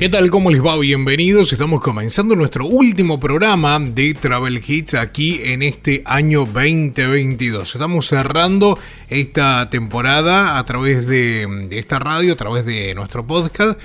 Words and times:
¿Qué 0.00 0.08
tal? 0.08 0.30
¿Cómo 0.30 0.50
les 0.50 0.64
va? 0.64 0.78
Bienvenidos. 0.78 1.52
Estamos 1.52 1.82
comenzando 1.82 2.34
nuestro 2.34 2.64
último 2.64 3.20
programa 3.20 3.78
de 3.78 4.14
Travel 4.14 4.62
Hits 4.66 4.94
aquí 4.94 5.42
en 5.44 5.62
este 5.62 6.00
año 6.06 6.46
2022. 6.46 7.74
Estamos 7.74 8.06
cerrando 8.06 8.78
esta 9.10 9.68
temporada 9.68 10.58
a 10.58 10.64
través 10.64 11.06
de, 11.06 11.68
esta 11.72 11.98
radio, 11.98 12.32
a 12.32 12.36
través 12.36 12.64
de 12.64 12.94
nuestro 12.94 13.26
podcast 13.26 13.78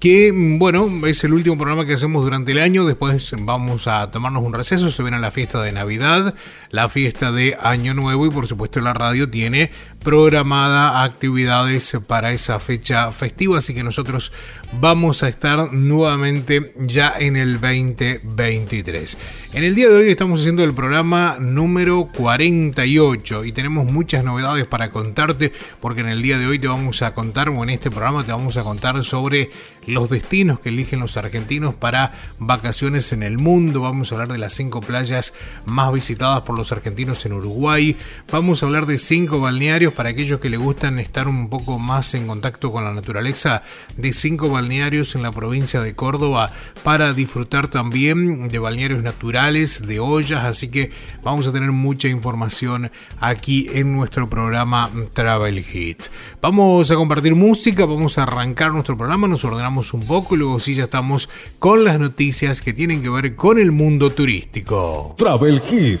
que 0.00 0.32
bueno, 0.32 0.88
es 1.06 1.24
el 1.24 1.32
último 1.32 1.58
programa 1.58 1.84
que 1.84 1.94
hacemos 1.94 2.24
durante 2.24 2.52
el 2.52 2.60
año, 2.60 2.86
después 2.86 3.34
vamos 3.40 3.88
a 3.88 4.10
tomarnos 4.12 4.44
un 4.44 4.54
receso, 4.54 4.90
se 4.90 5.02
viene 5.02 5.18
la 5.18 5.32
fiesta 5.32 5.60
de 5.60 5.72
Navidad, 5.72 6.34
la 6.70 6.88
fiesta 6.88 7.32
de 7.32 7.58
Año 7.60 7.94
Nuevo 7.94 8.24
y 8.24 8.30
por 8.30 8.46
supuesto 8.46 8.80
la 8.80 8.94
radio 8.94 9.28
tiene 9.28 9.70
programada 10.02 11.02
actividades 11.02 11.96
para 12.06 12.32
esa 12.32 12.60
fecha 12.60 13.10
festiva, 13.12 13.58
así 13.58 13.74
que 13.74 13.82
nosotros 13.82 14.32
vamos 14.72 15.22
a 15.22 15.28
estar 15.28 15.72
nuevamente 15.72 16.72
ya 16.76 17.14
en 17.18 17.36
el 17.36 17.60
2023. 17.60 19.18
En 19.54 19.64
el 19.64 19.74
día 19.74 19.88
de 19.88 19.96
hoy 19.96 20.10
estamos 20.10 20.40
haciendo 20.40 20.62
el 20.62 20.74
programa 20.74 21.38
número 21.40 22.08
48 22.14 23.44
y 23.44 23.52
tenemos 23.52 23.90
muchas 23.90 24.24
novedades 24.24 24.66
para 24.66 24.90
contarte 24.90 25.52
porque 25.80 26.00
en 26.00 26.08
el 26.08 26.22
día 26.22 26.38
de 26.38 26.46
hoy 26.46 26.58
te 26.58 26.68
vamos 26.68 27.02
a 27.02 27.14
contar 27.14 27.48
o 27.48 27.62
en 27.62 27.70
este 27.70 27.90
programa 27.90 28.24
te 28.24 28.32
vamos 28.32 28.56
a 28.56 28.62
contar 28.62 29.02
sobre 29.04 29.50
los 29.86 30.10
destinos 30.10 30.60
que 30.60 30.68
eligen 30.68 31.00
los 31.00 31.16
argentinos 31.16 31.74
para 31.74 32.12
vacaciones 32.38 33.12
en 33.12 33.22
el 33.22 33.38
mundo. 33.38 33.80
Vamos 33.80 34.12
a 34.12 34.16
hablar 34.16 34.28
de 34.28 34.38
las 34.38 34.52
cinco 34.52 34.80
playas 34.80 35.32
más 35.64 35.92
visitadas 35.92 36.42
por 36.42 36.58
los 36.58 36.72
argentinos 36.72 37.24
en 37.24 37.32
Uruguay. 37.32 37.96
Vamos 38.30 38.62
a 38.62 38.66
hablar 38.66 38.86
de 38.86 38.98
cinco 38.98 39.40
balnearios 39.40 39.87
para 39.92 40.10
aquellos 40.10 40.40
que 40.40 40.48
le 40.48 40.56
gustan 40.56 40.98
estar 40.98 41.28
un 41.28 41.48
poco 41.48 41.78
más 41.78 42.14
en 42.14 42.26
contacto 42.26 42.72
con 42.72 42.84
la 42.84 42.92
naturaleza. 42.92 43.62
De 43.96 44.12
cinco 44.12 44.48
balnearios 44.48 45.14
en 45.14 45.22
la 45.22 45.30
provincia 45.30 45.80
de 45.80 45.94
Córdoba 45.94 46.50
para 46.82 47.12
disfrutar 47.12 47.68
también 47.68 48.48
de 48.48 48.58
balnearios 48.58 49.02
naturales, 49.02 49.86
de 49.86 50.00
ollas. 50.00 50.44
Así 50.44 50.68
que 50.68 50.90
vamos 51.22 51.46
a 51.46 51.52
tener 51.52 51.72
mucha 51.72 52.08
información 52.08 52.90
aquí 53.20 53.68
en 53.72 53.94
nuestro 53.94 54.28
programa 54.28 54.90
Travel 55.12 55.58
Hits. 55.58 56.10
Vamos 56.40 56.90
a 56.90 56.94
compartir 56.94 57.34
música, 57.34 57.86
vamos 57.86 58.18
a 58.18 58.24
arrancar 58.24 58.72
nuestro 58.72 58.96
programa, 58.96 59.28
nos 59.28 59.44
ordenamos 59.44 59.94
un 59.94 60.06
poco 60.06 60.34
y 60.34 60.38
luego 60.38 60.60
sí 60.60 60.74
ya 60.74 60.84
estamos 60.84 61.28
con 61.58 61.84
las 61.84 61.98
noticias 61.98 62.62
que 62.62 62.72
tienen 62.72 63.02
que 63.02 63.08
ver 63.08 63.34
con 63.34 63.58
el 63.58 63.72
mundo 63.72 64.10
turístico. 64.10 65.14
Travel 65.18 65.60
Hit. 65.60 66.00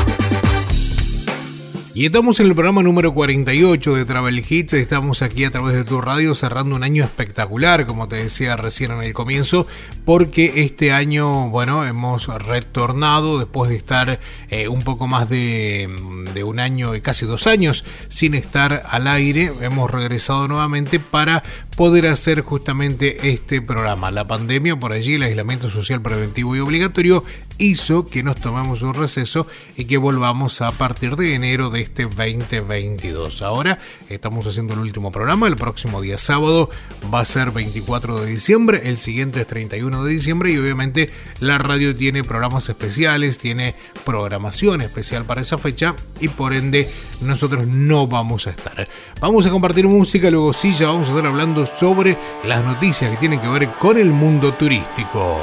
Y 1.93 2.05
estamos 2.05 2.39
en 2.39 2.45
el 2.45 2.53
programa 2.55 2.81
número 2.81 3.13
48 3.13 3.95
de 3.95 4.05
Travel 4.05 4.45
Hits. 4.47 4.71
Estamos 4.75 5.21
aquí 5.21 5.43
a 5.43 5.51
través 5.51 5.75
de 5.75 5.83
tu 5.83 5.99
radio 5.99 6.33
cerrando 6.35 6.73
un 6.77 6.85
año 6.85 7.03
espectacular, 7.03 7.85
como 7.85 8.07
te 8.07 8.15
decía 8.15 8.55
recién 8.55 8.91
en 8.91 9.03
el 9.03 9.13
comienzo, 9.13 9.67
porque 10.05 10.63
este 10.63 10.93
año, 10.93 11.49
bueno, 11.49 11.85
hemos 11.85 12.27
retornado 12.27 13.39
después 13.39 13.69
de 13.69 13.75
estar 13.75 14.21
eh, 14.49 14.69
un 14.69 14.79
poco 14.83 15.05
más 15.05 15.27
de, 15.27 15.93
de, 16.33 16.43
un 16.45 16.61
año 16.61 16.95
y 16.95 17.01
casi 17.01 17.25
dos 17.25 17.45
años 17.45 17.83
sin 18.07 18.35
estar 18.35 18.83
al 18.89 19.07
aire. 19.07 19.51
Hemos 19.59 19.91
regresado 19.91 20.47
nuevamente 20.47 20.97
para 20.97 21.43
poder 21.75 22.07
hacer 22.07 22.39
justamente 22.39 23.31
este 23.33 23.61
programa. 23.61 24.11
La 24.11 24.25
pandemia 24.25 24.77
por 24.77 24.93
allí, 24.93 25.15
el 25.15 25.23
aislamiento 25.23 25.69
social 25.69 26.01
preventivo 26.01 26.55
y 26.55 26.59
obligatorio 26.59 27.23
hizo 27.61 28.05
que 28.05 28.23
nos 28.23 28.41
tomemos 28.41 28.81
un 28.81 28.95
receso 28.95 29.45
y 29.77 29.85
que 29.85 29.97
volvamos 29.97 30.61
a 30.61 30.71
partir 30.71 31.15
de 31.15 31.35
enero 31.35 31.69
de 31.69 31.81
este 31.81 32.03
2022. 32.05 33.43
Ahora 33.43 33.79
estamos 34.09 34.47
haciendo 34.47 34.73
el 34.73 34.79
último 34.79 35.11
programa, 35.11 35.47
el 35.47 35.55
próximo 35.55 36.01
día 36.01 36.17
sábado 36.17 36.71
va 37.13 37.19
a 37.19 37.25
ser 37.25 37.51
24 37.51 38.21
de 38.21 38.31
diciembre, 38.31 38.81
el 38.85 38.97
siguiente 38.97 39.41
es 39.41 39.47
31 39.47 40.03
de 40.03 40.11
diciembre 40.11 40.51
y 40.51 40.57
obviamente 40.57 41.11
la 41.39 41.59
radio 41.59 41.95
tiene 41.95 42.23
programas 42.23 42.67
especiales, 42.67 43.37
tiene 43.37 43.75
programación 44.03 44.81
especial 44.81 45.25
para 45.25 45.41
esa 45.41 45.59
fecha 45.59 45.95
y 46.19 46.29
por 46.29 46.53
ende 46.53 46.89
nosotros 47.21 47.67
no 47.67 48.07
vamos 48.07 48.47
a 48.47 48.49
estar. 48.49 48.87
Vamos 49.19 49.45
a 49.45 49.51
compartir 49.51 49.87
música, 49.87 50.31
luego 50.31 50.51
sí 50.51 50.73
ya 50.73 50.87
vamos 50.87 51.09
a 51.09 51.11
estar 51.11 51.27
hablando 51.27 51.67
sobre 51.67 52.17
las 52.43 52.65
noticias 52.65 53.11
que 53.11 53.17
tienen 53.17 53.39
que 53.39 53.49
ver 53.49 53.71
con 53.73 53.99
el 53.99 54.09
mundo 54.09 54.55
turístico. 54.55 55.37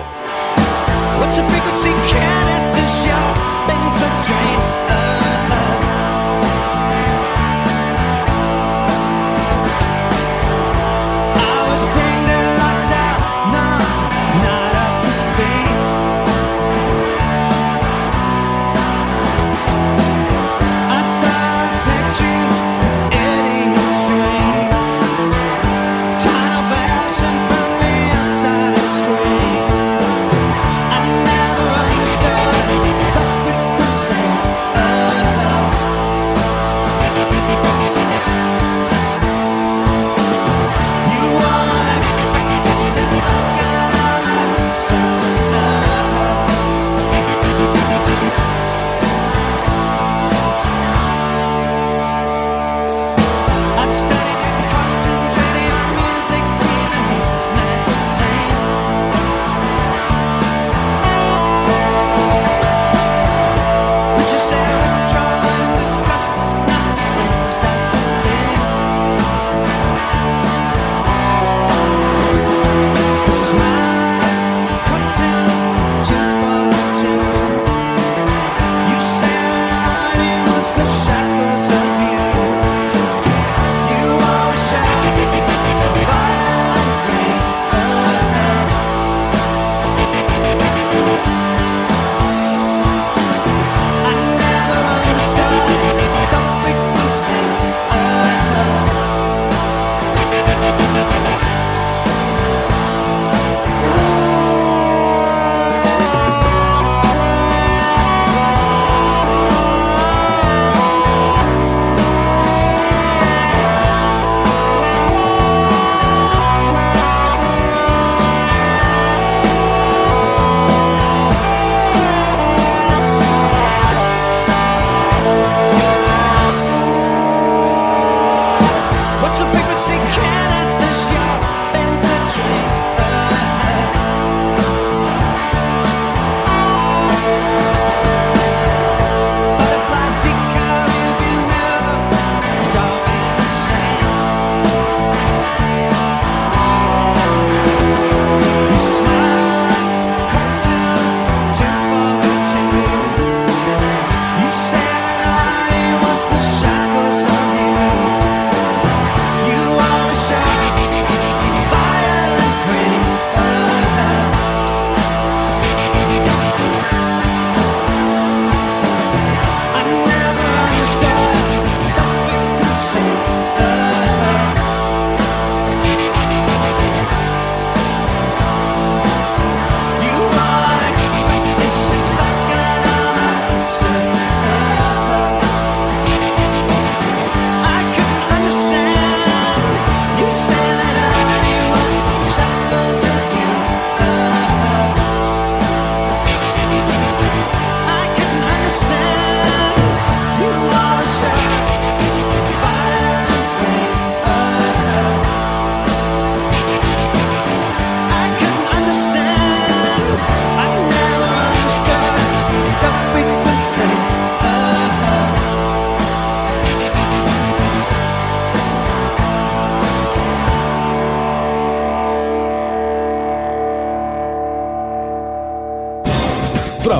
What's 1.18 1.36
a 1.36 1.42
frequency 1.48 1.90
count? 2.12 2.37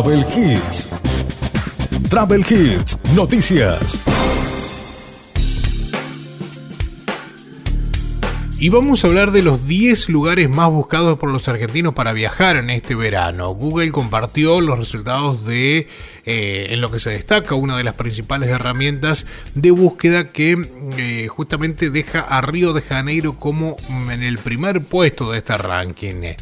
Travel 0.08 0.26
Hits. 0.34 0.88
Travel 2.08 2.40
Hits, 2.48 2.98
noticias. 3.12 4.02
Y 8.58 8.70
vamos 8.70 9.04
a 9.04 9.08
hablar 9.08 9.32
de 9.32 9.42
los 9.42 9.68
10 9.68 10.08
lugares 10.08 10.48
más 10.48 10.70
buscados 10.70 11.18
por 11.18 11.30
los 11.30 11.46
argentinos 11.46 11.92
para 11.92 12.14
viajar 12.14 12.56
en 12.56 12.70
este 12.70 12.94
verano. 12.94 13.50
Google 13.50 13.92
compartió 13.92 14.62
los 14.62 14.78
resultados 14.78 15.44
de, 15.44 15.88
eh, 16.24 16.68
en 16.70 16.80
lo 16.80 16.90
que 16.90 17.00
se 17.00 17.10
destaca, 17.10 17.54
una 17.54 17.76
de 17.76 17.84
las 17.84 17.94
principales 17.94 18.48
herramientas 18.48 19.26
de 19.54 19.72
búsqueda 19.72 20.32
que 20.32 20.56
eh, 20.96 21.28
justamente 21.28 21.90
deja 21.90 22.20
a 22.20 22.40
Río 22.40 22.72
de 22.72 22.80
Janeiro 22.80 23.34
como 23.34 23.76
en 24.10 24.22
el 24.22 24.38
primer 24.38 24.80
puesto 24.80 25.32
de 25.32 25.38
este 25.38 25.58
ranking. 25.58 26.34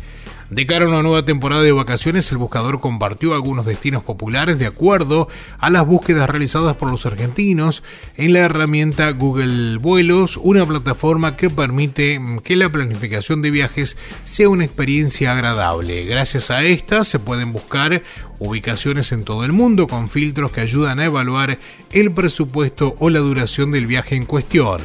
De 0.50 0.64
cara 0.64 0.84
a 0.84 0.88
una 0.88 1.02
nueva 1.02 1.24
temporada 1.24 1.62
de 1.62 1.72
vacaciones, 1.72 2.30
el 2.30 2.38
buscador 2.38 2.80
compartió 2.80 3.34
algunos 3.34 3.66
destinos 3.66 4.04
populares 4.04 4.60
de 4.60 4.66
acuerdo 4.66 5.26
a 5.58 5.70
las 5.70 5.84
búsquedas 5.84 6.30
realizadas 6.30 6.76
por 6.76 6.88
los 6.88 7.04
argentinos 7.04 7.82
en 8.16 8.32
la 8.32 8.40
herramienta 8.40 9.10
Google 9.10 9.78
Vuelos, 9.78 10.36
una 10.36 10.64
plataforma 10.64 11.34
que 11.34 11.50
permite 11.50 12.20
que 12.44 12.54
la 12.54 12.68
planificación 12.68 13.42
de 13.42 13.50
viajes 13.50 13.96
sea 14.22 14.48
una 14.48 14.64
experiencia 14.64 15.32
agradable. 15.32 16.04
Gracias 16.04 16.52
a 16.52 16.62
esta 16.62 17.02
se 17.02 17.18
pueden 17.18 17.52
buscar 17.52 18.04
ubicaciones 18.38 19.10
en 19.10 19.24
todo 19.24 19.44
el 19.44 19.50
mundo 19.50 19.88
con 19.88 20.08
filtros 20.08 20.52
que 20.52 20.60
ayudan 20.60 21.00
a 21.00 21.06
evaluar 21.06 21.58
el 21.90 22.12
presupuesto 22.12 22.94
o 23.00 23.10
la 23.10 23.18
duración 23.18 23.72
del 23.72 23.86
viaje 23.86 24.14
en 24.14 24.26
cuestión. 24.26 24.80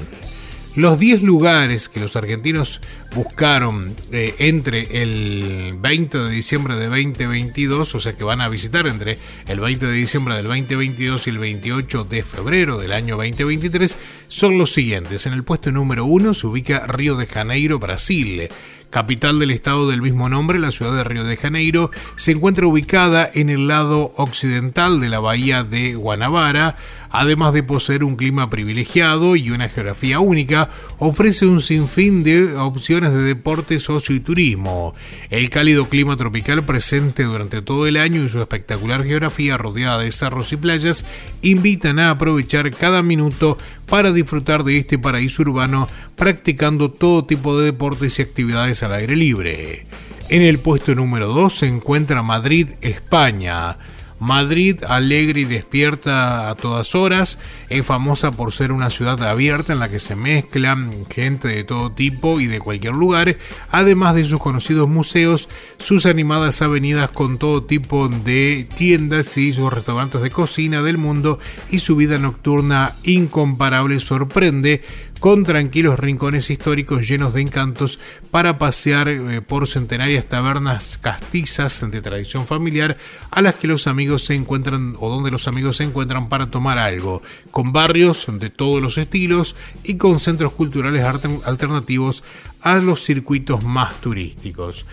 Los 0.76 1.00
10 1.00 1.24
lugares 1.24 1.90
que 1.90 2.00
los 2.00 2.16
argentinos 2.16 2.80
buscaron 3.14 3.94
eh, 4.14 4.36
entre 4.38 5.04
el 5.04 5.76
20 5.78 6.18
de 6.20 6.30
diciembre 6.30 6.78
de 6.78 6.86
2022, 6.86 7.94
o 7.94 8.00
sea 8.00 8.14
que 8.14 8.24
van 8.24 8.40
a 8.40 8.48
visitar 8.48 8.88
entre 8.88 9.18
el 9.50 9.60
20 9.60 9.86
de 9.86 9.92
diciembre 9.92 10.36
del 10.36 10.46
2022 10.46 11.28
y 11.28 11.30
el 11.30 11.40
28 11.40 12.06
de 12.06 12.24
febrero 12.24 12.78
del 12.78 12.94
año 12.94 13.18
2023, 13.18 13.98
son 14.30 14.58
los 14.58 14.72
siguientes. 14.72 15.26
En 15.26 15.34
el 15.34 15.44
puesto 15.44 15.74
número 15.74 16.06
1 16.06 16.34
se 16.34 16.48
ubica 16.48 16.88
Río 16.88 17.18
de 17.18 17.26
Janeiro, 17.26 17.78
Brasil. 17.78 18.48
Capital 18.92 19.40
del 19.40 19.52
estado 19.52 19.90
del 19.90 20.02
mismo 20.02 20.28
nombre, 20.28 20.60
la 20.60 20.72
ciudad 20.72 20.94
de 20.94 21.06
Río 21.06 21.24
de 21.24 21.38
Janeiro 21.38 21.92
se 22.18 22.32
encuentra 22.32 22.68
ubicada 22.68 23.30
en 23.34 23.50
el 23.50 23.68
lado 23.70 24.14
occidental 24.18 25.00
de 25.00 25.08
la 25.08 25.20
bahía 25.22 25.64
de 25.64 25.96
Guanabara, 25.96 26.76
además 27.12 27.54
de 27.54 27.64
poseer 27.64 28.04
un 28.04 28.16
clima 28.16 28.50
privilegiado 28.50 29.36
y 29.36 29.52
una 29.52 29.70
geografía 29.70 30.20
única, 30.20 30.70
ofrece 30.98 31.46
un 31.46 31.62
sinfín 31.62 32.24
de 32.24 32.56
opciones 32.56 33.14
de 33.14 33.24
deporte, 33.24 33.80
socio 33.80 34.16
y 34.16 34.20
turismo. 34.20 34.94
El 35.30 35.50
cálido 35.50 35.88
clima 35.88 36.18
tropical 36.18 36.66
presente 36.66 37.24
durante 37.24 37.62
todo 37.62 37.86
el 37.86 37.98
año 37.98 38.24
y 38.24 38.30
su 38.30 38.42
espectacular 38.42 39.04
geografía 39.04 39.58
rodeada 39.58 40.00
de 40.00 40.12
cerros 40.12 40.52
y 40.54 40.58
playas 40.58 41.06
invitan 41.42 42.00
a 42.00 42.12
aprovechar 42.12 42.72
cada 42.72 43.02
minuto 43.02 43.58
para 43.88 44.12
disfrutar 44.12 44.64
de 44.64 44.78
este 44.78 44.98
paraíso 44.98 45.42
urbano 45.42 45.88
practicando 46.16 46.92
todo 46.92 47.26
tipo 47.26 47.60
de 47.60 47.66
deportes 47.66 48.20
y 48.20 48.22
actividades 48.22 48.84
al 48.84 48.94
aire 48.94 49.16
libre. 49.16 49.86
En 50.30 50.42
el 50.44 50.60
puesto 50.60 50.96
número 50.96 51.28
2 51.28 51.54
se 51.54 51.68
encuentra 51.68 52.24
Madrid, 52.24 52.70
España. 52.80 53.78
Madrid, 54.22 54.84
alegre 54.88 55.42
y 55.42 55.46
despierta 55.46 56.52
a 56.52 56.56
todas 56.56 56.94
horas, 56.94 57.40
es 57.70 57.84
famosa 57.84 58.32
por 58.32 58.54
ser 58.54 58.72
una 58.72 58.92
ciudad 58.92 59.22
abierta 59.24 59.74
en 59.74 59.80
la 59.80 59.90
que 59.90 60.00
se 60.00 60.16
mezclan 60.16 60.92
gente 61.10 61.48
de 61.48 61.64
todo 61.64 61.92
tipo 61.92 62.40
y 62.40 62.46
de 62.46 62.60
cualquier 62.60 62.94
lugar, 62.94 63.36
además 63.72 64.14
de 64.14 64.24
sus 64.24 64.40
conocidos 64.40 64.88
museos, 64.88 65.50
sus 65.80 66.06
animadas 66.06 66.62
avenidas 66.62 67.10
con 67.10 67.40
todo 67.40 67.64
tipo 67.64 68.10
de 68.10 68.68
tiendas 68.78 69.38
y 69.38 69.54
sus 69.54 69.74
restaurantes 69.74 70.22
de 70.22 70.30
cocina 70.30 70.84
del 70.84 71.00
mundo 71.00 71.40
y 71.72 71.80
su 71.80 71.96
vida 71.96 72.20
nocturna 72.20 72.94
incomparable 73.04 74.00
sorprende 74.00 74.84
con 75.22 75.44
tranquilos 75.44 76.00
rincones 76.00 76.50
históricos 76.50 77.08
llenos 77.08 77.34
de 77.34 77.42
encantos 77.42 78.00
para 78.32 78.58
pasear 78.58 79.08
eh, 79.08 79.40
por 79.42 79.68
centenarias 79.68 80.26
tabernas 80.26 80.98
castizas 80.98 81.80
de 81.92 82.02
tradición 82.02 82.48
familiar 82.48 82.98
a 83.30 83.44
las 83.44 83.54
que 83.54 83.68
los 83.68 83.86
amigos 83.86 84.26
se 84.26 84.34
encuentran 84.34 84.96
o 85.00 85.10
donde 85.10 85.30
los 85.30 85.48
amigos 85.48 85.78
se 85.78 85.84
encuentran 85.84 86.28
para 86.28 86.50
tomar 86.50 86.80
algo, 86.80 87.22
con 87.52 87.72
barrios 87.72 88.26
de 88.28 88.50
todos 88.50 88.82
los 88.82 88.98
estilos 88.98 89.56
y 89.84 89.98
con 89.98 90.20
centros 90.20 90.54
culturales 90.54 91.04
alternativos 91.46 92.24
a 92.60 92.80
los 92.80 93.04
circuitos 93.04 93.64
más 93.64 94.02
turísticos. 94.02 94.88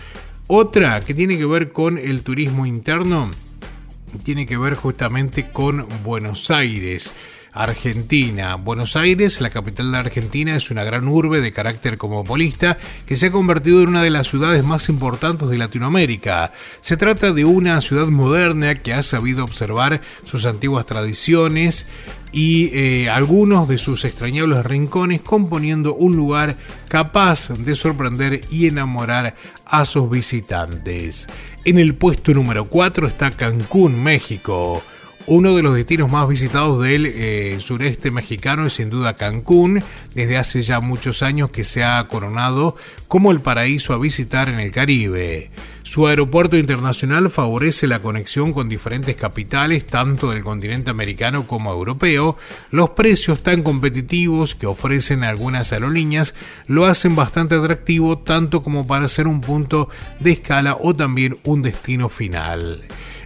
Otra 0.45 0.99
que 0.99 1.15
tiene 1.15 1.39
que 1.39 1.45
ver 1.47 1.71
con 1.71 1.97
el 1.97 2.21
turismo 2.21 2.67
interno 2.67 3.31
tiene 4.23 4.45
que 4.45 4.57
ver 4.57 4.75
justamente 4.75 5.49
con 5.49 5.87
Buenos 6.03 6.51
Aires. 6.51 7.13
Argentina. 7.53 8.55
Buenos 8.55 8.95
Aires, 8.95 9.41
la 9.41 9.49
capital 9.49 9.91
de 9.91 9.97
Argentina, 9.97 10.55
es 10.55 10.71
una 10.71 10.83
gran 10.83 11.07
urbe 11.07 11.41
de 11.41 11.51
carácter 11.51 11.97
cosmopolista 11.97 12.77
que 13.05 13.15
se 13.15 13.27
ha 13.27 13.31
convertido 13.31 13.81
en 13.81 13.89
una 13.89 14.03
de 14.03 14.09
las 14.09 14.27
ciudades 14.27 14.63
más 14.63 14.89
importantes 14.89 15.49
de 15.49 15.57
Latinoamérica. 15.57 16.51
Se 16.81 16.97
trata 16.97 17.33
de 17.33 17.45
una 17.45 17.81
ciudad 17.81 18.07
moderna 18.07 18.75
que 18.75 18.93
ha 18.93 19.03
sabido 19.03 19.43
observar 19.43 20.01
sus 20.23 20.45
antiguas 20.45 20.85
tradiciones 20.85 21.87
y 22.31 22.69
eh, 22.73 23.09
algunos 23.09 23.67
de 23.67 23.77
sus 23.77 24.05
extrañables 24.05 24.65
rincones 24.65 25.21
componiendo 25.21 25.95
un 25.95 26.15
lugar 26.15 26.55
capaz 26.87 27.49
de 27.49 27.75
sorprender 27.75 28.41
y 28.51 28.67
enamorar 28.67 29.35
a 29.65 29.85
sus 29.85 30.09
visitantes. 30.09 31.27
En 31.65 31.79
el 31.79 31.95
puesto 31.95 32.33
número 32.33 32.65
4 32.65 33.07
está 33.07 33.31
Cancún, 33.31 34.01
México. 34.01 34.83
Uno 35.27 35.55
de 35.55 35.61
los 35.61 35.75
destinos 35.75 36.11
más 36.11 36.27
visitados 36.27 36.81
del 36.81 37.05
eh, 37.05 37.57
sureste 37.59 38.09
mexicano 38.09 38.65
es 38.65 38.73
sin 38.73 38.89
duda 38.89 39.15
Cancún, 39.15 39.83
desde 40.15 40.37
hace 40.37 40.61
ya 40.63 40.79
muchos 40.79 41.21
años 41.21 41.51
que 41.51 41.63
se 41.63 41.83
ha 41.83 42.07
coronado 42.07 42.75
como 43.07 43.31
el 43.31 43.39
paraíso 43.39 43.93
a 43.93 43.99
visitar 43.99 44.49
en 44.49 44.59
el 44.59 44.71
Caribe. 44.71 45.51
Su 45.83 46.07
aeropuerto 46.07 46.57
internacional 46.57 47.29
favorece 47.29 47.87
la 47.87 47.99
conexión 47.99 48.53
con 48.53 48.69
diferentes 48.69 49.15
capitales, 49.15 49.85
tanto 49.85 50.31
del 50.31 50.43
continente 50.43 50.91
americano 50.91 51.47
como 51.47 51.71
europeo. 51.71 52.37
Los 52.69 52.91
precios 52.91 53.41
tan 53.41 53.63
competitivos 53.63 54.55
que 54.55 54.67
ofrecen 54.67 55.23
algunas 55.23 55.73
aerolíneas 55.73 56.35
lo 56.67 56.85
hacen 56.85 57.15
bastante 57.15 57.55
atractivo, 57.55 58.19
tanto 58.19 58.63
como 58.63 58.85
para 58.87 59.07
ser 59.07 59.27
un 59.27 59.41
punto 59.41 59.89
de 60.19 60.31
escala 60.31 60.77
o 60.79 60.95
también 60.95 61.37
un 61.43 61.61
destino 61.61 62.09
final. 62.09 62.81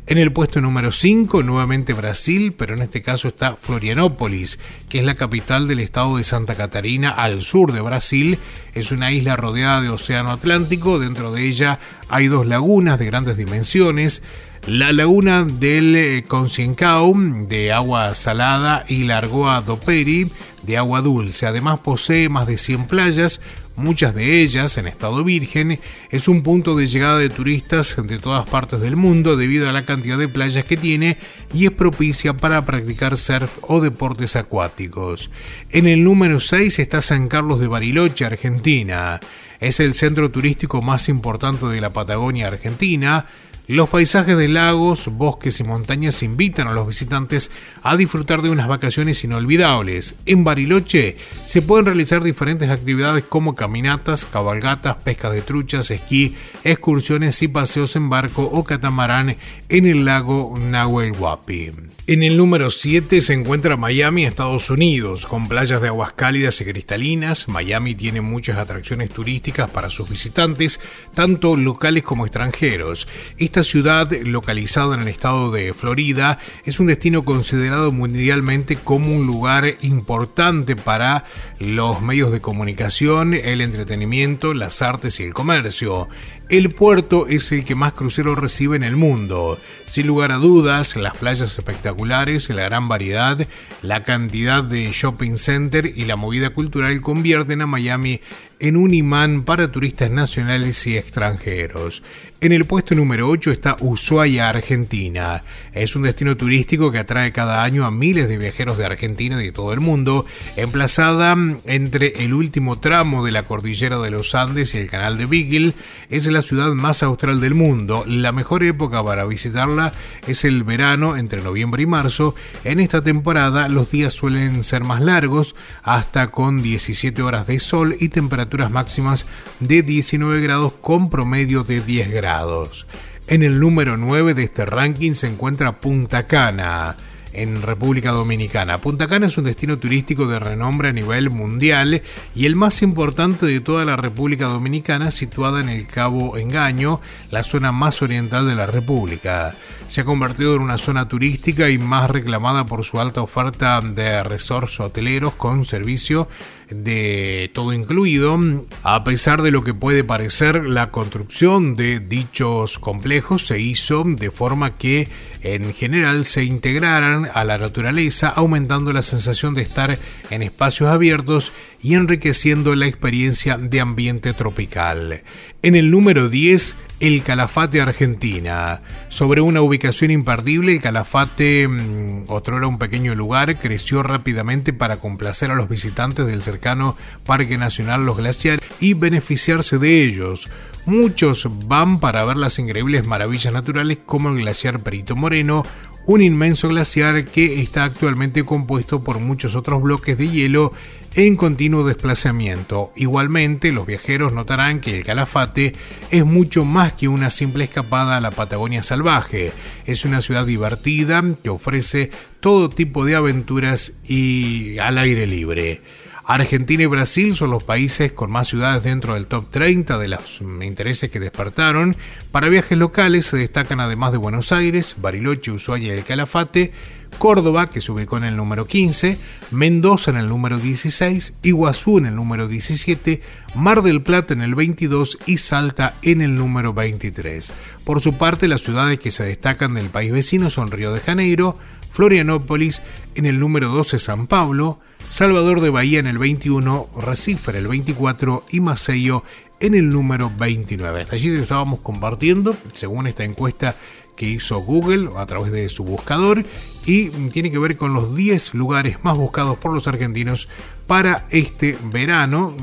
En 0.05 0.17
el 0.17 0.33
puesto 0.33 0.60
número 0.60 0.91
5, 0.91 1.43
nuevamente 1.43 1.93
Brasil, 1.93 2.53
pero 2.57 2.75
en 2.75 2.81
este 2.81 3.01
caso 3.01 3.29
está 3.29 3.55
Florianópolis, 3.55 4.60
que 4.89 5.00
es 5.00 5.05
la 5.05 5.15
capital 5.15 5.65
del 5.65 5.79
estado 5.79 6.17
de 6.17 6.25
Santa 6.25 6.55
Catarina 6.55 7.10
al 7.10 7.39
sur 7.39 7.72
de 7.72 7.79
Brasil. 7.79 8.38
Es 8.74 8.91
una 8.91 9.13
isla 9.13 9.38
rodeada 9.38 9.79
de 9.79 9.89
océano 9.89 10.31
Atlántico, 10.31 11.00
dentro 11.00 11.31
de 11.31 11.48
ella 11.48 11.79
hay 12.10 12.27
dos 12.27 12.45
lagunas 12.45 13.00
de 13.00 13.05
grandes 13.05 13.38
dimensiones. 13.38 14.24
La 14.67 14.91
laguna 14.91 15.45
del 15.45 15.95
eh, 15.95 16.24
Consiencao, 16.27 17.13
de 17.15 17.72
agua 17.72 18.13
salada, 18.13 18.83
y 18.89 19.05
la 19.05 19.19
Argoa 19.19 19.62
do 19.62 19.79
Peri, 19.79 20.29
de 20.63 20.77
agua 20.77 21.01
dulce. 21.01 21.45
Además 21.45 21.79
posee 21.79 22.27
más 22.27 22.45
de 22.45 22.57
100 22.57 22.88
playas, 22.88 23.39
muchas 23.75 24.15
de 24.15 24.41
ellas 24.41 24.77
en 24.77 24.87
estado 24.87 25.23
virgen, 25.23 25.79
es 26.09 26.27
un 26.27 26.43
punto 26.43 26.75
de 26.75 26.87
llegada 26.87 27.17
de 27.17 27.29
turistas 27.29 27.97
de 28.01 28.17
todas 28.19 28.47
partes 28.47 28.79
del 28.79 28.95
mundo 28.95 29.35
debido 29.35 29.69
a 29.69 29.73
la 29.73 29.85
cantidad 29.85 30.17
de 30.17 30.27
playas 30.27 30.65
que 30.65 30.77
tiene 30.77 31.17
y 31.53 31.65
es 31.65 31.71
propicia 31.71 32.33
para 32.33 32.65
practicar 32.65 33.17
surf 33.17 33.57
o 33.61 33.81
deportes 33.81 34.35
acuáticos. 34.35 35.31
En 35.69 35.87
el 35.87 36.03
número 36.03 36.39
6 36.39 36.79
está 36.79 37.01
San 37.01 37.27
Carlos 37.27 37.59
de 37.59 37.67
Bariloche, 37.67 38.25
Argentina. 38.25 39.19
Es 39.59 39.79
el 39.79 39.93
centro 39.93 40.29
turístico 40.29 40.81
más 40.81 41.09
importante 41.09 41.65
de 41.67 41.81
la 41.81 41.91
Patagonia 41.91 42.47
Argentina, 42.47 43.25
los 43.67 43.88
paisajes 43.88 44.38
de 44.38 44.50
lagos, 44.50 45.08
bosques 45.08 45.62
y 45.62 45.63
montañas 45.63 46.22
invitan 46.22 46.67
a 46.67 46.74
los 46.74 46.86
visitantes 46.86 47.50
a 47.82 47.96
disfrutar 47.96 48.41
de 48.41 48.50
unas 48.50 48.67
vacaciones 48.67 49.24
inolvidables. 49.24 50.15
En 50.25 50.43
Bariloche 50.43 51.15
se 51.41 51.62
pueden 51.62 51.86
realizar 51.86 52.24
diferentes 52.24 52.70
actividades 52.70 53.24
como 53.24 53.55
caminatas, 53.55 54.25
cabalgatas, 54.25 54.98
pesca 54.98 55.29
de 55.29 55.41
truchas, 55.41 55.91
esquí, 55.91 56.36
excursiones 56.65 57.41
y 57.41 57.48
paseos 57.48 57.96
en 57.96 58.10
barco 58.10 58.43
o 58.43 58.65
catamarán 58.65 59.38
en 59.73 59.87
el 59.87 60.05
lago 60.05 60.53
Nahuel 60.59 61.13
Huapi. 61.13 61.71
En 62.05 62.21
el 62.21 62.37
número 62.37 62.69
7 62.69 63.21
se 63.21 63.33
encuentra 63.33 63.75
Miami, 63.75 64.25
Estados 64.25 64.69
Unidos, 64.69 65.25
con 65.25 65.47
playas 65.47 65.81
de 65.81 65.87
aguas 65.87 66.13
cálidas 66.13 66.61
y 66.61 66.65
cristalinas. 66.65 67.47
Miami 67.47 67.95
tiene 67.95 68.21
muchas 68.21 68.59
atracciones 68.59 69.09
turísticas 69.09 69.71
para 69.71 69.89
sus 69.89 70.09
visitantes, 70.09 70.79
tanto 71.15 71.55
locales 71.55 72.03
como 72.03 72.27
extranjeros. 72.27 73.07
Esta 73.39 73.63
ciudad, 73.63 74.11
localizada 74.11 74.93
en 74.93 75.01
el 75.01 75.07
estado 75.07 75.49
de 75.49 75.73
Florida, 75.73 76.37
es 76.65 76.79
un 76.79 76.87
destino 76.87 77.25
considerado 77.25 77.91
mundialmente 77.91 78.75
como 78.75 79.15
un 79.15 79.25
lugar 79.25 79.73
importante 79.81 80.75
para 80.75 81.23
los 81.57 81.99
medios 82.01 82.31
de 82.31 82.41
comunicación, 82.41 83.33
el 83.33 83.61
entretenimiento, 83.61 84.53
las 84.53 84.83
artes 84.83 85.19
y 85.19 85.23
el 85.23 85.33
comercio. 85.33 86.09
El 86.50 86.69
puerto 86.69 87.25
es 87.27 87.51
el 87.51 87.63
que 87.65 87.73
más 87.73 87.93
cruceros 87.93 88.38
recibe 88.38 88.75
en 88.75 88.83
el 88.83 88.95
mundo. 88.95 89.57
Sin 89.85 90.07
lugar 90.07 90.31
a 90.31 90.38
dudas, 90.38 90.95
las 90.95 91.17
playas 91.17 91.57
espectaculares, 91.57 92.50
la 92.50 92.63
gran 92.63 92.88
variedad, 92.88 93.47
la 93.81 94.03
cantidad 94.03 94.63
de 94.63 94.91
shopping 94.91 95.38
center 95.38 95.85
y 95.85 96.05
la 96.05 96.15
movida 96.15 96.51
cultural 96.51 97.01
convierten 97.01 97.62
a 97.62 97.65
Miami 97.65 98.21
en 98.60 98.77
un 98.77 98.93
imán 98.93 99.43
para 99.43 99.72
turistas 99.72 100.12
nacionales 100.12 100.86
y 100.88 100.98
extranjeros. 100.98 102.03
En 102.43 102.51
el 102.51 102.65
puesto 102.65 102.93
número 102.93 103.29
8 103.29 103.51
está 103.51 103.77
Ushuaia, 103.79 104.50
Argentina. 104.50 105.41
Es 105.72 105.95
un 105.95 106.03
destino 106.03 106.36
turístico 106.36 106.91
que 106.91 107.00
atrae 107.00 107.31
cada 107.31 107.63
año 107.63 107.86
a 107.86 107.91
miles 107.91 108.27
de 108.27 108.38
viajeros 108.38 108.77
de 108.77 108.86
Argentina 108.86 109.41
y 109.41 109.45
de 109.45 109.51
todo 109.53 109.72
el 109.72 109.79
mundo, 109.79 110.25
emplazada 110.57 111.38
entre 111.63 112.25
el 112.25 112.33
último 112.33 112.79
tramo 112.79 113.24
de 113.24 113.31
la 113.31 113.43
cordillera 113.43 113.98
de 114.00 114.12
los 114.12 114.36
Andes 114.36 114.75
y 114.75 114.77
el 114.77 114.89
canal 114.89 115.17
de 115.17 115.25
Beagle. 115.25 115.74
Es 116.10 116.27
la 116.27 116.41
ciudad 116.41 116.74
más 116.74 117.01
austral 117.01 117.39
del 117.39 117.53
mundo. 117.53 118.03
La 118.05 118.33
mejor 118.33 118.63
época 118.63 119.01
para 119.01 119.24
visitarla 119.24 119.93
es 120.27 120.43
el 120.43 120.63
verano 120.63 121.15
entre 121.15 121.41
noviembre 121.41 121.83
y 121.83 121.86
marzo. 121.86 122.36
En 122.65 122.81
esta 122.81 123.01
temporada 123.01 123.69
los 123.69 123.91
días 123.91 124.12
suelen 124.12 124.65
ser 124.65 124.83
más 124.83 125.00
largos, 125.00 125.55
hasta 125.81 126.27
con 126.27 126.62
17 126.62 127.22
horas 127.22 127.48
de 127.48 127.62
sol 127.62 127.95
y 128.01 128.10
temperaturas 128.43 128.71
máximas 128.71 129.25
de 129.59 129.83
19 129.83 130.41
grados 130.41 130.73
con 130.73 131.09
promedio 131.09 131.63
de 131.63 131.81
10 131.81 132.12
grados. 132.12 132.88
En 133.27 133.41
el 133.41 133.59
número 133.59 133.95
9 133.95 134.33
de 134.33 134.43
este 134.43 134.65
ranking 134.65 135.13
se 135.13 135.27
encuentra 135.27 135.79
Punta 135.79 136.27
Cana 136.27 136.97
en 137.31 137.62
República 137.62 138.12
Dominicana. 138.12 138.77
Punta 138.77 139.07
Cana 139.07 139.27
es 139.27 139.38
un 139.38 139.45
destino 139.45 139.77
turístico 139.77 140.27
de 140.27 140.39
renombre 140.39 140.89
a 140.89 140.93
nivel 140.93 141.29
mundial 141.29 142.01
y 142.35 142.45
el 142.45 142.55
más 142.55 142.81
importante 142.81 143.45
de 143.45 143.62
toda 143.62 143.85
la 143.85 143.95
República 143.95 144.45
Dominicana, 144.45 145.09
situada 145.09 145.62
en 145.62 145.69
el 145.69 145.88
Cabo 145.88 146.38
Engaño, 146.38 147.00
la 147.31 147.43
zona 147.43 147.71
más 147.71 148.01
oriental 148.01 148.45
de 148.45 148.55
la 148.55 148.65
República. 148.65 149.55
Se 149.88 150.01
ha 150.01 150.05
convertido 150.05 150.55
en 150.55 150.62
una 150.62 150.77
zona 150.77 151.07
turística 151.07 151.69
y 151.69 151.77
más 151.77 152.09
reclamada 152.09 152.65
por 152.65 152.83
su 152.83 153.00
alta 153.00 153.21
oferta 153.21 153.79
de 153.81 154.21
resorts 154.23 154.79
hoteleros 154.79 155.33
con 155.33 155.65
servicio 155.65 156.27
de 156.73 157.51
todo 157.53 157.73
incluido, 157.73 158.39
a 158.83 159.03
pesar 159.03 159.41
de 159.41 159.51
lo 159.51 159.63
que 159.63 159.73
puede 159.73 160.03
parecer 160.03 160.65
la 160.65 160.91
construcción 160.91 161.75
de 161.75 161.99
dichos 161.99 162.79
complejos 162.79 163.45
se 163.45 163.59
hizo 163.59 164.03
de 164.05 164.31
forma 164.31 164.75
que 164.75 165.07
en 165.41 165.73
general 165.73 166.25
se 166.25 166.43
integraran 166.43 167.29
a 167.33 167.43
la 167.43 167.57
naturaleza, 167.57 168.29
aumentando 168.29 168.93
la 168.93 169.03
sensación 169.03 169.53
de 169.53 169.61
estar 169.61 169.97
en 170.29 170.41
espacios 170.41 170.89
abiertos 170.89 171.51
y 171.81 171.95
enriqueciendo 171.95 172.75
la 172.75 172.87
experiencia 172.87 173.57
de 173.57 173.81
ambiente 173.81 174.33
tropical. 174.33 175.21
En 175.61 175.75
el 175.75 175.91
número 175.91 176.29
10, 176.29 176.75
el 177.03 177.22
Calafate 177.22 177.81
Argentina. 177.81 178.79
Sobre 179.10 179.41
una 179.41 179.62
ubicación 179.62 180.10
imperdible, 180.10 180.72
el 180.72 180.79
Calafate, 180.81 181.67
mm, 181.67 182.27
otro 182.29 182.57
era 182.57 182.67
un 182.67 182.79
pequeño 182.79 183.13
lugar, 183.13 183.60
creció 183.60 184.03
rápidamente 184.03 184.72
para 184.72 184.95
complacer 184.95 185.51
a 185.51 185.55
los 185.55 185.67
visitantes 185.67 186.25
del 186.25 186.41
cercano 186.41 186.95
Parque 187.25 187.57
Nacional 187.57 188.05
Los 188.05 188.19
Glaciares 188.19 188.63
y 188.79 188.93
beneficiarse 188.93 189.79
de 189.79 190.01
ellos. 190.01 190.50
Muchos 190.86 191.50
van 191.67 192.00
para 192.00 192.24
ver 192.24 192.38
las 192.38 192.57
increíbles 192.57 193.05
maravillas 193.05 193.53
naturales 193.53 193.98
como 194.05 194.29
el 194.29 194.38
glaciar 194.38 194.79
Perito 194.79 195.17
Moreno, 195.17 195.65
un 196.05 196.22
inmenso 196.22 196.69
glaciar 196.69 197.25
que 197.25 197.62
está 197.62 197.83
actualmente 197.83 198.45
compuesto 198.45 199.03
por 199.03 199.19
muchos 199.19 199.55
otros 199.55 199.81
bloques 199.81 200.17
de 200.17 200.29
hielo 200.29 200.72
en 201.15 201.36
continuo 201.36 201.84
desplazamiento. 201.84 202.91
Igualmente, 202.96 203.72
los 203.72 203.86
viajeros 203.86 204.34
notarán 204.34 204.82
que 204.82 204.98
el 204.98 205.05
Calafate 205.05 205.74
es 206.10 206.25
mucho 206.25 206.65
más 206.65 206.93
que 206.93 207.08
una 207.08 207.29
simple 207.29 207.65
escapada 207.65 208.17
a 208.17 208.22
la 208.22 208.32
Patagonia 208.32 208.82
salvaje. 208.82 209.51
Es 209.86 210.05
una 210.05 210.22
ciudad 210.22 210.46
divertida 210.46 211.24
que 211.43 211.50
ofrece 211.50 212.10
todo 212.39 212.70
tipo 212.70 213.05
de 213.05 213.15
aventuras 213.15 213.93
y 214.08 214.79
al 214.79 214.98
aire 214.98 215.27
libre. 215.27 215.82
Argentina 216.25 216.83
y 216.83 216.85
Brasil 216.85 217.35
son 217.35 217.51
los 217.51 217.63
países 217.63 218.13
con 218.13 218.31
más 218.31 218.47
ciudades 218.47 218.83
dentro 218.83 219.15
del 219.15 219.27
top 219.27 219.51
30 219.51 219.97
de 219.97 220.07
los 220.07 220.41
intereses 220.61 221.11
que 221.11 221.19
despertaron. 221.19 221.95
Para 222.31 222.47
viajes 222.47 222.77
locales 222.77 223.25
se 223.25 223.37
destacan 223.37 223.81
además 223.81 224.13
de 224.13 224.19
Buenos 224.19 224.53
Aires, 224.53 224.95
Bariloche, 224.99 225.51
Ushuaia 225.51 225.93
y 225.93 225.97
el 225.97 226.05
Calafate, 226.05 226.71
Córdoba, 227.17 227.67
que 227.67 227.81
se 227.81 227.91
ubicó 227.91 228.17
en 228.17 228.23
el 228.23 228.37
número 228.37 228.65
15, 228.65 229.17
Mendoza 229.51 230.11
en 230.11 230.17
el 230.17 230.27
número 230.27 230.57
16, 230.57 231.33
Iguazú 231.43 231.97
en 231.97 232.05
el 232.05 232.15
número 232.15 232.47
17, 232.47 233.21
Mar 233.55 233.81
del 233.81 234.01
Plata 234.01 234.33
en 234.33 234.41
el 234.41 234.55
22 234.55 235.19
y 235.25 235.37
Salta 235.37 235.95
en 236.01 236.21
el 236.21 236.35
número 236.35 236.73
23. 236.73 237.53
Por 237.83 237.99
su 237.99 238.17
parte, 238.17 238.47
las 238.47 238.61
ciudades 238.61 238.97
que 238.99 239.11
se 239.11 239.25
destacan 239.25 239.73
del 239.73 239.89
país 239.89 240.13
vecino 240.13 240.49
son 240.49 240.71
Río 240.71 240.93
de 240.93 241.01
Janeiro, 241.01 241.55
Florianópolis 241.91 242.81
en 243.13 243.25
el 243.25 243.39
número 243.39 243.69
12 243.69 243.99
San 243.99 244.27
Pablo, 244.27 244.79
Salvador 245.07 245.62
de 245.62 245.69
Bahía 245.69 246.00
en 246.00 246.07
el 246.07 246.17
21, 246.17 246.89
Recife 246.98 247.51
en 247.51 247.57
el 247.57 247.67
24 247.67 248.45
y 248.51 248.60
Maceió 248.60 249.24
en 249.60 249.75
el 249.75 249.89
número 249.89 250.31
29. 250.38 251.05
Allí 251.12 251.33
estábamos 251.36 251.79
compartiendo, 251.79 252.55
según 252.74 253.07
esta 253.07 253.24
encuesta 253.24 253.75
que 254.15 254.25
hizo 254.25 254.60
Google 254.60 255.10
a 255.17 255.25
través 255.25 255.51
de 255.51 255.69
su 255.69 255.83
buscador 255.83 256.43
y 256.86 257.10
tiene 257.29 257.50
que 257.50 257.57
ver 257.57 257.77
con 257.77 257.93
los 257.93 258.15
10 258.15 258.53
lugares 258.53 259.03
más 259.03 259.17
buscados 259.17 259.57
por 259.57 259.74
los 259.74 259.88
argentinos 259.88 260.50
para 260.88 261.25
este 261.29 261.77
verano. 261.86 262.55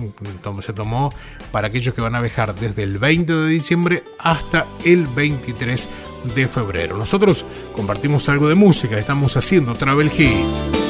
Se 0.63 0.73
tomó 0.73 1.11
para 1.51 1.69
aquellos 1.69 1.95
que 1.95 2.03
van 2.03 2.15
a 2.15 2.21
viajar 2.21 2.55
desde 2.55 2.83
el 2.83 2.99
20 2.99 3.33
de 3.33 3.49
diciembre 3.49 4.05
hasta 4.19 4.67
el 4.85 5.07
23 5.07 5.89
de 6.35 6.49
febrero. 6.49 6.97
Nosotros 6.97 7.45
compartimos 7.75 8.29
algo 8.29 8.49
de 8.49 8.55
música, 8.55 8.99
estamos 8.99 9.37
haciendo 9.37 9.75
Travel 9.75 10.11
Hits. 10.17 10.90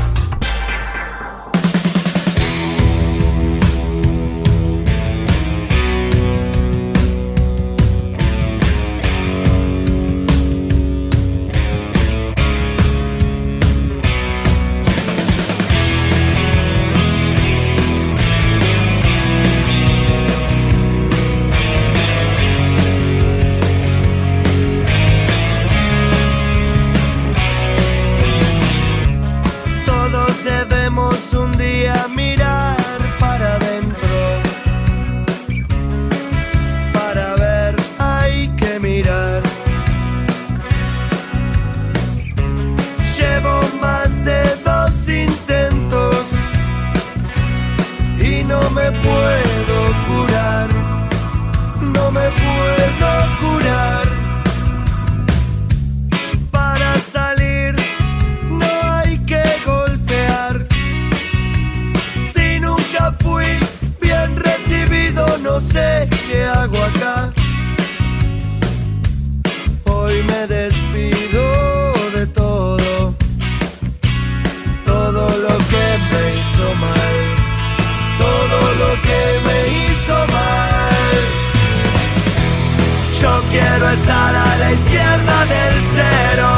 izquierda 84.81 85.37
del 85.53 85.75
cero. 85.95 86.51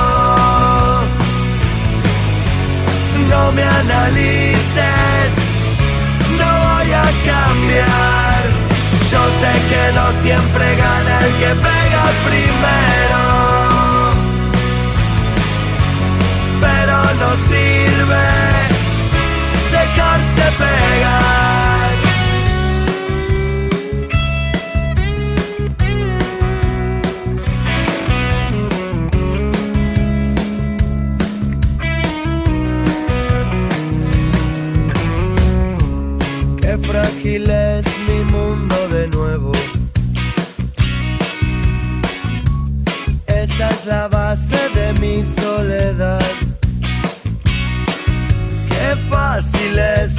No 3.30 3.52
me 3.52 3.64
analices, 3.64 5.34
no 6.40 6.50
voy 6.66 6.90
a 7.06 7.08
cambiar. 7.32 8.42
Yo 9.12 9.22
sé 9.40 9.52
que 9.70 9.84
no 9.98 10.06
siempre 10.24 10.66
gana 10.84 11.14
el 11.26 11.32
que 11.42 11.52
pega 11.68 12.04
primero. 12.30 13.24
Pero 16.66 16.96
no 17.22 17.30
sirve 17.50 18.26
dejarse 19.72 20.46
ver. 20.60 20.93
la 43.86 44.08
base 44.08 44.70
de 44.76 44.94
mi 45.00 45.24
soledad. 45.24 46.22
Qué 48.70 48.96
fácil 49.10 49.78
es 49.78 50.16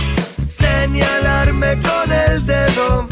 señalarme 0.46 1.77
con 1.83 2.12
el 2.12 2.44
dedo 2.46 3.07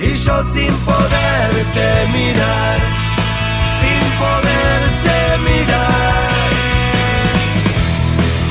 y 0.00 0.14
yo 0.14 0.42
sin 0.52 0.72
poderte 0.88 1.86
mirar, 2.12 2.78
sin 3.80 4.00
poderte 4.22 5.16
mirar. 5.48 6.50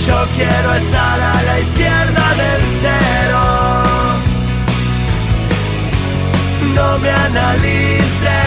Yo 0.07 0.27
quiero 0.35 0.73
estar 0.75 1.21
a 1.21 1.43
la 1.43 1.59
izquierda 1.59 2.25
del 2.41 2.61
cero. 2.81 3.43
No 6.75 6.99
me 6.99 7.09
analices. 7.09 8.42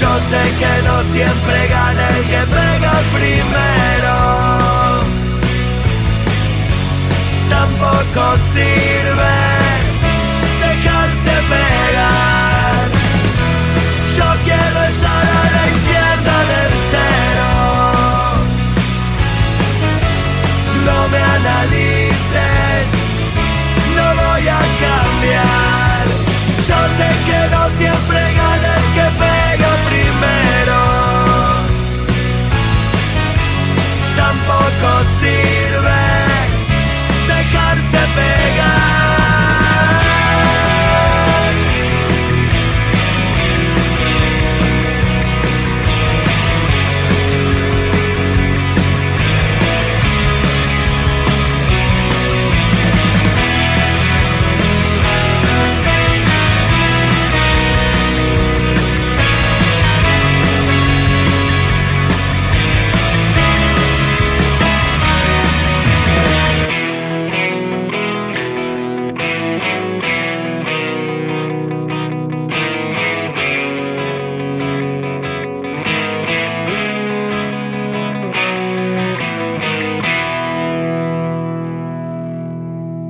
Yo 0.00 0.08
sé 0.28 0.42
que 0.58 0.82
no 0.86 1.02
siempre 1.04 1.68
gana 1.68 2.08
el 2.16 2.24
que 2.24 2.42
pega 2.54 2.92
primero. 3.14 4.16
Tampoco 7.48 8.36
sirve 8.52 9.36
dejarse 10.60 11.34
pegar. 11.52 12.84
Yo 14.16 14.28
quiero 14.44 14.78
estar 14.92 15.24
a 15.40 15.44
la 15.56 15.64
izquierda 15.74 16.36
del 16.52 16.72
cero. 16.92 17.50
No 20.84 20.98
me 21.08 21.20
analices, 21.36 22.88
no 23.96 24.06
voy 24.22 24.48
a 24.48 24.62
cambiar. 24.84 26.04
Yo 26.68 26.78
sé 26.98 27.08
que 27.26 27.40
no 27.54 27.65
siempre 27.76 28.18
gana 28.34 28.70
el 28.78 28.86
que 28.96 29.06
pega 29.22 29.70
primero. 29.90 30.80
Tampoco 34.16 34.88
sirve 35.20 36.02
dejarse 37.28 37.98
pegar. 38.16 38.75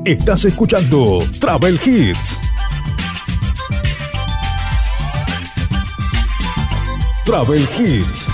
Estás 0.07 0.45
escuchando 0.45 1.19
Travel 1.41 1.81
Hits. 1.85 2.41
Travel 7.25 7.69
Hits. 7.77 8.29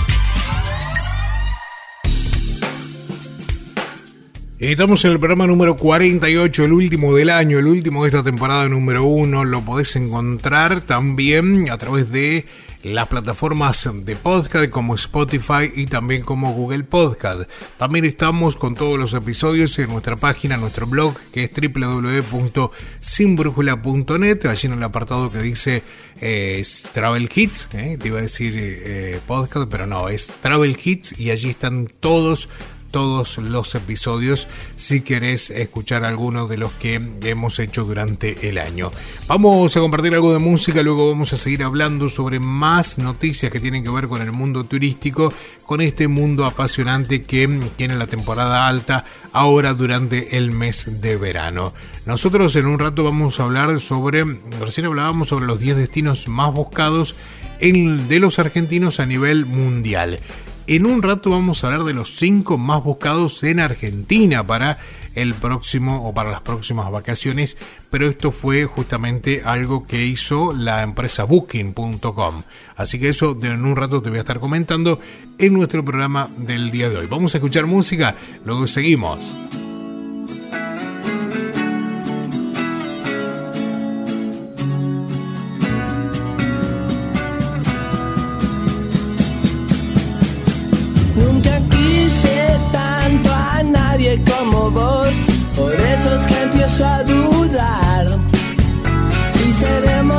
Estamos 4.59 5.03
en 5.03 5.11
el 5.13 5.19
programa 5.19 5.47
número 5.47 5.75
48, 5.75 6.65
el 6.65 6.73
último 6.73 7.15
del 7.15 7.31
año, 7.31 7.57
el 7.57 7.65
último 7.65 8.03
de 8.03 8.09
esta 8.09 8.21
temporada 8.21 8.69
número 8.69 9.05
1. 9.05 9.43
Lo 9.43 9.61
podés 9.61 9.95
encontrar 9.95 10.81
también 10.81 11.71
a 11.71 11.79
través 11.79 12.11
de 12.11 12.45
las 12.83 13.07
plataformas 13.07 13.89
de 13.91 14.15
podcast 14.15 14.69
como 14.69 14.93
Spotify 14.95 15.71
y 15.73 15.85
también 15.85 16.23
como 16.23 16.51
Google 16.53 16.83
Podcast. 16.83 17.49
También 17.77 18.03
estamos 18.05 18.57
con 18.57 18.75
todos 18.75 18.99
los 18.99 19.13
episodios 19.13 19.79
en 19.79 19.89
nuestra 19.89 20.17
página, 20.17 20.57
nuestro 20.57 20.85
blog, 20.85 21.15
que 21.31 21.45
es 21.45 21.51
www.sinbrújula.net. 21.51 24.45
Allí 24.45 24.67
en 24.67 24.73
el 24.73 24.83
apartado 24.83 25.31
que 25.31 25.39
dice 25.39 25.81
eh, 26.19 26.61
Travel 26.91 27.29
Hits, 27.33 27.69
eh, 27.73 27.97
te 27.99 28.09
iba 28.09 28.19
a 28.19 28.23
decir 28.23 28.53
eh, 28.57 29.21
podcast, 29.25 29.71
pero 29.71 29.87
no, 29.87 30.09
es 30.09 30.27
Travel 30.41 30.77
Hits 30.83 31.17
y 31.17 31.31
allí 31.31 31.51
están 31.51 31.87
todos 31.87 32.49
todos 32.93 33.39
los 33.39 33.73
episodios 33.73 34.47
si 34.75 35.01
querés 35.01 35.49
escuchar 35.49 36.05
alguno 36.05 36.47
de 36.47 36.57
los 36.57 36.71
que 36.73 37.01
hemos 37.23 37.57
hecho 37.57 37.85
durante 37.85 38.47
el 38.47 38.59
año. 38.59 38.91
Vamos 39.27 39.75
a 39.75 39.79
compartir 39.79 40.13
algo 40.13 40.31
de 40.31 40.37
música, 40.37 40.83
luego 40.83 41.09
vamos 41.09 41.33
a 41.33 41.37
seguir 41.37 41.63
hablando 41.63 42.07
sobre 42.07 42.39
más 42.39 42.99
noticias 42.99 43.51
que 43.51 43.59
tienen 43.59 43.83
que 43.83 43.89
ver 43.89 44.07
con 44.07 44.21
el 44.21 44.31
mundo 44.31 44.63
turístico, 44.65 45.33
con 45.65 45.81
este 45.81 46.07
mundo 46.07 46.45
apasionante 46.45 47.23
que 47.23 47.49
tiene 47.75 47.95
la 47.95 48.05
temporada 48.05 48.67
alta 48.67 49.05
ahora 49.31 49.73
durante 49.73 50.37
el 50.37 50.51
mes 50.51 51.01
de 51.01 51.17
verano. 51.17 51.73
Nosotros 52.05 52.55
en 52.55 52.67
un 52.67 52.77
rato 52.77 53.03
vamos 53.03 53.39
a 53.39 53.45
hablar 53.45 53.81
sobre, 53.81 54.23
recién 54.59 54.85
hablábamos 54.85 55.29
sobre 55.29 55.47
los 55.47 55.59
10 55.59 55.77
destinos 55.77 56.27
más 56.27 56.53
buscados 56.53 57.15
de 57.59 58.19
los 58.19 58.37
argentinos 58.37 58.99
a 58.99 59.07
nivel 59.07 59.47
mundial. 59.47 60.19
En 60.65 60.85
un 60.85 61.01
rato 61.01 61.31
vamos 61.31 61.63
a 61.63 61.67
hablar 61.67 61.83
de 61.83 61.93
los 61.93 62.15
5 62.15 62.57
más 62.57 62.83
buscados 62.83 63.43
en 63.43 63.59
Argentina 63.59 64.45
para 64.45 64.77
el 65.13 65.33
próximo 65.33 66.07
o 66.07 66.13
para 66.13 66.31
las 66.31 66.41
próximas 66.41 66.89
vacaciones, 66.89 67.57
pero 67.91 68.07
esto 68.07 68.31
fue 68.31 68.65
justamente 68.65 69.43
algo 69.43 69.85
que 69.85 70.05
hizo 70.05 70.53
la 70.55 70.81
empresa 70.83 71.25
booking.com. 71.25 72.43
Así 72.77 72.97
que 72.97 73.09
eso 73.09 73.33
de 73.33 73.49
en 73.49 73.65
un 73.65 73.75
rato 73.75 74.01
te 74.01 74.09
voy 74.09 74.19
a 74.19 74.21
estar 74.21 74.39
comentando 74.39 75.01
en 75.37 75.53
nuestro 75.53 75.83
programa 75.83 76.29
del 76.37 76.71
día 76.71 76.89
de 76.89 76.97
hoy. 76.97 77.07
Vamos 77.07 77.35
a 77.35 77.39
escuchar 77.39 77.65
música, 77.65 78.15
luego 78.45 78.65
seguimos. 78.65 79.35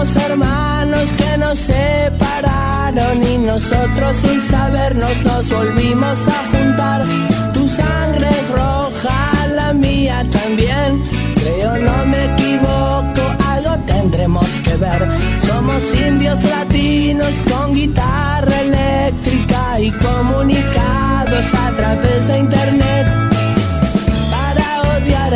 Seremos 0.04 0.16
hermanos 0.16 1.08
que 1.16 1.38
nos 1.38 1.58
separaron 1.58 3.22
y 3.22 3.38
nosotros 3.38 4.16
sin 4.16 4.40
sabernos 4.48 5.22
nos 5.22 5.48
volvimos 5.48 6.18
a 6.18 6.56
juntar. 6.56 7.04
Tu 7.52 7.68
sangre 7.68 8.30
roja, 8.52 9.46
la 9.54 9.72
mía 9.72 10.24
también. 10.30 11.02
Creo 11.36 11.76
no 11.76 12.06
me 12.06 12.24
equivoco, 12.32 13.22
algo 13.48 13.76
tendremos 13.86 14.46
que 14.64 14.76
ver. 14.76 15.08
Somos 15.46 15.82
indios 15.94 16.42
latinos 16.44 17.34
con 17.50 17.74
guitarra 17.74 18.60
eléctrica 18.60 19.80
y 19.80 19.90
comunicados 19.90 21.46
a 21.54 21.70
través 21.76 22.28
de 22.28 22.38
internet 22.38 23.24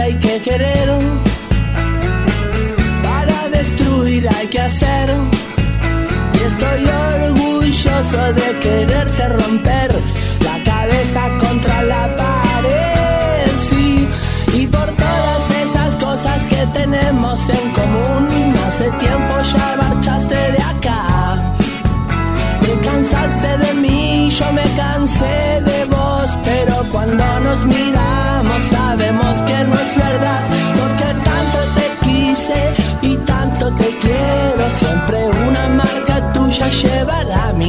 hay 0.09 0.15
que 0.15 0.41
querer, 0.41 0.91
estoy 6.59 6.87
orgulloso 6.87 8.33
de 8.33 8.59
quererse 8.59 9.29
romper 9.29 9.90
la 10.44 10.64
cabeza 10.64 11.29
contra 11.38 11.83
la 11.83 12.16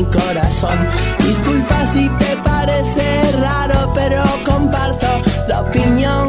corazón. 0.06 0.78
Disculpa 1.26 1.86
si 1.88 2.10
te 2.10 2.38
parece 2.44 3.32
raro, 3.40 3.92
pero 3.94 4.24
comparto 4.46 5.08
la 5.48 5.62
opinión 5.62 6.29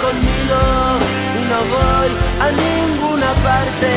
conmigo 0.00 0.60
y 1.36 1.42
no 1.50 1.58
voy 1.76 2.10
a 2.40 2.48
ninguna 2.50 3.30
parte. 3.44 3.92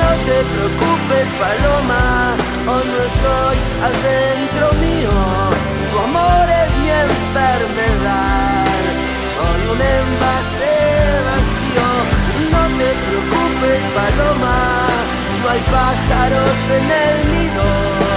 No 0.00 0.08
te 0.26 0.38
preocupes, 0.52 1.28
paloma, 1.38 2.34
hoy 2.66 2.84
no 2.92 2.98
estoy 3.10 3.56
adentro 3.88 4.72
mío. 4.80 5.12
Tu 5.90 5.98
amor 5.98 6.46
es 6.48 6.72
mi 6.82 6.90
enfermedad, 6.90 8.66
solo 9.34 9.72
un 9.72 9.80
envase 9.80 10.74
vacío. 11.28 11.88
No 12.52 12.62
te 12.78 12.88
preocupes, 13.06 13.82
paloma, 13.96 14.60
no 15.42 15.48
hay 15.50 15.60
pájaros 15.60 16.56
en 16.76 16.86
el 17.04 17.16
nido 17.32 18.11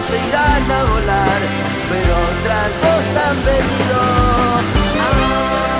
se 0.00 0.18
irán 0.28 0.70
a 0.70 0.84
volar, 0.84 1.40
pero 1.90 2.12
otras 2.30 2.70
dos 2.80 3.04
han 3.24 3.44
venido. 3.44 4.00
Ah. 4.00 5.79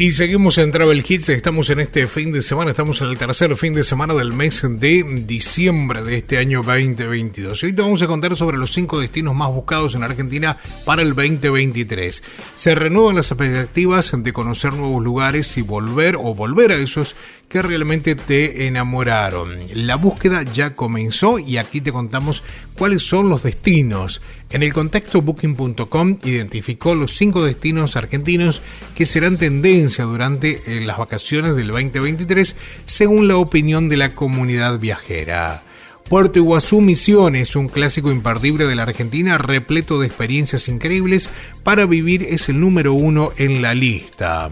Y 0.00 0.12
seguimos 0.12 0.56
en 0.56 0.72
Travel 0.72 1.04
Hits, 1.06 1.28
estamos 1.28 1.68
en 1.68 1.80
este 1.80 2.06
fin 2.06 2.32
de 2.32 2.40
semana, 2.40 2.70
estamos 2.70 3.02
en 3.02 3.08
el 3.08 3.18
tercer 3.18 3.54
fin 3.54 3.74
de 3.74 3.84
semana 3.84 4.14
del 4.14 4.32
mes 4.32 4.62
de 4.66 5.04
diciembre 5.26 6.02
de 6.02 6.16
este 6.16 6.38
año 6.38 6.62
2022. 6.62 7.62
Y 7.62 7.66
hoy 7.66 7.72
te 7.74 7.82
vamos 7.82 8.00
a 8.00 8.06
contar 8.06 8.34
sobre 8.34 8.56
los 8.56 8.72
cinco 8.72 8.98
destinos 8.98 9.34
más 9.34 9.52
buscados 9.52 9.94
en 9.94 10.02
Argentina 10.02 10.56
para 10.86 11.02
el 11.02 11.14
2023. 11.14 12.22
Se 12.54 12.74
renuevan 12.74 13.16
las 13.16 13.30
expectativas 13.30 14.14
de 14.16 14.32
conocer 14.32 14.72
nuevos 14.72 15.04
lugares 15.04 15.54
y 15.58 15.60
volver 15.60 16.16
o 16.16 16.34
volver 16.34 16.72
a 16.72 16.76
esos 16.76 17.14
que 17.50 17.60
realmente 17.60 18.14
te 18.14 18.68
enamoraron. 18.68 19.58
La 19.74 19.96
búsqueda 19.96 20.44
ya 20.44 20.72
comenzó 20.72 21.40
y 21.40 21.58
aquí 21.58 21.80
te 21.80 21.90
contamos 21.90 22.44
cuáles 22.78 23.02
son 23.02 23.28
los 23.28 23.42
destinos. 23.42 24.22
En 24.50 24.62
el 24.62 24.72
contexto 24.72 25.20
booking.com 25.20 26.18
identificó 26.22 26.94
los 26.94 27.16
cinco 27.16 27.44
destinos 27.44 27.96
argentinos 27.96 28.62
que 28.94 29.04
serán 29.04 29.36
tendencia 29.36 30.04
durante 30.04 30.60
eh, 30.64 30.80
las 30.80 30.96
vacaciones 30.96 31.56
del 31.56 31.72
2023 31.72 32.54
según 32.84 33.26
la 33.26 33.36
opinión 33.36 33.88
de 33.88 33.96
la 33.96 34.14
comunidad 34.14 34.78
viajera. 34.78 35.64
Puerto 36.08 36.38
Iguazú 36.38 36.80
Misiones, 36.80 37.56
un 37.56 37.68
clásico 37.68 38.12
imperdible 38.12 38.66
de 38.66 38.76
la 38.76 38.84
Argentina 38.84 39.38
repleto 39.38 39.98
de 39.98 40.06
experiencias 40.06 40.68
increíbles 40.68 41.28
para 41.64 41.84
vivir, 41.84 42.22
es 42.22 42.48
el 42.48 42.60
número 42.60 42.94
uno 42.94 43.32
en 43.38 43.60
la 43.60 43.74
lista. 43.74 44.50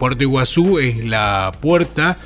Puerto 0.00 0.22
Iguazú 0.22 0.78
es 0.78 1.04
la 1.04 1.52
puerta 1.60 2.16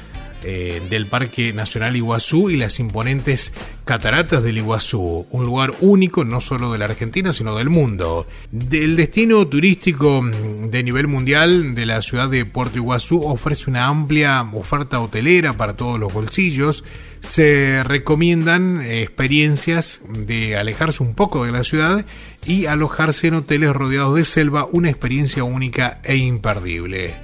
eh, 0.44 0.80
del 0.88 1.06
Parque 1.06 1.52
Nacional 1.52 1.96
Iguazú 1.96 2.48
y 2.48 2.56
las 2.56 2.78
imponentes 2.78 3.52
cataratas 3.84 4.44
del 4.44 4.58
Iguazú, 4.58 5.26
un 5.28 5.44
lugar 5.44 5.72
único 5.80 6.24
no 6.24 6.40
solo 6.40 6.70
de 6.70 6.78
la 6.78 6.84
Argentina 6.84 7.32
sino 7.32 7.56
del 7.56 7.70
mundo. 7.70 8.28
Del 8.52 8.94
destino 8.94 9.44
turístico 9.48 10.22
de 10.22 10.82
nivel 10.84 11.08
mundial 11.08 11.74
de 11.74 11.84
la 11.84 12.00
ciudad 12.00 12.28
de 12.28 12.44
Puerto 12.44 12.76
Iguazú 12.76 13.22
ofrece 13.22 13.68
una 13.68 13.86
amplia 13.86 14.40
oferta 14.52 15.00
hotelera 15.00 15.54
para 15.54 15.74
todos 15.74 15.98
los 15.98 16.14
bolsillos. 16.14 16.84
Se 17.18 17.82
recomiendan 17.82 18.82
experiencias 18.82 20.00
de 20.16 20.56
alejarse 20.56 21.02
un 21.02 21.16
poco 21.16 21.44
de 21.44 21.50
la 21.50 21.64
ciudad 21.64 22.04
y 22.46 22.66
alojarse 22.66 23.26
en 23.26 23.34
hoteles 23.34 23.72
rodeados 23.72 24.14
de 24.14 24.24
selva, 24.24 24.68
una 24.70 24.90
experiencia 24.90 25.42
única 25.42 25.98
e 26.04 26.14
imperdible. 26.14 27.16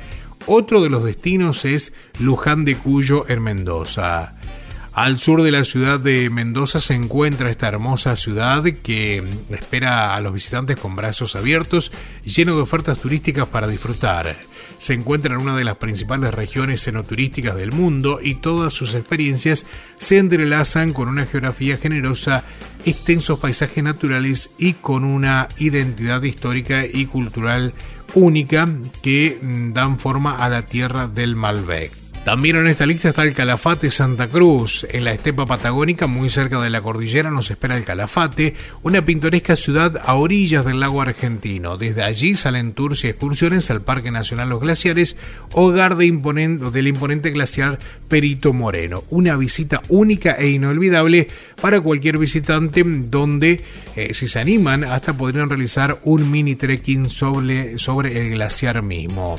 Otro 0.47 0.83
de 0.83 0.91
los 0.91 1.05
destinos 1.05 1.65
es 1.65 1.93
Luján 2.19 2.65
de 2.65 2.77
Cuyo 2.77 3.27
en 3.29 3.43
Mendoza. 3.43 4.33
Al 4.93 5.19
sur 5.19 5.43
de 5.43 5.53
la 5.53 5.65
ciudad 5.65 6.01
de 6.01 6.29
Mendoza 6.31 6.81
se 6.81 6.95
encuentra 6.95 7.51
esta 7.51 7.69
hermosa 7.69 8.17
ciudad 8.17 8.65
que 8.65 9.25
espera 9.51 10.17
a 10.17 10.21
los 10.21 10.33
visitantes 10.33 10.79
con 10.79 10.97
brazos 10.97 11.37
abiertos, 11.37 11.93
lleno 12.25 12.57
de 12.57 12.63
ofertas 12.63 12.99
turísticas 12.99 13.47
para 13.47 13.69
disfrutar. 13.69 14.35
Se 14.79 14.95
encuentra 14.95 15.35
en 15.35 15.43
una 15.43 15.57
de 15.57 15.63
las 15.63 15.77
principales 15.77 16.35
regiones 16.35 16.83
cenoturísticas 16.83 17.55
del 17.55 17.71
mundo 17.71 18.19
y 18.21 18.37
todas 18.37 18.73
sus 18.73 18.95
experiencias 18.95 19.67
se 19.99 20.19
entrelazan 20.19 20.93
con 20.93 21.09
una 21.09 21.27
geografía 21.27 21.77
generosa, 21.77 22.45
extensos 22.85 23.39
paisajes 23.39 23.85
naturales 23.85 24.51
y 24.59 24.73
con 24.73 25.05
una 25.05 25.49
identidad 25.59 26.23
histórica 26.23 26.85
y 26.87 27.07
cultural 27.07 27.75
única 28.15 28.69
que 29.03 29.39
mm, 29.41 29.73
dan 29.73 29.99
forma 29.99 30.37
a 30.37 30.49
la 30.49 30.63
tierra 30.63 31.07
del 31.07 31.37
Malbec. 31.37 32.00
También 32.25 32.57
en 32.57 32.67
esta 32.67 32.85
lista 32.85 33.09
está 33.09 33.23
el 33.23 33.33
Calafate 33.33 33.91
Santa 33.91 34.29
Cruz. 34.29 34.87
En 34.91 35.05
la 35.05 35.13
estepa 35.13 35.47
patagónica, 35.47 36.07
muy 36.07 36.29
cerca 36.29 36.61
de 36.61 36.69
la 36.69 36.83
cordillera, 36.83 37.31
nos 37.31 37.51
espera 37.51 37.79
el 37.79 37.85
Calafate, 37.85 38.55
una 38.83 39.03
pintoresca 39.03 39.57
ciudad 39.57 40.03
a 40.05 40.15
orillas 40.15 40.67
del 40.67 40.81
lago 40.81 41.01
argentino. 41.01 41.79
Desde 41.79 42.03
allí 42.03 42.37
salen 42.37 42.75
tours 42.75 43.05
y 43.05 43.09
excursiones 43.09 43.71
al 43.71 43.81
Parque 43.81 44.11
Nacional 44.11 44.51
Los 44.51 44.61
Glaciares, 44.61 45.17
hogar 45.55 45.97
de 45.97 46.11
del 46.11 46.89
imponente 46.89 47.31
glaciar 47.31 47.79
Perito 48.09 48.53
Moreno. 48.53 49.03
Una 49.09 49.37
visita 49.37 49.81
única 49.89 50.33
e 50.33 50.51
inolvidable 50.51 51.27
para 51.61 51.81
cualquier 51.81 52.19
visitante, 52.19 52.85
donde, 52.85 53.65
eh, 53.97 54.13
si 54.13 54.29
se 54.29 54.39
animan, 54.39 54.85
hasta 54.85 55.17
podrían 55.17 55.49
realizar 55.49 55.99
un 56.05 56.31
mini 56.31 56.55
trekking 56.55 57.09
sobre, 57.09 57.79
sobre 57.79 58.19
el 58.19 58.31
glaciar 58.33 58.83
mismo. 58.83 59.37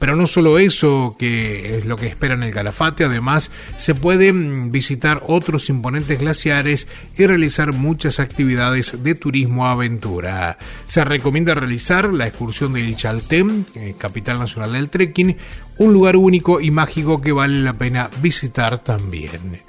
Pero 0.00 0.16
no 0.16 0.26
solo 0.26 0.58
eso, 0.58 1.14
que 1.18 1.76
es 1.76 1.84
lo 1.84 1.96
que 1.96 2.06
espera 2.06 2.32
en 2.32 2.42
el 2.42 2.54
Calafate, 2.54 3.04
además 3.04 3.50
se 3.76 3.94
pueden 3.94 4.72
visitar 4.72 5.22
otros 5.26 5.68
imponentes 5.68 6.18
glaciares 6.18 6.88
y 7.18 7.26
realizar 7.26 7.74
muchas 7.74 8.18
actividades 8.18 9.04
de 9.04 9.14
turismo 9.14 9.66
aventura. 9.66 10.56
Se 10.86 11.04
recomienda 11.04 11.54
realizar 11.54 12.10
la 12.14 12.26
excursión 12.26 12.72
del 12.72 12.96
Chaltén, 12.96 13.66
eh, 13.74 13.94
capital 13.98 14.38
nacional 14.38 14.72
del 14.72 14.88
trekking, 14.88 15.36
un 15.76 15.92
lugar 15.92 16.16
único 16.16 16.62
y 16.62 16.70
mágico 16.70 17.20
que 17.20 17.32
vale 17.32 17.60
la 17.60 17.74
pena 17.74 18.08
visitar 18.22 18.78
también. 18.78 19.60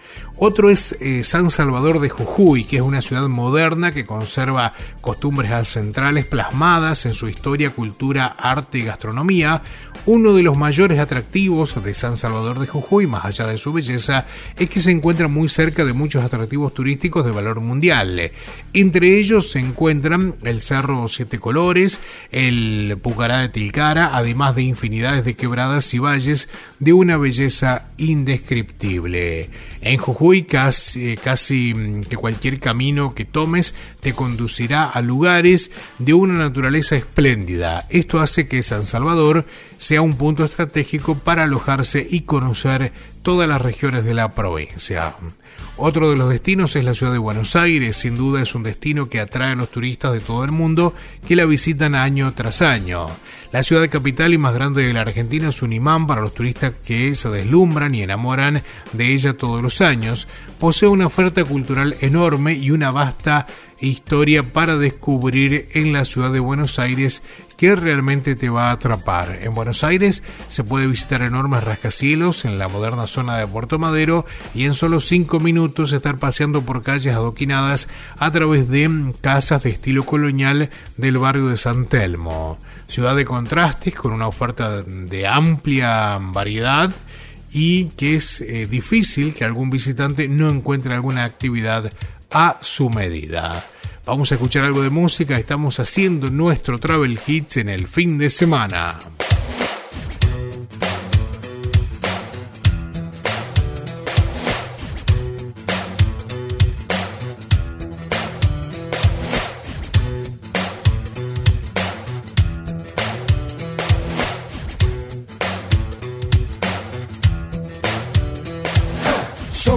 Otro 0.44 0.70
es 0.72 0.98
eh, 1.00 1.24
San 1.24 1.52
Salvador 1.52 2.00
de 2.00 2.10
Jujuy, 2.10 2.64
que 2.64 2.78
es 2.78 2.82
una 2.82 3.02
ciudad 3.02 3.28
moderna 3.28 3.92
que 3.92 4.06
conserva 4.06 4.74
costumbres 5.00 5.52
ancestrales 5.52 6.26
plasmadas 6.26 7.06
en 7.06 7.14
su 7.14 7.30
historia, 7.30 7.70
cultura, 7.70 8.26
arte 8.26 8.80
y 8.80 8.84
gastronomía. 8.84 9.62
Uno 10.08 10.34
de 10.34 10.42
los 10.42 10.58
mayores 10.58 10.98
atractivos 10.98 11.76
de 11.84 11.94
San 11.94 12.18
Salvador 12.18 12.60
de 12.60 12.66
Jujuy, 12.66 13.06
más 13.06 13.26
allá 13.26 13.46
de 13.46 13.60
su 13.60 13.72
belleza, 13.72 14.26
es 14.58 14.68
que 14.68 14.80
se 14.80 14.90
encuentra 14.90 15.28
muy 15.28 15.48
cerca 15.48 15.86
de 15.86 15.94
muchos 15.94 16.24
atractivos 16.24 16.74
turísticos 16.74 17.24
de 17.24 17.32
valor 17.32 17.62
mundial. 17.62 18.32
Entre 18.74 19.20
ellos 19.20 19.52
se 19.52 19.60
encuentran 19.60 20.36
el 20.44 20.62
Cerro 20.62 21.10
Siete 21.10 21.40
Colores, 21.40 22.00
el 22.32 22.98
Pucará 23.02 23.42
de 23.42 23.50
Tilcara, 23.50 24.16
además 24.16 24.56
de 24.56 24.64
infinidades 24.64 25.26
de 25.26 25.36
quebradas 25.36 25.94
y 25.94 26.00
valles 26.00 26.48
de 26.80 26.94
una 26.94 27.18
belleza 27.18 27.90
indescriptible. 27.98 29.50
En 29.82 29.98
Jujuy 29.98 30.44
casi, 30.44 31.18
casi 31.18 31.74
mm, 31.74 32.02
que 32.04 32.16
cualquier 32.16 32.60
camino 32.60 33.14
que 33.14 33.26
tomes 33.26 33.76
te 34.00 34.14
conducirá 34.14 34.86
a 34.86 35.02
lugares 35.02 35.72
de 36.00 36.14
una 36.14 36.36
naturaleza 36.36 36.96
espléndida. 36.96 37.86
Esto 37.90 38.22
hace 38.22 38.48
que 38.48 38.64
San 38.64 38.84
Salvador 38.84 39.46
sea 39.78 40.02
un 40.02 40.14
punto 40.14 40.46
estratégico 40.46 41.16
para 41.18 41.44
alojarse 41.44 42.08
y 42.10 42.22
conocer 42.22 42.94
todas 43.22 43.50
las 43.50 43.62
regiones 43.62 44.06
de 44.06 44.14
la 44.14 44.34
provincia. 44.34 45.14
Otro 45.84 46.12
de 46.12 46.16
los 46.16 46.30
destinos 46.30 46.76
es 46.76 46.86
la 46.86 46.94
ciudad 46.94 47.12
de 47.12 47.18
Buenos 47.18 47.56
Aires, 47.56 47.98
sin 47.98 48.16
duda 48.16 48.40
es 48.40 48.54
un 48.54 48.62
destino 48.62 49.10
que 49.10 49.20
atrae 49.20 49.54
a 49.54 49.56
los 49.56 49.72
turistas 49.72 50.14
de 50.14 50.20
todo 50.20 50.44
el 50.44 50.52
mundo 50.52 50.94
que 51.28 51.36
la 51.36 51.46
visitan 51.46 51.96
año 51.96 52.34
tras 52.36 52.62
año. 52.62 53.08
La 53.52 53.64
ciudad 53.64 53.90
capital 53.90 54.32
y 54.32 54.38
más 54.38 54.54
grande 54.54 54.86
de 54.86 54.94
la 54.94 55.02
Argentina 55.02 55.50
es 55.50 55.64
un 55.64 55.74
imán 55.74 56.06
para 56.06 56.22
los 56.22 56.36
turistas 56.36 56.74
que 56.86 57.16
se 57.16 57.30
deslumbran 57.30 57.96
y 57.96 58.04
enamoran 58.04 58.62
de 58.94 59.12
ella 59.12 59.34
todos 59.34 59.64
los 59.64 59.82
años. 59.82 60.28
Posee 60.60 60.88
una 60.88 61.08
oferta 61.08 61.44
cultural 61.44 61.96
enorme 62.02 62.54
y 62.54 62.70
una 62.70 62.92
vasta 62.92 63.48
historia 63.80 64.44
para 64.44 64.78
descubrir 64.78 65.70
en 65.74 65.94
la 65.94 66.06
ciudad 66.06 66.32
de 66.32 66.40
Buenos 66.40 66.78
Aires 66.78 67.24
que 67.62 67.76
realmente 67.76 68.34
te 68.34 68.50
va 68.50 68.70
a 68.70 68.72
atrapar. 68.72 69.38
En 69.44 69.54
Buenos 69.54 69.84
Aires 69.84 70.24
se 70.48 70.64
puede 70.64 70.88
visitar 70.88 71.22
enormes 71.22 71.64
rascacielos 71.64 72.44
en 72.44 72.58
la 72.58 72.68
moderna 72.68 73.06
zona 73.06 73.38
de 73.38 73.46
Puerto 73.46 73.78
Madero 73.78 74.26
y 74.56 74.66
en 74.66 74.74
solo 74.74 75.00
5 75.00 75.40
minutos 75.40 75.94
estar 75.94 76.18
paseando 76.18 76.64
por 76.64 76.82
calles 76.82 77.14
adoquinadas 77.14 77.88
a 78.18 78.32
través 78.32 78.68
de 78.68 79.14
casas 79.22 79.62
de 79.62 79.70
estilo 79.70 80.08
colonial 80.08 80.72
del 80.98 81.20
barrio 81.20 81.50
de 81.50 81.58
San 81.58 81.86
Telmo. 81.86 82.58
Ciudad 82.88 83.16
de 83.16 83.26
contrastes 83.26 83.94
con 83.94 84.14
una 84.14 84.28
oferta 84.28 84.82
de 84.82 85.28
amplia 85.28 86.18
variedad 86.20 86.92
y 87.52 87.90
que 87.90 88.16
es 88.16 88.42
eh, 88.42 88.66
difícil 88.66 89.36
que 89.36 89.46
algún 89.46 89.70
visitante 89.70 90.28
no 90.28 90.50
encuentre 90.50 90.96
alguna 90.96 91.26
actividad 91.26 91.94
a 92.32 92.58
su 92.62 92.90
medida. 92.90 93.64
Vamos 94.12 94.30
a 94.34 94.36
escuchar 94.36 94.66
algo 94.66 94.84
de 94.84 94.90
música, 94.90 95.38
estamos 95.38 95.80
haciendo 95.80 96.30
nuestro 96.30 96.80
Travel 96.80 97.18
Hits 97.26 97.56
en 97.56 97.70
el 97.70 97.88
fin 97.88 98.18
de 98.18 98.30
semana. 98.30 99.00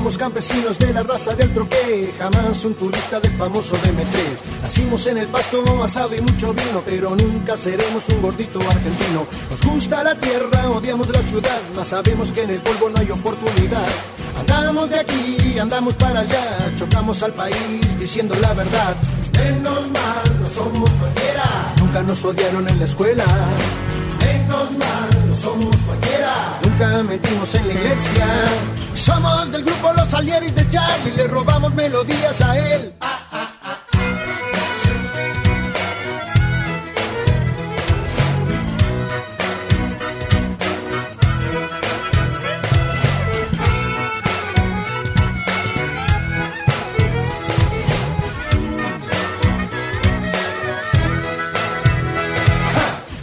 Somos 0.05 0.19
campesinos 0.19 0.79
de 0.79 0.93
la 0.93 1.03
raza 1.03 1.35
del 1.35 1.51
troque, 1.55 2.13
jamás 2.19 2.63
un 2.67 2.75
turista 2.75 3.19
del 3.21 3.33
famoso 3.39 3.75
DM3. 3.77 4.61
Nacimos 4.61 5.07
en 5.07 5.17
el 5.17 5.27
pasto 5.29 5.83
asado 5.83 6.15
y 6.15 6.21
mucho 6.21 6.53
vino, 6.53 6.83
pero 6.85 7.17
nunca 7.17 7.57
seremos 7.57 8.07
un 8.11 8.21
gordito 8.21 8.61
argentino. 8.61 9.27
Nos 9.51 9.63
gusta 9.63 10.05
la 10.05 10.15
tierra, 10.15 10.69
odiamos 10.69 11.09
la 11.09 11.23
ciudad, 11.23 11.59
mas 11.75 11.89
sabemos 11.89 12.33
que 12.33 12.43
en 12.43 12.51
el 12.51 12.61
polvo 12.61 12.91
no 12.91 12.99
hay 12.99 13.11
oportunidad. 13.11 13.89
Andamos 14.41 14.91
de 14.91 15.01
aquí, 15.01 15.59
andamos 15.59 15.95
para 15.95 16.21
allá, 16.21 16.71
chocamos 16.77 17.23
al 17.23 17.33
país 17.33 17.99
diciendo 17.99 18.35
la 18.43 18.53
verdad. 18.53 18.95
Menos 19.39 19.89
mal, 19.89 20.39
no 20.39 20.47
somos 20.51 20.91
cualquiera. 21.01 21.75
Nunca 21.79 22.03
nos 22.03 22.23
odiaron 22.23 22.69
en 22.69 22.79
la 22.79 22.85
escuela. 22.85 23.25
Menos 24.23 24.71
mal, 24.73 25.31
no 25.31 25.35
somos 25.35 25.75
cualquiera. 25.79 26.61
Nunca 26.63 27.03
metimos 27.05 27.55
en 27.55 27.69
la 27.69 27.73
iglesia. 27.73 28.27
Somos 28.95 29.51
del 29.53 29.65
grupo 29.65 29.93
Los 29.93 30.09
Salieris 30.09 30.55
de 30.55 30.69
Charlie, 30.71 31.13
le 31.17 31.27
robamos 31.27 31.75
melodías 31.75 32.41
a 32.41 32.59
él. 32.59 32.95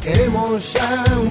Queremos 0.04 0.74
ya 0.74 1.11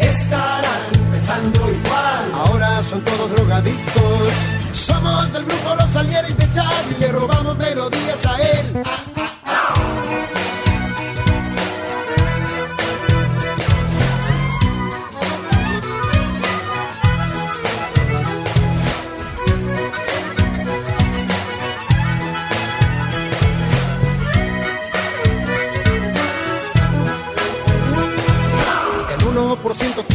Estarán 0.00 1.10
pensando 1.12 1.58
igual, 1.70 2.32
ahora 2.46 2.82
son 2.82 3.00
todos 3.02 3.30
drogadictos. 3.32 4.32
Somos 4.72 5.32
del 5.32 5.44
grupo 5.44 5.74
Los 5.76 5.90
Salieris 5.90 6.36
de 6.36 6.50
Charlie, 6.52 6.98
le 6.98 7.12
robamos 7.12 7.56
melodías 7.58 8.26
a 8.26 8.42
él. 8.42 8.82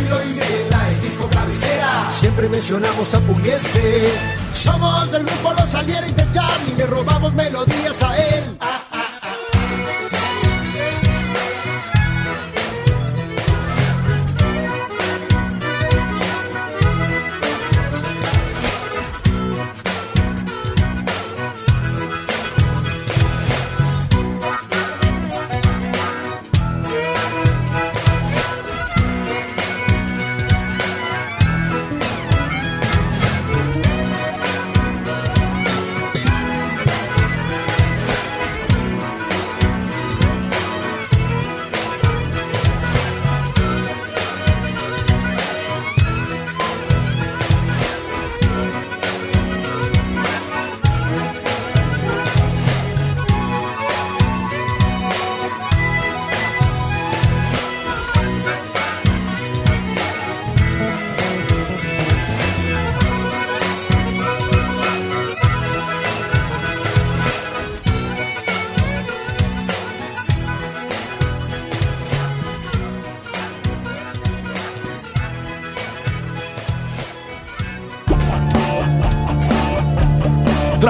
Y. 0.00 0.32
Siempre 2.10 2.48
mencionamos 2.48 3.14
a 3.14 3.20
Pugliese. 3.20 4.12
Somos 4.54 5.10
del 5.10 5.24
grupo 5.24 5.52
Los 5.54 5.68
Salieris 5.70 6.14
de 6.14 6.30
Charlie, 6.30 6.74
le 6.76 6.86
robamos 6.86 7.32
melodías 7.34 8.02
a 8.02 8.16
él. 8.16 8.58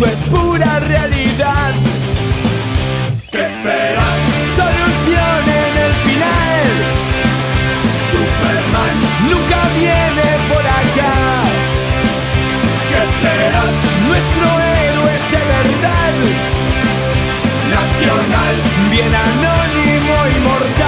Esto 0.00 0.12
es 0.12 0.20
pura 0.30 0.78
realidad. 0.78 1.74
¿Qué 3.32 3.40
esperas? 3.46 4.18
Solución 4.54 5.42
en 5.42 5.74
el 5.86 5.92
final. 6.06 6.70
Superman 8.12 8.96
nunca 9.28 9.60
viene 9.76 10.28
por 10.50 10.64
acá. 10.64 11.14
¿Qué 12.88 12.98
esperas? 13.08 13.74
Nuestro 14.06 14.46
héroe 14.60 15.10
es 15.16 15.24
de 15.32 15.42
verdad. 15.56 16.14
Nacional, 17.74 18.54
bien 18.92 19.12
anónimo 19.12 20.14
y 20.28 20.40
mortal. 20.44 20.87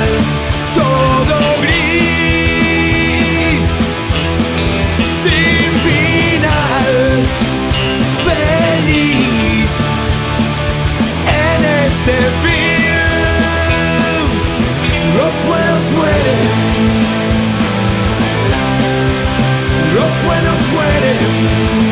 you 21.41 21.90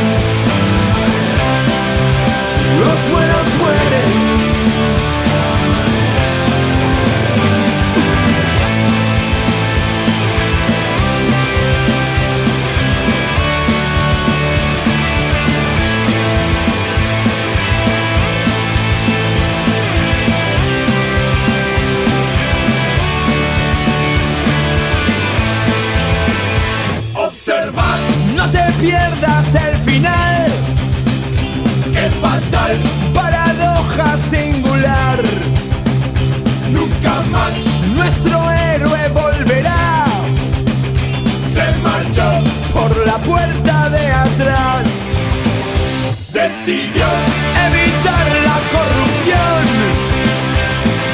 Decidió 46.59 47.05
evitar 47.71 48.27
la 48.43 48.59
corrupción. 48.75 49.63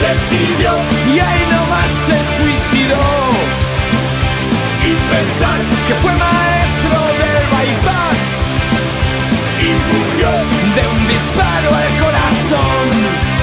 Decidió 0.01 0.71
y 1.13 1.19
ahí 1.19 1.45
nomás 1.51 1.91
se 2.07 2.17
suicidó 2.35 3.05
y 4.83 4.95
pensar 5.13 5.59
que 5.87 5.93
fue 6.01 6.11
maestro 6.13 6.97
del 7.21 7.43
bypass 7.53 8.21
y 9.61 9.69
murió 9.93 10.31
de 10.75 10.87
un 10.87 11.07
disparo 11.07 11.69
al 11.75 11.91
corazón. 11.99 13.34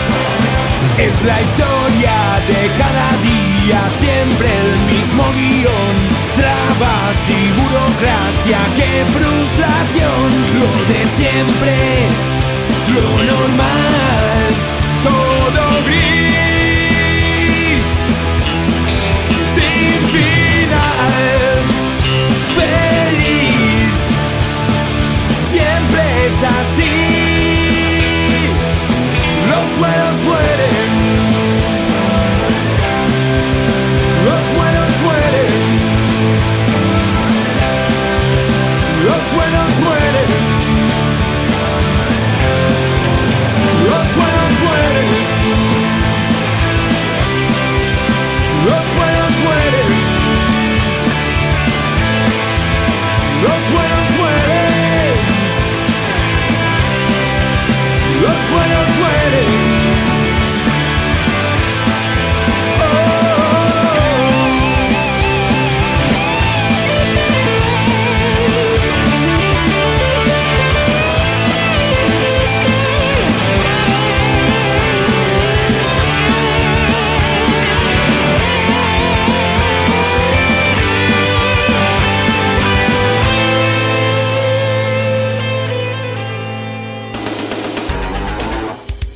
Es 0.99 1.25
la 1.25 1.41
historia 1.41 2.39
de 2.47 2.71
cada 2.79 3.17
día, 3.23 3.81
siempre 4.01 4.49
el 4.49 4.73
mismo 4.95 5.25
guion. 5.33 5.95
Trabas 6.35 7.19
y 7.29 7.53
burocracia, 7.61 8.59
qué 8.75 9.05
frustración. 9.13 10.29
Lo 10.59 10.71
de 10.93 11.01
siempre, 11.19 11.75
lo 12.95 13.09
normal, 13.33 14.43
todo 15.03 15.63
gris 15.87 16.33
sin 19.55 19.99
final, 20.11 21.55
feliz, 22.55 24.01
siempre 25.51 26.03
es 26.27 26.39
así. 26.43 27.02
Los 29.83 29.91
buenos 29.91 30.23
mueren, 30.25 31.33
los 31.33 31.52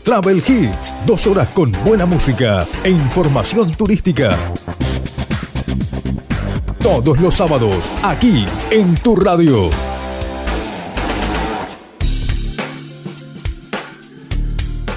Travel 0.07 0.37
Hits, 0.39 0.95
dos 1.05 1.27
horas 1.27 1.49
con 1.49 1.73
buena 1.85 2.07
música 2.07 2.65
e 2.85 2.91
información 2.91 3.75
turística. 3.75 4.29
Todos 6.79 7.21
los 7.21 7.35
sábados, 7.35 7.91
aquí 8.05 8.47
en 8.71 8.95
tu 8.95 9.17
radio. 9.17 9.69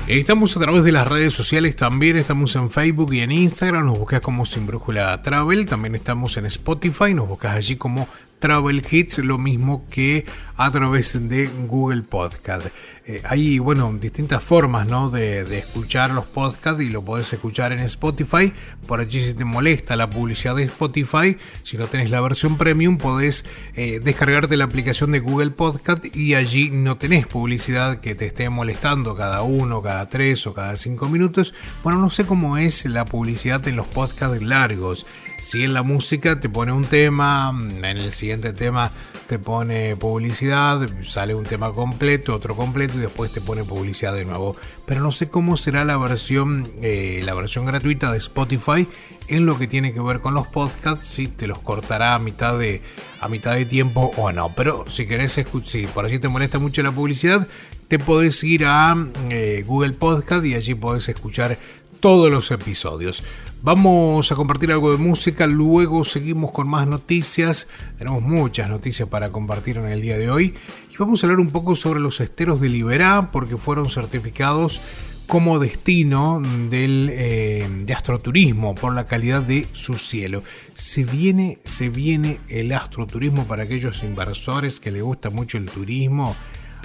Estamos 0.05 0.55
a 0.55 0.59
través 0.59 0.83
de 0.83 0.91
las 0.91 1.07
redes 1.07 1.33
sociales 1.33 1.75
también, 1.75 2.15
estamos 2.15 2.55
en 2.55 2.69
Facebook 2.69 3.11
y 3.11 3.21
en 3.21 3.31
Instagram, 3.31 3.87
nos 3.87 3.97
buscas 3.97 4.21
como 4.21 4.45
Sin 4.45 4.67
Brújula 4.67 5.19
Travel, 5.23 5.65
también 5.65 5.95
estamos 5.95 6.37
en 6.37 6.45
Spotify, 6.45 7.15
nos 7.15 7.27
buscas 7.27 7.55
allí 7.55 7.77
como 7.77 8.07
Travel 8.39 8.81
Hits, 8.89 9.19
lo 9.19 9.37
mismo 9.37 9.85
que 9.89 10.25
a 10.55 10.71
través 10.71 11.29
de 11.29 11.49
Google 11.67 12.03
Podcast. 12.03 12.67
Eh, 13.05 13.21
hay, 13.23 13.57
bueno, 13.57 13.91
distintas 13.99 14.43
formas, 14.43 14.85
¿no? 14.85 15.09
De, 15.09 15.41
escuchar 15.57 16.11
los 16.11 16.25
podcasts 16.25 16.81
y 16.81 16.89
lo 16.89 17.03
podés 17.03 17.31
escuchar 17.33 17.71
en 17.71 17.79
Spotify. 17.79 18.53
Por 18.85 18.99
allí 18.99 19.23
si 19.23 19.33
te 19.33 19.45
molesta 19.45 19.95
la 19.95 20.09
publicidad 20.09 20.55
de 20.55 20.63
Spotify, 20.63 21.37
si 21.63 21.77
no 21.77 21.87
tenés 21.87 22.11
la 22.11 22.21
versión 22.21 22.57
premium, 22.57 22.97
podés 22.97 23.45
eh, 23.75 23.99
descargarte 24.03 24.57
la 24.57 24.65
aplicación 24.65 25.11
de 25.11 25.21
Google 25.21 25.51
Podcast 25.51 26.15
y 26.15 26.35
allí 26.35 26.69
no 26.69 26.97
tenés 26.97 27.25
publicidad 27.25 27.99
que 27.99 28.13
te 28.13 28.27
esté 28.27 28.49
molestando 28.49 29.15
cada 29.15 29.41
uno, 29.41 29.81
cada 29.81 30.07
tres 30.07 30.45
o 30.45 30.53
cada 30.53 30.75
cinco 30.75 31.09
minutos. 31.09 31.53
Bueno, 31.83 31.99
no 31.99 32.09
sé 32.09 32.25
cómo 32.25 32.57
es 32.57 32.85
la 32.85 33.05
publicidad 33.05 33.67
en 33.67 33.75
los 33.75 33.87
podcasts 33.87 34.41
largos. 34.43 35.07
Si 35.41 35.63
en 35.63 35.73
la 35.73 35.83
música 35.83 36.39
te 36.39 36.49
pone 36.49 36.71
un 36.71 36.85
tema, 36.85 37.53
en 37.57 37.85
el 37.85 38.11
siguiente 38.11 38.53
tema 38.53 38.91
te 39.27 39.37
pone 39.37 39.95
publicidad, 39.95 40.87
sale 41.05 41.35
un 41.35 41.43
tema 41.43 41.71
completo, 41.71 42.35
otro 42.35 42.55
completo 42.55 42.97
y 42.97 43.01
después 43.01 43.31
te 43.31 43.41
pone 43.41 43.63
publicidad 43.63 44.13
de 44.13 44.25
nuevo. 44.25 44.55
Pero 44.85 45.01
no 45.01 45.11
sé 45.11 45.29
cómo 45.29 45.55
será 45.55 45.85
la 45.85 45.97
versión, 45.97 46.67
eh, 46.81 47.21
la 47.23 47.35
versión 47.35 47.65
gratuita 47.65 48.11
de 48.11 48.17
Spotify 48.17 48.87
en 49.27 49.45
lo 49.45 49.57
que 49.59 49.67
tiene 49.67 49.93
que 49.93 49.99
ver 49.99 50.19
con 50.19 50.33
los 50.33 50.47
podcasts, 50.47 51.07
si 51.07 51.27
te 51.27 51.45
los 51.45 51.59
cortará 51.59 52.15
a 52.15 52.19
mitad 52.19 52.57
de, 52.57 52.81
a 53.19 53.29
mitad 53.29 53.53
de 53.53 53.65
tiempo 53.65 54.11
o 54.17 54.31
no. 54.31 54.53
Pero 54.55 54.85
si 54.89 55.05
querés 55.05 55.37
escuchar, 55.37 55.69
si 55.69 55.85
por 55.85 56.05
allí 56.05 56.17
te 56.17 56.27
molesta 56.27 56.57
mucho 56.57 56.81
la 56.81 56.91
publicidad, 56.91 57.47
te 57.87 57.99
podés 57.99 58.43
ir 58.43 58.65
a 58.65 58.95
eh, 59.29 59.63
Google 59.65 59.93
Podcast 59.93 60.45
y 60.45 60.55
allí 60.55 60.73
podés 60.75 61.07
escuchar 61.09 61.57
todos 61.99 62.31
los 62.31 62.51
episodios. 62.51 63.23
Vamos 63.61 64.31
a 64.31 64.35
compartir 64.35 64.71
algo 64.71 64.91
de 64.91 64.97
música, 64.97 65.45
luego 65.45 66.05
seguimos 66.05 66.51
con 66.51 66.69
más 66.69 66.87
noticias. 66.87 67.67
Tenemos 67.97 68.21
muchas 68.21 68.69
noticias 68.69 69.09
para 69.09 69.31
compartir 69.31 69.77
en 69.77 69.87
el 69.87 70.01
día 70.01 70.17
de 70.17 70.31
hoy. 70.31 70.55
Y 70.89 70.97
vamos 70.97 71.23
a 71.23 71.27
hablar 71.27 71.39
un 71.39 71.51
poco 71.51 71.75
sobre 71.75 71.99
los 71.99 72.21
esteros 72.21 72.61
de 72.61 72.69
Liberá, 72.69 73.29
porque 73.31 73.57
fueron 73.57 73.89
certificados 73.89 74.79
como 75.27 75.59
destino 75.59 76.41
del, 76.69 77.09
eh, 77.11 77.67
de 77.83 77.93
astroturismo 77.93 78.73
por 78.73 78.95
la 78.95 79.05
calidad 79.05 79.41
de 79.41 79.67
su 79.73 79.95
cielo. 79.95 80.41
Se 80.73 81.03
viene, 81.03 81.59
se 81.65 81.89
viene 81.89 82.39
el 82.47 82.71
astroturismo 82.71 83.45
para 83.45 83.63
aquellos 83.63 84.01
inversores 84.03 84.79
que 84.79 84.91
les 84.91 85.03
gusta 85.03 85.29
mucho 85.29 85.57
el 85.57 85.65
turismo. 85.65 86.35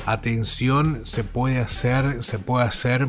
Atención, 0.07 1.03
se 1.05 1.25
puede 1.25 1.61
hacer, 1.61 2.23
se 2.23 2.39
puede 2.39 2.67
hacer 2.67 3.07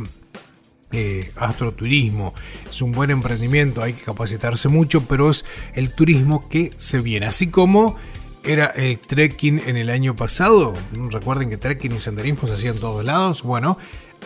astroturismo. 1.36 2.34
Es 2.70 2.82
un 2.82 2.92
buen 2.92 3.12
emprendimiento, 3.12 3.82
hay 3.82 3.94
que 3.94 4.04
capacitarse 4.04 4.70
mucho, 4.70 5.06
pero 5.06 5.30
es 5.30 5.46
el 5.74 5.94
turismo 5.94 6.48
que 6.50 6.72
se 6.78 7.00
viene. 7.00 7.26
Así 7.26 7.48
como 7.48 7.96
era 8.44 8.68
el 8.68 9.00
trekking 9.00 9.62
en 9.66 9.78
el 9.78 9.90
año 9.90 10.16
pasado. 10.16 10.74
Recuerden 11.10 11.50
que 11.50 11.58
trekking 11.58 11.96
y 11.96 12.00
senderismo 12.00 12.48
se 12.48 12.54
hacían 12.54 12.78
todos 12.78 13.04
lados. 13.04 13.44
Bueno, 13.44 13.78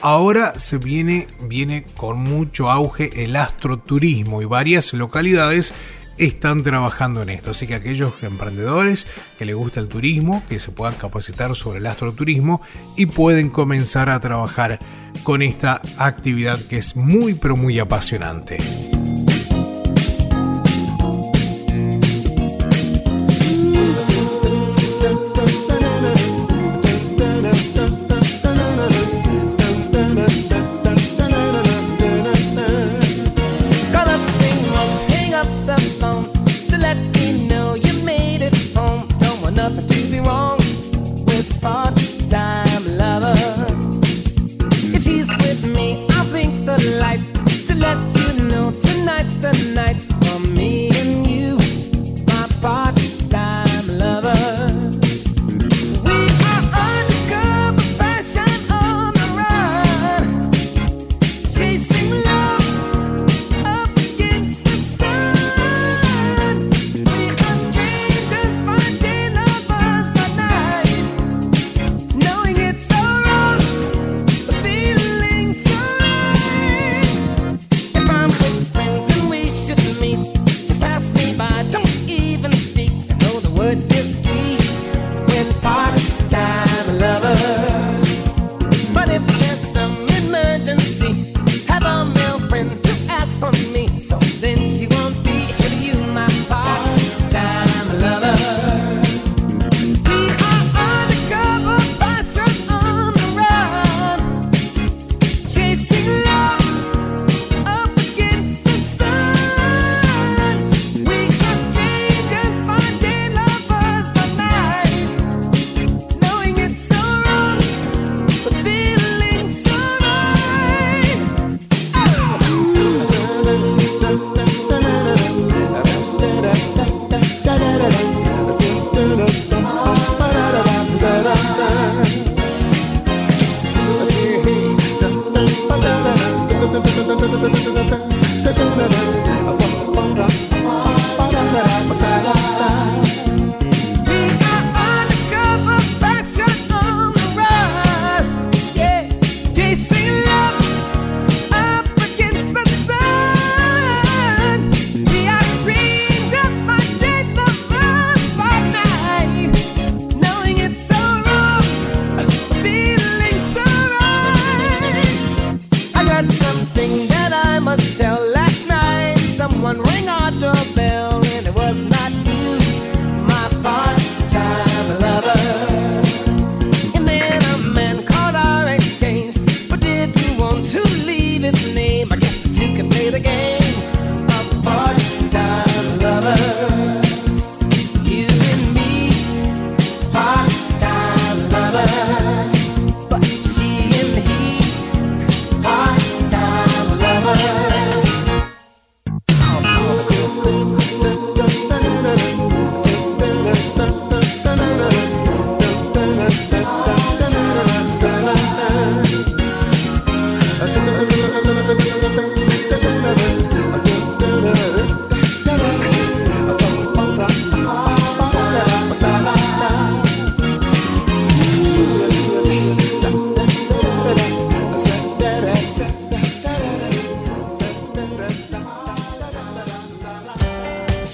ahora 0.01 0.57
se 0.59 0.77
viene, 0.77 1.27
viene 1.41 1.85
con 1.95 2.19
mucho 2.19 2.69
auge 2.69 3.23
el 3.23 3.35
astroturismo 3.35 4.41
y 4.41 4.45
varias 4.45 4.93
localidades 4.93 5.73
están 6.19 6.61
trabajando 6.63 7.21
en 7.21 7.29
esto. 7.29 7.51
Así 7.51 7.67
que 7.67 7.75
aquellos 7.75 8.13
emprendedores 8.21 9.07
que 9.37 9.45
les 9.45 9.55
gusta 9.55 9.79
el 9.79 9.87
turismo, 9.87 10.43
que 10.47 10.59
se 10.59 10.71
puedan 10.71 10.95
capacitar 10.95 11.55
sobre 11.55 11.79
el 11.79 11.87
astroturismo 11.87 12.61
y 12.97 13.05
pueden 13.07 13.49
comenzar 13.49 14.09
a 14.09 14.19
trabajar 14.19 14.79
con 15.23 15.41
esta 15.41 15.81
actividad 15.97 16.59
que 16.69 16.77
es 16.77 16.95
muy 16.95 17.33
pero 17.33 17.55
muy 17.55 17.79
apasionante. 17.79 18.57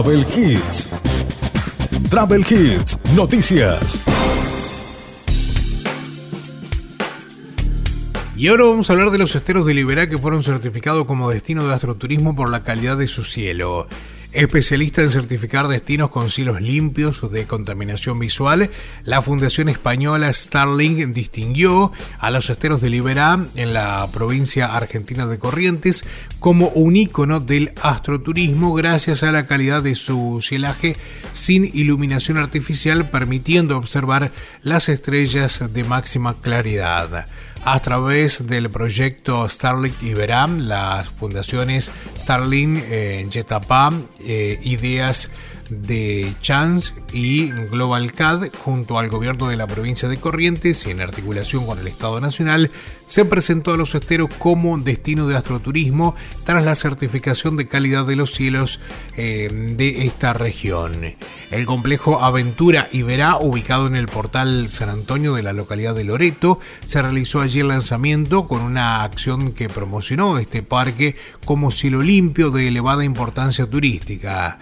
Travel 0.00 0.24
Hits. 0.32 0.88
Travel 2.08 2.46
Hits, 2.48 2.96
noticias. 3.14 4.04
Y 8.36 8.46
ahora 8.46 8.66
vamos 8.66 8.88
a 8.88 8.92
hablar 8.92 9.10
de 9.10 9.18
los 9.18 9.34
esteros 9.34 9.66
de 9.66 9.74
Liberá 9.74 10.06
que 10.06 10.16
fueron 10.16 10.44
certificados 10.44 11.04
como 11.04 11.28
destino 11.28 11.66
de 11.66 11.74
astroturismo 11.74 12.36
por 12.36 12.48
la 12.48 12.62
calidad 12.62 12.96
de 12.96 13.08
su 13.08 13.24
cielo. 13.24 13.88
Especialista 14.32 15.00
en 15.00 15.10
certificar 15.10 15.68
destinos 15.68 16.10
con 16.10 16.28
cielos 16.28 16.60
limpios 16.60 17.32
de 17.32 17.46
contaminación 17.46 18.18
visual, 18.18 18.68
la 19.04 19.22
Fundación 19.22 19.70
Española 19.70 20.30
Starlink 20.30 21.14
distinguió 21.14 21.92
a 22.18 22.30
los 22.30 22.50
esteros 22.50 22.82
de 22.82 22.90
Liberá 22.90 23.38
en 23.54 23.72
la 23.72 24.06
provincia 24.12 24.76
argentina 24.76 25.26
de 25.26 25.38
Corrientes 25.38 26.04
como 26.40 26.68
un 26.68 26.96
ícono 26.96 27.40
del 27.40 27.72
astroturismo 27.82 28.74
gracias 28.74 29.22
a 29.22 29.32
la 29.32 29.46
calidad 29.46 29.82
de 29.82 29.94
su 29.94 30.40
cielaje 30.42 30.94
sin 31.32 31.64
iluminación 31.64 32.36
artificial 32.36 33.08
permitiendo 33.08 33.78
observar 33.78 34.30
las 34.62 34.90
estrellas 34.90 35.72
de 35.72 35.84
máxima 35.84 36.38
claridad 36.38 37.24
a 37.64 37.80
través 37.80 38.46
del 38.46 38.70
proyecto 38.70 39.48
Starlink 39.48 40.02
Iberam, 40.02 40.60
las 40.68 41.08
fundaciones 41.08 41.90
Starlink, 42.22 42.78
eh, 42.84 43.26
Jetapam, 43.30 44.06
eh, 44.20 44.58
Ideas 44.62 45.30
de 45.70 46.34
Chance 46.40 46.94
y 47.12 47.50
Global 47.50 48.12
CAD 48.12 48.48
junto 48.64 48.98
al 48.98 49.08
gobierno 49.08 49.48
de 49.48 49.56
la 49.56 49.66
provincia 49.66 50.08
de 50.08 50.18
Corrientes 50.18 50.86
y 50.86 50.90
en 50.90 51.00
articulación 51.00 51.66
con 51.66 51.78
el 51.78 51.88
Estado 51.88 52.20
Nacional 52.20 52.70
se 53.06 53.24
presentó 53.24 53.72
a 53.72 53.76
los 53.76 53.94
esteros 53.94 54.30
como 54.38 54.76
destino 54.78 55.26
de 55.26 55.36
astroturismo 55.36 56.14
tras 56.44 56.64
la 56.64 56.74
certificación 56.74 57.56
de 57.56 57.66
calidad 57.66 58.06
de 58.06 58.16
los 58.16 58.32
cielos 58.32 58.80
eh, 59.16 59.48
de 59.76 60.06
esta 60.06 60.32
región. 60.32 61.14
El 61.50 61.64
complejo 61.64 62.22
Aventura 62.22 62.88
Iberá, 62.92 63.38
ubicado 63.38 63.86
en 63.86 63.96
el 63.96 64.06
portal 64.06 64.68
San 64.68 64.90
Antonio 64.90 65.34
de 65.34 65.42
la 65.42 65.54
localidad 65.54 65.94
de 65.94 66.04
Loreto, 66.04 66.60
se 66.84 67.00
realizó 67.00 67.40
allí 67.40 67.60
el 67.60 67.68
lanzamiento 67.68 68.46
con 68.46 68.60
una 68.60 69.02
acción 69.02 69.52
que 69.52 69.68
promocionó 69.68 70.38
este 70.38 70.62
parque 70.62 71.16
como 71.44 71.70
cielo 71.70 72.02
limpio 72.02 72.50
de 72.50 72.68
elevada 72.68 73.04
importancia 73.04 73.66
turística. 73.66 74.58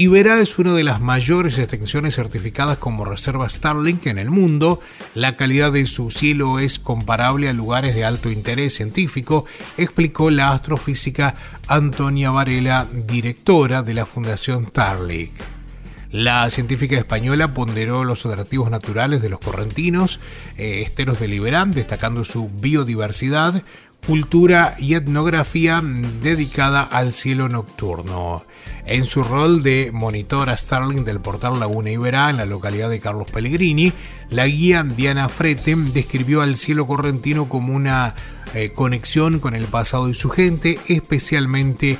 Iberá 0.00 0.40
es 0.40 0.58
una 0.58 0.72
de 0.72 0.82
las 0.82 1.02
mayores 1.02 1.58
extensiones 1.58 2.14
certificadas 2.14 2.78
como 2.78 3.04
reserva 3.04 3.46
Starlink 3.50 4.06
en 4.06 4.16
el 4.16 4.30
mundo. 4.30 4.80
La 5.14 5.36
calidad 5.36 5.72
de 5.72 5.84
su 5.84 6.10
cielo 6.10 6.58
es 6.58 6.78
comparable 6.78 7.50
a 7.50 7.52
lugares 7.52 7.94
de 7.94 8.06
alto 8.06 8.30
interés 8.30 8.74
científico, 8.74 9.44
explicó 9.76 10.30
la 10.30 10.52
astrofísica 10.52 11.34
Antonia 11.68 12.30
Varela, 12.30 12.86
directora 12.90 13.82
de 13.82 13.92
la 13.92 14.06
Fundación 14.06 14.68
Starlink. 14.68 15.32
La 16.12 16.48
científica 16.48 16.96
española 16.96 17.52
ponderó 17.52 18.02
los 18.02 18.24
atractivos 18.24 18.70
naturales 18.70 19.20
de 19.20 19.28
los 19.28 19.38
correntinos, 19.38 20.18
eh, 20.56 20.80
esteros 20.80 21.20
de 21.20 21.28
Liberán, 21.28 21.72
destacando 21.72 22.24
su 22.24 22.48
biodiversidad, 22.48 23.62
cultura 24.06 24.76
y 24.78 24.94
etnografía 24.94 25.82
dedicada 26.22 26.82
al 26.82 27.12
cielo 27.12 27.48
nocturno. 27.48 28.44
En 28.86 29.04
su 29.04 29.22
rol 29.22 29.62
de 29.62 29.90
monitora 29.92 30.56
Starling 30.56 31.04
del 31.04 31.20
portal 31.20 31.60
Laguna 31.60 31.90
Iberá 31.90 32.30
en 32.30 32.38
la 32.38 32.46
localidad 32.46 32.90
de 32.90 33.00
Carlos 33.00 33.30
Pellegrini, 33.30 33.92
la 34.30 34.46
guía 34.46 34.82
Diana 34.82 35.28
Frete 35.28 35.76
describió 35.76 36.42
al 36.42 36.56
cielo 36.56 36.86
correntino 36.86 37.48
como 37.48 37.74
una 37.74 38.14
eh, 38.54 38.72
conexión 38.72 39.38
con 39.38 39.54
el 39.54 39.64
pasado 39.66 40.08
y 40.08 40.14
su 40.14 40.30
gente, 40.30 40.78
especialmente 40.88 41.98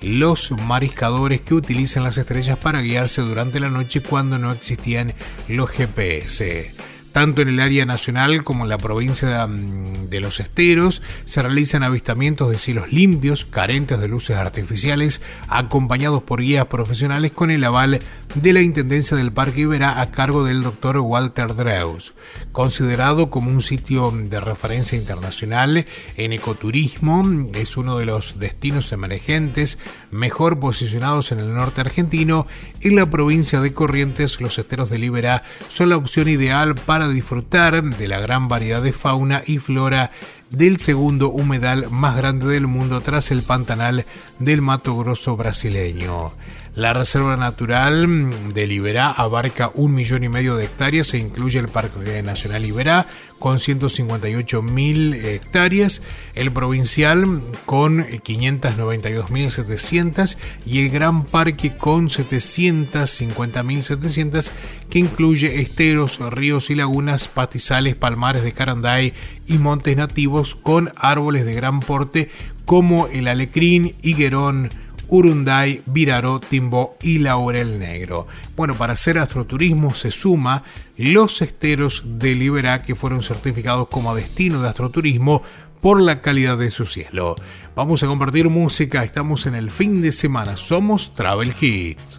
los 0.00 0.50
mariscadores 0.50 1.42
que 1.42 1.54
utilizan 1.54 2.02
las 2.02 2.18
estrellas 2.18 2.58
para 2.58 2.80
guiarse 2.80 3.22
durante 3.22 3.60
la 3.60 3.70
noche 3.70 4.02
cuando 4.02 4.38
no 4.38 4.50
existían 4.50 5.12
los 5.48 5.70
GPS. 5.70 6.72
Tanto 7.12 7.42
en 7.42 7.48
el 7.48 7.60
área 7.60 7.84
nacional 7.84 8.42
como 8.42 8.64
en 8.64 8.70
la 8.70 8.78
provincia 8.78 9.46
mm, 9.46 10.08
de 10.08 10.20
Los 10.20 10.40
Esteros 10.40 11.02
se 11.26 11.42
realizan 11.42 11.82
avistamientos 11.82 12.50
de 12.50 12.58
cielos 12.58 12.92
limpios, 12.92 13.44
carentes 13.44 14.00
de 14.00 14.08
luces 14.08 14.36
artificiales, 14.36 15.20
acompañados 15.48 16.22
por 16.22 16.40
guías 16.40 16.66
profesionales 16.66 17.32
con 17.32 17.50
el 17.50 17.64
aval 17.64 17.98
de 18.34 18.52
la 18.52 18.62
Intendencia 18.62 19.16
del 19.16 19.32
Parque 19.32 19.60
Iberá 19.60 20.00
a 20.00 20.10
cargo 20.10 20.44
del 20.44 20.62
doctor 20.62 20.98
Walter 20.98 21.54
Dreus. 21.54 22.14
Considerado 22.50 23.28
como 23.30 23.50
un 23.50 23.60
sitio 23.60 24.10
de 24.10 24.40
referencia 24.40 24.96
internacional 24.96 25.86
en 26.16 26.32
ecoturismo, 26.32 27.22
es 27.54 27.76
uno 27.76 27.98
de 27.98 28.06
los 28.06 28.38
destinos 28.38 28.92
emergentes 28.92 29.78
mejor 30.10 30.58
posicionados 30.60 31.30
en 31.32 31.40
el 31.40 31.54
norte 31.54 31.82
argentino. 31.82 32.46
En 32.80 32.96
la 32.96 33.06
provincia 33.06 33.60
de 33.60 33.74
Corrientes, 33.74 34.40
los 34.40 34.58
esteros 34.58 34.88
del 34.88 35.04
Iberá 35.04 35.42
son 35.68 35.90
la 35.90 35.96
opción 35.96 36.28
ideal 36.28 36.74
para 36.74 37.08
disfrutar 37.08 37.82
de 37.82 38.08
la 38.08 38.20
gran 38.20 38.48
variedad 38.48 38.82
de 38.82 38.92
fauna 38.92 39.42
y 39.46 39.58
flora 39.58 40.10
del 40.52 40.78
segundo 40.78 41.30
humedal 41.30 41.90
más 41.90 42.16
grande 42.16 42.46
del 42.46 42.66
mundo 42.66 43.00
tras 43.00 43.30
el 43.30 43.42
pantanal 43.42 44.04
del 44.38 44.60
Mato 44.60 44.96
Grosso 44.96 45.36
brasileño. 45.36 46.32
La 46.74 46.94
Reserva 46.94 47.36
Natural 47.36 48.30
de 48.54 48.66
Liberá 48.66 49.10
abarca 49.10 49.70
un 49.74 49.92
millón 49.92 50.24
y 50.24 50.30
medio 50.30 50.56
de 50.56 50.64
hectáreas 50.64 51.12
e 51.12 51.18
incluye 51.18 51.58
el 51.58 51.68
Parque 51.68 52.22
Nacional 52.22 52.62
Liberá 52.62 53.04
con 53.38 53.58
158 53.58 54.62
mil 54.62 55.12
hectáreas, 55.12 56.00
el 56.34 56.50
provincial 56.50 57.42
con 57.66 58.04
592.700 58.04 60.38
y 60.64 60.78
el 60.78 60.88
Gran 60.88 61.26
Parque 61.26 61.76
con 61.76 62.08
750.700 62.08 64.50
que 64.88 64.98
incluye 64.98 65.60
esteros, 65.60 66.20
ríos 66.20 66.70
y 66.70 66.74
lagunas, 66.74 67.28
pastizales, 67.28 67.96
palmares 67.96 68.44
de 68.44 68.52
Caranday 68.52 69.12
y 69.46 69.58
montes 69.58 69.94
nativos 69.94 70.54
con 70.54 70.90
árboles 70.96 71.44
de 71.44 71.52
gran 71.52 71.80
porte 71.80 72.30
como 72.64 73.08
el 73.08 73.28
alecrín, 73.28 73.94
higuerón, 74.00 74.70
Urunday, 75.12 75.82
Viraró, 75.84 76.40
Timbó 76.40 76.96
y 77.02 77.18
Laurel 77.18 77.78
Negro. 77.78 78.26
Bueno, 78.56 78.72
para 78.72 78.94
hacer 78.94 79.18
astroturismo 79.18 79.94
se 79.94 80.10
suma 80.10 80.64
los 80.96 81.42
esteros 81.42 82.02
de 82.18 82.34
Liberá 82.34 82.82
que 82.82 82.94
fueron 82.94 83.22
certificados 83.22 83.88
como 83.88 84.14
destino 84.14 84.62
de 84.62 84.70
astroturismo 84.70 85.42
por 85.82 86.00
la 86.00 86.22
calidad 86.22 86.56
de 86.56 86.70
su 86.70 86.86
cielo. 86.86 87.36
Vamos 87.76 88.02
a 88.02 88.06
compartir 88.06 88.48
música, 88.48 89.04
estamos 89.04 89.44
en 89.44 89.54
el 89.54 89.70
fin 89.70 90.00
de 90.00 90.12
semana, 90.12 90.56
somos 90.56 91.14
Travel 91.14 91.52
Hits. 91.60 92.18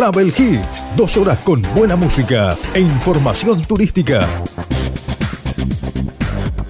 Travel 0.00 0.28
Hits, 0.28 0.82
dos 0.96 1.14
horas 1.18 1.38
con 1.40 1.60
buena 1.74 1.94
música 1.94 2.56
e 2.72 2.80
información 2.80 3.62
turística. 3.66 4.26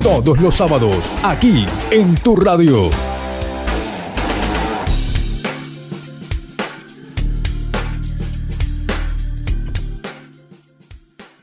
Todos 0.01 0.41
los 0.41 0.57
sábados, 0.57 1.13
aquí 1.23 1.65
en 1.93 2.17
tu 2.17 2.35
radio. 2.35 2.91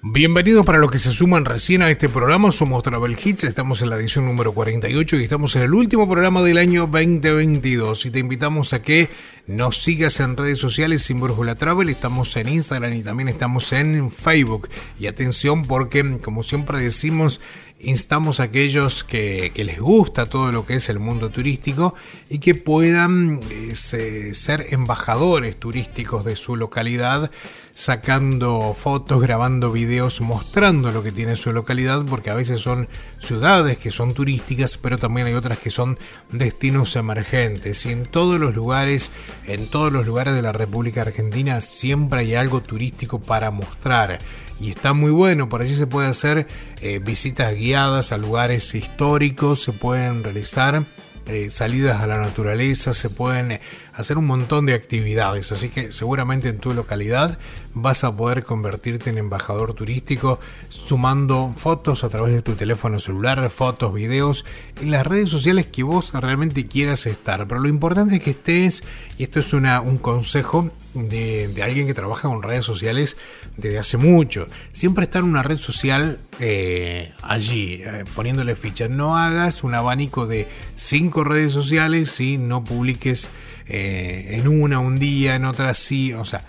Bienvenidos 0.01 0.65
para 0.65 0.79
los 0.79 0.89
que 0.89 0.99
se 0.99 1.11
suman 1.11 1.45
recién 1.45 1.83
a 1.83 1.91
este 1.91 2.09
programa. 2.09 2.51
Somos 2.51 2.81
Travel 2.81 3.17
Hits, 3.23 3.43
estamos 3.43 3.81
en 3.81 3.91
la 3.91 3.97
edición 3.97 4.25
número 4.25 4.51
48 4.51 5.15
y 5.15 5.23
estamos 5.23 5.55
en 5.55 5.61
el 5.61 5.73
último 5.73 6.09
programa 6.09 6.41
del 6.41 6.57
año 6.57 6.87
2022. 6.87 8.07
Y 8.07 8.11
te 8.11 8.19
invitamos 8.19 8.73
a 8.73 8.81
que 8.81 9.09
nos 9.47 9.77
sigas 9.81 10.19
en 10.19 10.35
redes 10.35 10.59
sociales 10.59 11.03
sin 11.03 11.21
Brújula 11.21 11.55
Travel. 11.55 11.89
Estamos 11.89 12.35
en 12.35 12.49
Instagram 12.49 12.93
y 12.93 13.01
también 13.01 13.29
estamos 13.29 13.71
en 13.71 14.11
Facebook. 14.11 14.69
Y 14.99 15.07
atención 15.07 15.63
porque, 15.63 16.19
como 16.19 16.43
siempre 16.43 16.81
decimos, 16.81 17.39
instamos 17.79 18.39
a 18.39 18.43
aquellos 18.43 19.03
que, 19.05 19.51
les 19.55 19.79
gusta 19.79 20.25
todo 20.25 20.51
lo 20.51 20.65
que 20.65 20.75
es 20.75 20.89
el 20.89 20.99
mundo 20.99 21.29
turístico 21.29 21.95
y 22.29 22.39
que 22.39 22.55
puedan 22.55 23.39
eh, 23.49 24.33
ser 24.33 24.67
embajadores 24.71 25.57
turísticos 25.57 26.25
de 26.25 26.35
su 26.35 26.55
localidad 26.55 27.31
sacando 27.77 28.75
fotos, 28.75 29.21
grabando 29.21 29.71
videos, 29.71 30.19
mostrando 30.19 30.91
lo 30.91 31.03
que 31.03 31.11
tiene 31.11 31.35
su 31.35 31.51
localidad, 31.51 32.03
porque 32.09 32.31
a 32.31 32.33
veces 32.33 32.59
son 32.59 32.89
ciudades 33.19 33.77
que 33.77 33.91
son 33.91 34.15
turísticas, 34.15 34.77
pero 34.77 34.97
también 34.97 35.27
hay 35.27 35.35
otras 35.35 35.59
que 35.59 35.69
son 35.69 35.99
destinos 36.31 36.95
emergentes. 36.95 37.85
Y 37.85 37.91
en 37.91 38.07
todos 38.07 38.39
los 38.39 38.55
lugares, 38.55 39.11
en 39.45 39.69
todos 39.69 39.93
los 39.93 40.07
lugares 40.07 40.33
de 40.33 40.41
la 40.41 40.53
República 40.53 41.01
Argentina, 41.01 41.61
siempre 41.61 42.21
hay 42.21 42.33
algo 42.33 42.61
turístico 42.61 43.19
para 43.19 43.51
mostrar. 43.51 44.17
Y 44.59 44.71
está 44.71 44.93
muy 44.93 45.11
bueno, 45.11 45.47
por 45.47 45.61
allí 45.61 45.75
se 45.75 45.85
puede 45.85 46.07
hacer 46.07 46.47
eh, 46.81 46.97
visitas 46.97 47.53
guiadas 47.53 48.11
a 48.11 48.17
lugares 48.17 48.73
históricos, 48.73 49.61
se 49.61 49.71
pueden 49.71 50.23
realizar 50.23 50.83
eh, 51.27 51.51
salidas 51.51 52.01
a 52.01 52.07
la 52.07 52.17
naturaleza, 52.17 52.93
se 52.93 53.11
pueden 53.11 53.59
hacer 53.97 54.19
un 54.19 54.27
montón 54.27 54.67
de 54.67 54.75
actividades, 54.75 55.51
así 55.51 55.69
que 55.69 55.91
seguramente 55.91 56.49
en 56.49 56.59
tu 56.59 56.71
localidad 56.71 57.39
vas 57.73 58.03
a 58.03 58.15
poder 58.15 58.43
convertirte 58.43 59.09
en 59.09 59.17
embajador 59.17 59.73
turístico 59.73 60.39
sumando 60.69 61.53
fotos 61.57 62.03
a 62.03 62.09
través 62.09 62.33
de 62.33 62.43
tu 62.43 62.53
teléfono 62.53 62.99
celular, 62.99 63.49
fotos, 63.49 63.95
videos 63.95 64.45
en 64.79 64.91
las 64.91 65.05
redes 65.05 65.31
sociales 65.31 65.65
que 65.65 65.81
vos 65.81 66.13
realmente 66.13 66.67
quieras 66.67 67.07
estar, 67.07 67.47
pero 67.47 67.59
lo 67.59 67.69
importante 67.69 68.17
es 68.17 68.21
que 68.21 68.31
estés, 68.31 68.83
y 69.17 69.23
esto 69.23 69.39
es 69.39 69.51
una, 69.53 69.81
un 69.81 69.97
consejo 69.97 70.69
de, 70.93 71.51
alguien 71.63 71.87
que 71.87 71.95
trabaja 71.95 72.27
con 72.27 72.43
redes 72.43 72.65
sociales 72.65 73.17
desde 73.57 73.79
hace 73.79 73.97
mucho, 73.97 74.47
siempre 74.73 75.05
estar 75.05 75.23
en 75.23 75.29
una 75.29 75.41
red 75.41 75.57
social 75.57 76.19
eh, 76.39 77.11
allí, 77.23 77.81
poniéndole 78.13 78.55
ficha, 78.55 78.87
no 78.87 79.17
hagas 79.17 79.63
un 79.63 79.73
abanico 79.73 80.27
de 80.27 80.47
cinco 80.75 81.23
redes 81.23 81.51
sociales 81.51 82.19
y 82.21 82.37
no 82.37 82.63
publiques 82.63 83.31
eh, 83.69 84.39
en 84.39 84.47
una 84.47 84.79
un 84.79 84.97
día, 84.97 85.35
en 85.35 85.45
otra 85.45 85.73
sí, 85.73 86.13
o 86.13 86.25
sea, 86.25 86.43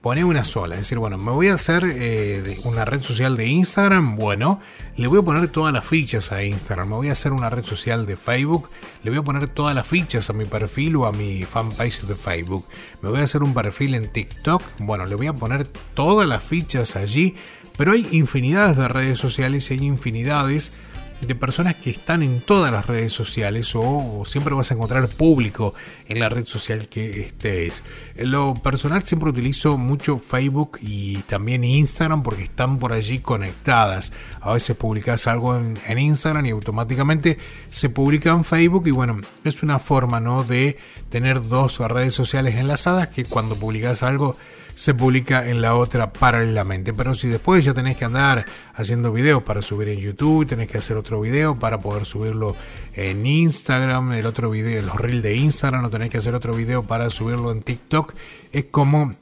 pone 0.00 0.24
una 0.24 0.42
sola, 0.42 0.74
es 0.74 0.82
decir, 0.82 0.98
bueno, 0.98 1.18
me 1.18 1.32
voy 1.32 1.48
a 1.48 1.54
hacer 1.54 1.84
eh, 1.84 2.58
una 2.64 2.84
red 2.84 3.02
social 3.02 3.36
de 3.36 3.46
Instagram, 3.46 4.16
bueno, 4.16 4.60
le 4.96 5.06
voy 5.06 5.18
a 5.18 5.22
poner 5.22 5.48
todas 5.48 5.72
las 5.72 5.84
fichas 5.84 6.32
a 6.32 6.42
Instagram, 6.42 6.88
me 6.88 6.94
voy 6.94 7.08
a 7.10 7.12
hacer 7.12 7.32
una 7.32 7.50
red 7.50 7.64
social 7.64 8.06
de 8.06 8.16
Facebook, 8.16 8.70
le 9.02 9.10
voy 9.10 9.18
a 9.18 9.22
poner 9.22 9.48
todas 9.48 9.74
las 9.74 9.86
fichas 9.86 10.30
a 10.30 10.32
mi 10.32 10.46
perfil 10.46 10.96
o 10.96 11.06
a 11.06 11.12
mi 11.12 11.44
fanpage 11.44 12.02
de 12.02 12.14
Facebook, 12.14 12.66
me 13.02 13.10
voy 13.10 13.20
a 13.20 13.24
hacer 13.24 13.42
un 13.42 13.52
perfil 13.52 13.94
en 13.94 14.10
TikTok, 14.10 14.62
bueno, 14.78 15.04
le 15.04 15.14
voy 15.14 15.26
a 15.26 15.34
poner 15.34 15.66
todas 15.94 16.26
las 16.26 16.42
fichas 16.42 16.96
allí, 16.96 17.34
pero 17.76 17.92
hay 17.92 18.08
infinidades 18.12 18.78
de 18.78 18.88
redes 18.88 19.18
sociales 19.18 19.70
y 19.70 19.74
hay 19.74 19.84
infinidades 19.84 20.72
de 21.20 21.34
personas 21.34 21.76
que 21.76 21.90
están 21.90 22.22
en 22.22 22.40
todas 22.40 22.72
las 22.72 22.86
redes 22.86 23.12
sociales 23.12 23.72
o, 23.74 24.22
siempre 24.26 24.54
vas 24.54 24.70
a 24.70 24.74
encontrar 24.74 25.08
público 25.08 25.74
en 26.08 26.20
la 26.20 26.28
red 26.28 26.46
social 26.46 26.88
que 26.88 27.22
estés. 27.22 27.82
En 28.16 28.30
lo 28.30 28.54
personal 28.54 29.02
siempre 29.02 29.30
utilizo 29.30 29.78
mucho 29.78 30.18
Facebook 30.18 30.78
y 30.82 31.18
también 31.22 31.64
Instagram 31.64 32.22
porque 32.22 32.44
están 32.44 32.78
por 32.78 32.92
allí 32.92 33.18
conectadas. 33.18 34.12
A 34.40 34.52
veces 34.52 34.76
publicas 34.76 35.26
algo 35.26 35.56
en, 35.56 35.98
Instagram 35.98 36.46
y 36.46 36.50
automáticamente 36.50 37.38
se 37.70 37.88
publica 37.88 38.30
en 38.30 38.44
Facebook 38.44 38.86
y 38.86 38.90
bueno, 38.90 39.20
es 39.44 39.62
una 39.62 39.78
forma 39.78 40.20
¿no? 40.20 40.44
de 40.44 40.76
tener 41.08 41.48
dos 41.48 41.78
redes 41.78 42.14
sociales 42.14 42.56
enlazadas 42.56 43.08
que 43.08 43.24
cuando 43.24 43.56
publicas 43.56 44.02
algo 44.02 44.36
se 44.76 44.92
publica 44.92 45.48
en 45.48 45.62
la 45.62 45.74
otra 45.74 46.12
paralelamente. 46.12 46.92
Pero 46.92 47.14
si 47.14 47.28
después 47.28 47.64
ya 47.64 47.72
tenés 47.72 47.96
que 47.96 48.04
andar 48.04 48.44
haciendo 48.74 49.10
videos 49.10 49.42
para 49.42 49.62
subir 49.62 49.88
en 49.88 49.98
YouTube, 49.98 50.46
tenés 50.46 50.68
que 50.68 50.76
hacer 50.76 50.98
otro 50.98 51.18
video 51.18 51.58
para 51.58 51.80
poder 51.80 52.04
subirlo 52.04 52.54
en 52.94 53.26
Instagram, 53.26 54.12
el 54.12 54.26
otro 54.26 54.50
video, 54.50 54.82
los 54.82 54.96
reels 54.96 55.22
de 55.22 55.34
Instagram, 55.34 55.82
no 55.82 55.90
tenés 55.90 56.10
que 56.10 56.18
hacer 56.18 56.34
otro 56.34 56.54
video 56.54 56.82
para 56.82 57.08
subirlo 57.08 57.52
en 57.52 57.62
TikTok, 57.62 58.14
es 58.52 58.66
como 58.66 59.14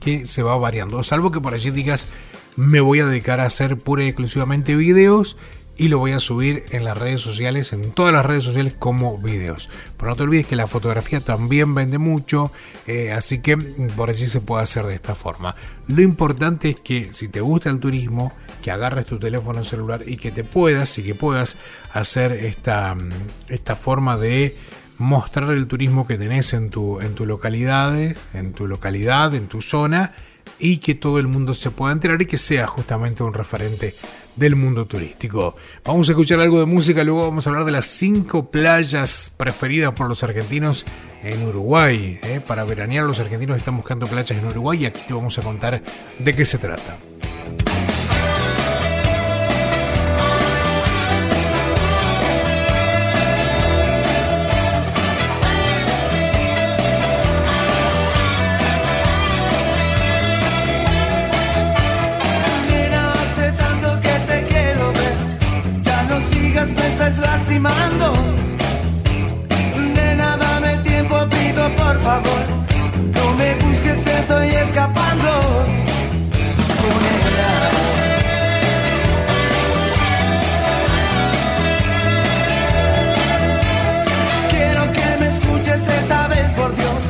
que 0.00 0.26
se 0.26 0.42
va 0.42 0.56
variando. 0.56 1.02
Salvo 1.02 1.30
que 1.30 1.40
por 1.40 1.52
allí 1.52 1.70
digas, 1.70 2.06
me 2.56 2.80
voy 2.80 3.00
a 3.00 3.06
dedicar 3.06 3.38
a 3.40 3.44
hacer 3.44 3.76
pura 3.76 4.02
y 4.02 4.08
exclusivamente 4.08 4.76
videos 4.76 5.36
y 5.80 5.88
lo 5.88 5.98
voy 5.98 6.12
a 6.12 6.20
subir 6.20 6.66
en 6.72 6.84
las 6.84 6.98
redes 6.98 7.22
sociales, 7.22 7.72
en 7.72 7.92
todas 7.92 8.12
las 8.12 8.26
redes 8.26 8.44
sociales 8.44 8.74
como 8.78 9.16
videos. 9.16 9.70
Pero 9.96 10.10
no 10.10 10.16
te 10.16 10.24
olvides 10.24 10.46
que 10.46 10.54
la 10.54 10.66
fotografía 10.66 11.20
también 11.20 11.74
vende 11.74 11.96
mucho, 11.96 12.52
eh, 12.86 13.12
así 13.12 13.40
que 13.40 13.56
por 13.96 14.10
allí 14.10 14.26
se 14.26 14.42
puede 14.42 14.62
hacer 14.62 14.84
de 14.84 14.94
esta 14.94 15.14
forma. 15.14 15.56
Lo 15.88 16.02
importante 16.02 16.68
es 16.68 16.80
que 16.80 17.06
si 17.14 17.28
te 17.28 17.40
gusta 17.40 17.70
el 17.70 17.80
turismo, 17.80 18.34
que 18.60 18.70
agarres 18.70 19.06
tu 19.06 19.18
teléfono 19.18 19.64
celular 19.64 20.02
y 20.04 20.18
que 20.18 20.30
te 20.30 20.44
puedas 20.44 20.98
y 20.98 21.02
que 21.02 21.14
puedas 21.14 21.56
hacer 21.94 22.32
esta, 22.32 22.94
esta 23.48 23.74
forma 23.74 24.18
de 24.18 24.54
mostrar 24.98 25.48
el 25.48 25.66
turismo 25.66 26.06
que 26.06 26.18
tenés 26.18 26.52
en 26.52 26.68
tu, 26.68 27.00
en 27.00 27.14
tu 27.14 27.24
localidad, 27.24 27.98
en 28.34 28.52
tu 28.52 28.66
localidad, 28.66 29.34
en 29.34 29.46
tu 29.46 29.62
zona 29.62 30.12
y 30.58 30.76
que 30.76 30.94
todo 30.94 31.18
el 31.18 31.26
mundo 31.26 31.54
se 31.54 31.70
pueda 31.70 31.92
enterar 31.92 32.20
y 32.20 32.26
que 32.26 32.36
sea 32.36 32.66
justamente 32.66 33.22
un 33.22 33.32
referente 33.32 33.94
del 34.36 34.56
mundo 34.56 34.86
turístico. 34.86 35.56
Vamos 35.84 36.08
a 36.08 36.12
escuchar 36.12 36.40
algo 36.40 36.60
de 36.60 36.66
música, 36.66 37.04
luego 37.04 37.22
vamos 37.22 37.46
a 37.46 37.50
hablar 37.50 37.64
de 37.64 37.72
las 37.72 37.86
cinco 37.86 38.50
playas 38.50 39.32
preferidas 39.36 39.92
por 39.92 40.08
los 40.08 40.22
argentinos 40.22 40.84
en 41.22 41.46
Uruguay. 41.46 42.18
¿eh? 42.22 42.40
Para 42.46 42.64
veranear 42.64 43.04
los 43.04 43.20
argentinos 43.20 43.58
están 43.58 43.76
buscando 43.76 44.06
playas 44.06 44.30
en 44.30 44.46
Uruguay 44.46 44.82
y 44.82 44.86
aquí 44.86 45.00
te 45.06 45.14
vamos 45.14 45.38
a 45.38 45.42
contar 45.42 45.82
de 46.18 46.34
qué 46.34 46.44
se 46.44 46.58
trata. 46.58 46.96
Lastimando. 67.18 68.12
Nena, 69.94 70.36
dame 70.36 70.76
tiempo, 70.78 71.16
pido 71.28 71.68
por 71.76 71.98
favor. 72.00 72.42
No 73.14 73.34
me 73.34 73.54
busques, 73.56 74.06
estoy 74.06 74.48
escapando. 74.48 75.30
Quiero 84.50 84.92
que 84.92 85.16
me 85.20 85.28
escuches 85.28 85.88
esta 85.88 86.28
vez, 86.28 86.52
por 86.52 86.74
Dios. 86.76 87.09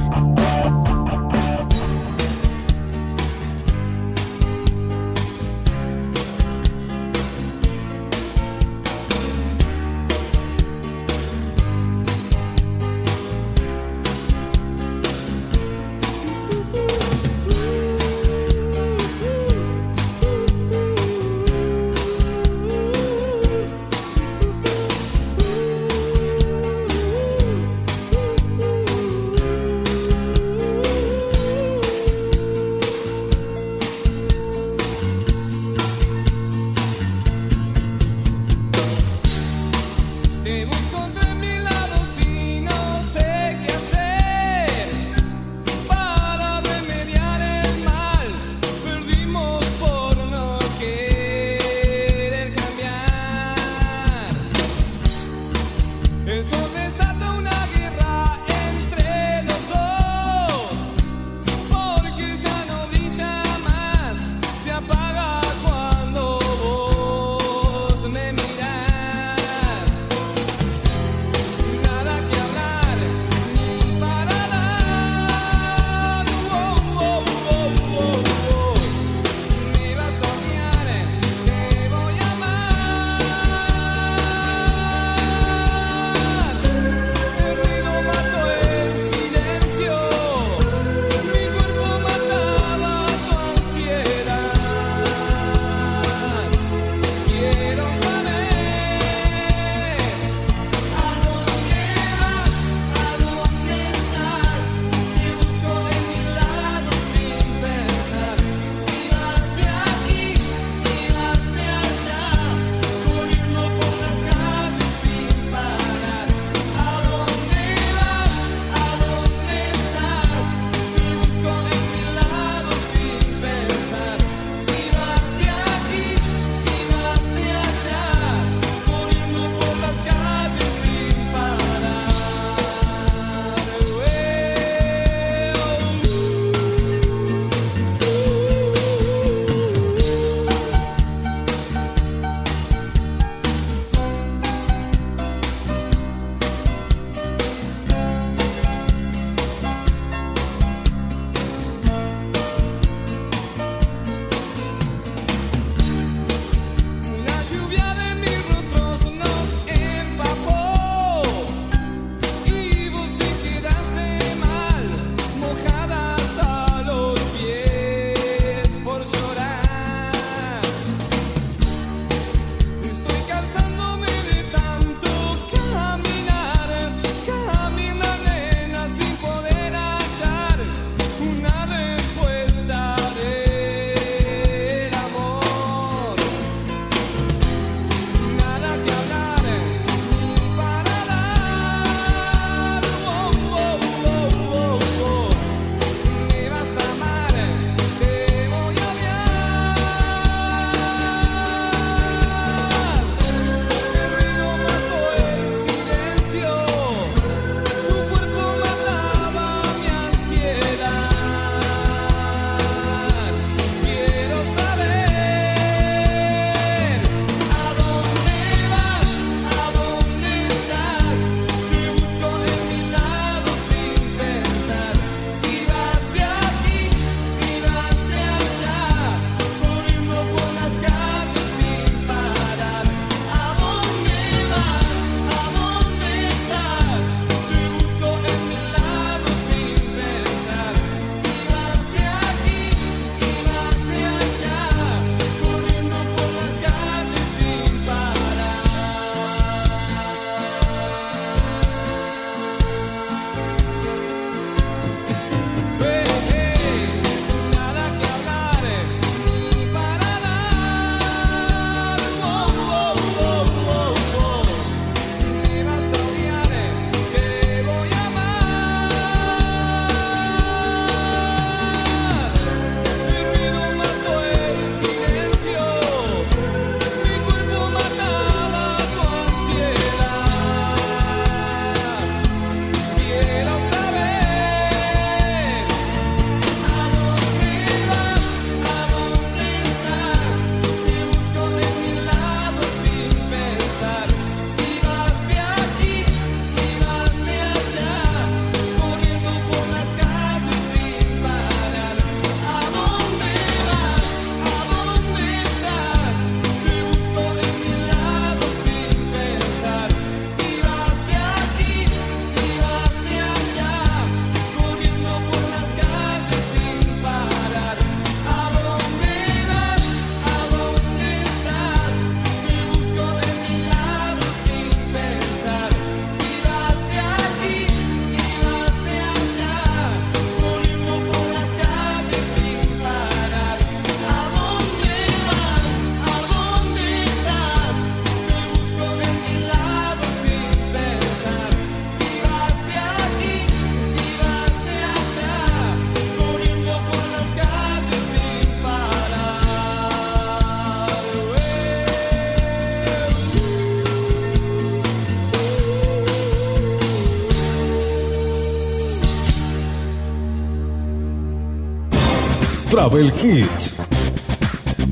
Travel 362.81 363.13
Hits. 363.21 363.75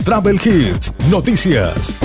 Travel 0.05 0.39
Hits, 0.45 0.93
noticias. 1.09 1.97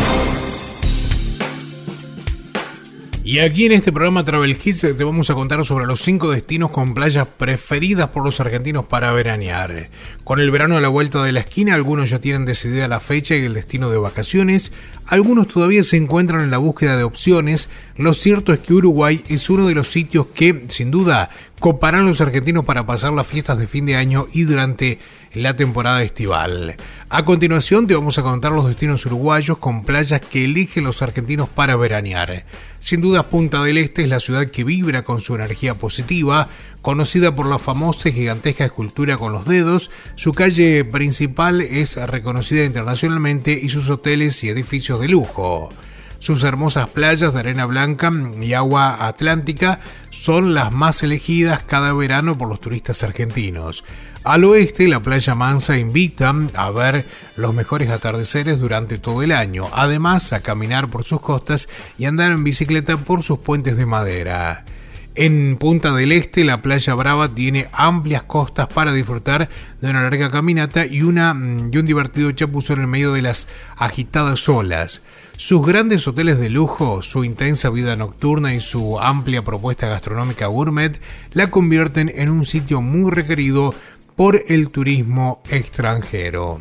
Y 3.23 3.41
aquí 3.41 3.67
en 3.67 3.73
este 3.73 3.93
programa 3.93 4.25
Travel 4.25 4.57
Hits 4.65 4.81
te 4.81 5.05
vamos 5.05 5.29
a 5.29 5.35
contar 5.35 5.63
sobre 5.67 5.85
los 5.85 6.01
5 6.01 6.31
destinos 6.31 6.71
con 6.71 6.95
playas 6.95 7.27
preferidas 7.27 8.09
por 8.09 8.25
los 8.25 8.41
argentinos 8.41 8.87
para 8.87 9.13
veranear. 9.13 9.91
Con 10.25 10.41
el 10.41 10.51
verano 10.51 10.79
a 10.79 10.81
la 10.81 10.89
vuelta 10.89 11.23
de 11.23 11.33
la 11.33 11.41
esquina, 11.41 11.75
algunos 11.75 12.09
ya 12.09 12.19
tienen 12.19 12.47
decidida 12.47 12.89
la 12.89 13.01
fecha 13.01 13.35
y 13.35 13.45
el 13.45 13.53
destino 13.53 13.91
de 13.91 13.99
vacaciones, 13.99 14.73
algunos 15.07 15.49
todavía 15.49 15.83
se 15.85 15.99
encuentran 15.99 16.41
en 16.41 16.51
la 16.51 16.57
búsqueda 16.57 16.97
de 16.97 17.05
opciones. 17.05 17.69
Lo 17.99 18.15
cierto 18.15 18.55
es 18.55 18.61
que 18.61 18.73
Uruguay 18.73 19.23
es 19.29 19.51
uno 19.51 19.67
de 19.67 19.75
los 19.75 19.89
sitios 19.89 20.29
que, 20.29 20.65
sin 20.69 20.91
duda, 20.91 21.29
coparán 21.65 22.05
los 22.05 22.21
argentinos 22.21 22.67
para 22.67 22.85
pasar 22.85 23.15
las 23.15 23.27
fiestas 23.27 23.59
de 23.59 23.67
fin 23.67 23.87
de 23.87 23.97
año 23.97 24.27
y 24.35 24.43
durante 24.43 24.99
la 25.33 25.57
temporada 25.57 26.03
estival. 26.03 26.75
A 27.09 27.25
continuación 27.25 27.87
te 27.87 27.95
vamos 27.95 28.19
a 28.19 28.23
contar 28.23 28.53
los 28.53 28.67
destinos 28.67 29.07
uruguayos 29.07 29.57
con 29.57 29.83
playas 29.83 30.21
que 30.21 30.45
eligen 30.45 30.85
los 30.85 31.01
argentinos 31.01 31.49
para 31.49 31.77
veranear. 31.77 32.45
Sin 32.81 33.01
duda 33.01 33.31
Punta 33.31 33.65
del 33.65 33.79
Este 33.79 34.03
es 34.03 34.11
la 34.11 34.21
ciudad 34.21 34.49
que 34.49 34.63
vibra 34.63 35.05
con 35.05 35.21
su 35.21 35.37
energía 35.37 35.75
positiva, 35.75 36.49
conocida 36.83 37.35
por 37.35 37.47
la 37.47 37.59
famosa 37.59 38.11
y 38.11 38.13
gigantesca 38.13 38.67
escultura 38.67 39.17
con 39.17 39.33
los 39.33 39.47
dedos, 39.47 39.91
su 40.17 40.33
calle 40.33 40.85
principal 40.85 41.63
es 41.63 41.97
reconocida 41.97 42.65
internacionalmente 42.65 43.59
y 43.59 43.71
sus 43.71 43.89
hoteles 43.89 44.45
y 44.45 44.51
edificios 44.51 45.01
de 45.01 45.09
lujo. 45.09 45.71
Sus 46.25 46.43
hermosas 46.43 46.89
playas 46.89 47.35
de 47.35 47.41
arena 47.41 47.67
blanca 47.67 48.11
y 48.41 48.55
agua 48.55 49.07
atlántica 49.07 49.81
son 50.09 50.55
las 50.55 50.73
más 50.73 51.03
elegidas 51.03 51.63
cada 51.65 51.93
verano 51.93 52.39
por 52.39 52.49
los 52.49 52.63
turistas 52.63 53.03
argentinos. 53.03 53.85
Al 54.25 54.45
oeste, 54.45 54.89
la 54.89 55.01
playa 55.01 55.35
Mansa 55.35 55.77
invita 55.77 56.35
a 56.55 56.71
ver 56.71 57.07
los 57.37 57.53
mejores 57.53 57.91
atardeceres 57.91 58.59
durante 58.59 58.97
todo 58.97 59.23
el 59.23 59.33
año, 59.33 59.67
además 59.75 60.33
a 60.33 60.41
caminar 60.41 60.89
por 60.89 61.05
sus 61.05 61.21
costas 61.21 61.69
y 61.99 62.07
andar 62.07 62.33
en 62.33 62.43
bicicleta 62.43 62.97
por 62.97 63.23
sus 63.23 63.41
puentes 63.41 63.77
de 63.77 63.85
madera. 63.85 64.65
En 65.17 65.59
Punta 65.59 65.93
del 65.93 66.11
Este, 66.11 66.43
la 66.43 66.57
playa 66.57 66.95
Brava 66.95 67.29
tiene 67.29 67.69
amplias 67.71 68.23
costas 68.23 68.67
para 68.69 68.95
disfrutar 68.95 69.51
de 69.83 69.91
una 69.91 70.03
larga 70.03 70.31
caminata 70.31 70.87
y, 70.87 71.03
una, 71.03 71.37
y 71.71 71.77
un 71.77 71.85
divertido 71.85 72.33
chapuzón 72.33 72.81
en 72.81 72.89
medio 72.89 73.13
de 73.13 73.21
las 73.21 73.47
agitadas 73.77 74.49
olas. 74.49 75.03
Sus 75.37 75.67
grandes 75.67 76.07
hoteles 76.07 76.39
de 76.39 76.49
lujo, 76.49 77.03
su 77.03 77.25
intensa 77.25 77.69
vida 77.69 77.97
nocturna 77.97 78.55
y 78.55 78.61
su 78.61 79.01
amplia 79.01 79.43
propuesta 79.43 79.89
gastronómica 79.89 80.47
gourmet 80.47 81.01
la 81.33 81.51
convierten 81.51 82.11
en 82.15 82.31
un 82.31 82.45
sitio 82.45 82.81
muy 82.81 83.11
requerido 83.11 83.75
por 84.15 84.45
el 84.47 84.71
turismo 84.71 85.43
extranjero. 85.51 86.61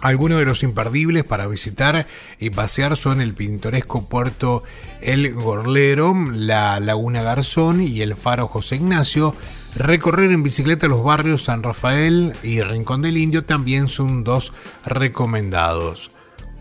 Algunos 0.00 0.38
de 0.38 0.44
los 0.44 0.62
imperdibles 0.62 1.24
para 1.24 1.48
visitar 1.48 2.06
y 2.38 2.50
pasear 2.50 2.96
son 2.96 3.20
el 3.20 3.34
pintoresco 3.34 4.08
puerto 4.08 4.62
El 5.00 5.32
Gorlero, 5.34 6.14
la 6.32 6.78
Laguna 6.80 7.22
Garzón 7.22 7.82
y 7.82 8.00
el 8.00 8.14
faro 8.14 8.46
José 8.46 8.76
Ignacio. 8.76 9.34
Recorrer 9.76 10.30
en 10.30 10.44
bicicleta 10.44 10.86
los 10.86 11.02
barrios 11.02 11.44
San 11.44 11.62
Rafael 11.62 12.32
y 12.44 12.62
Rincón 12.62 13.02
del 13.02 13.16
Indio 13.16 13.44
también 13.44 13.88
son 13.88 14.22
dos 14.22 14.52
recomendados. 14.84 16.10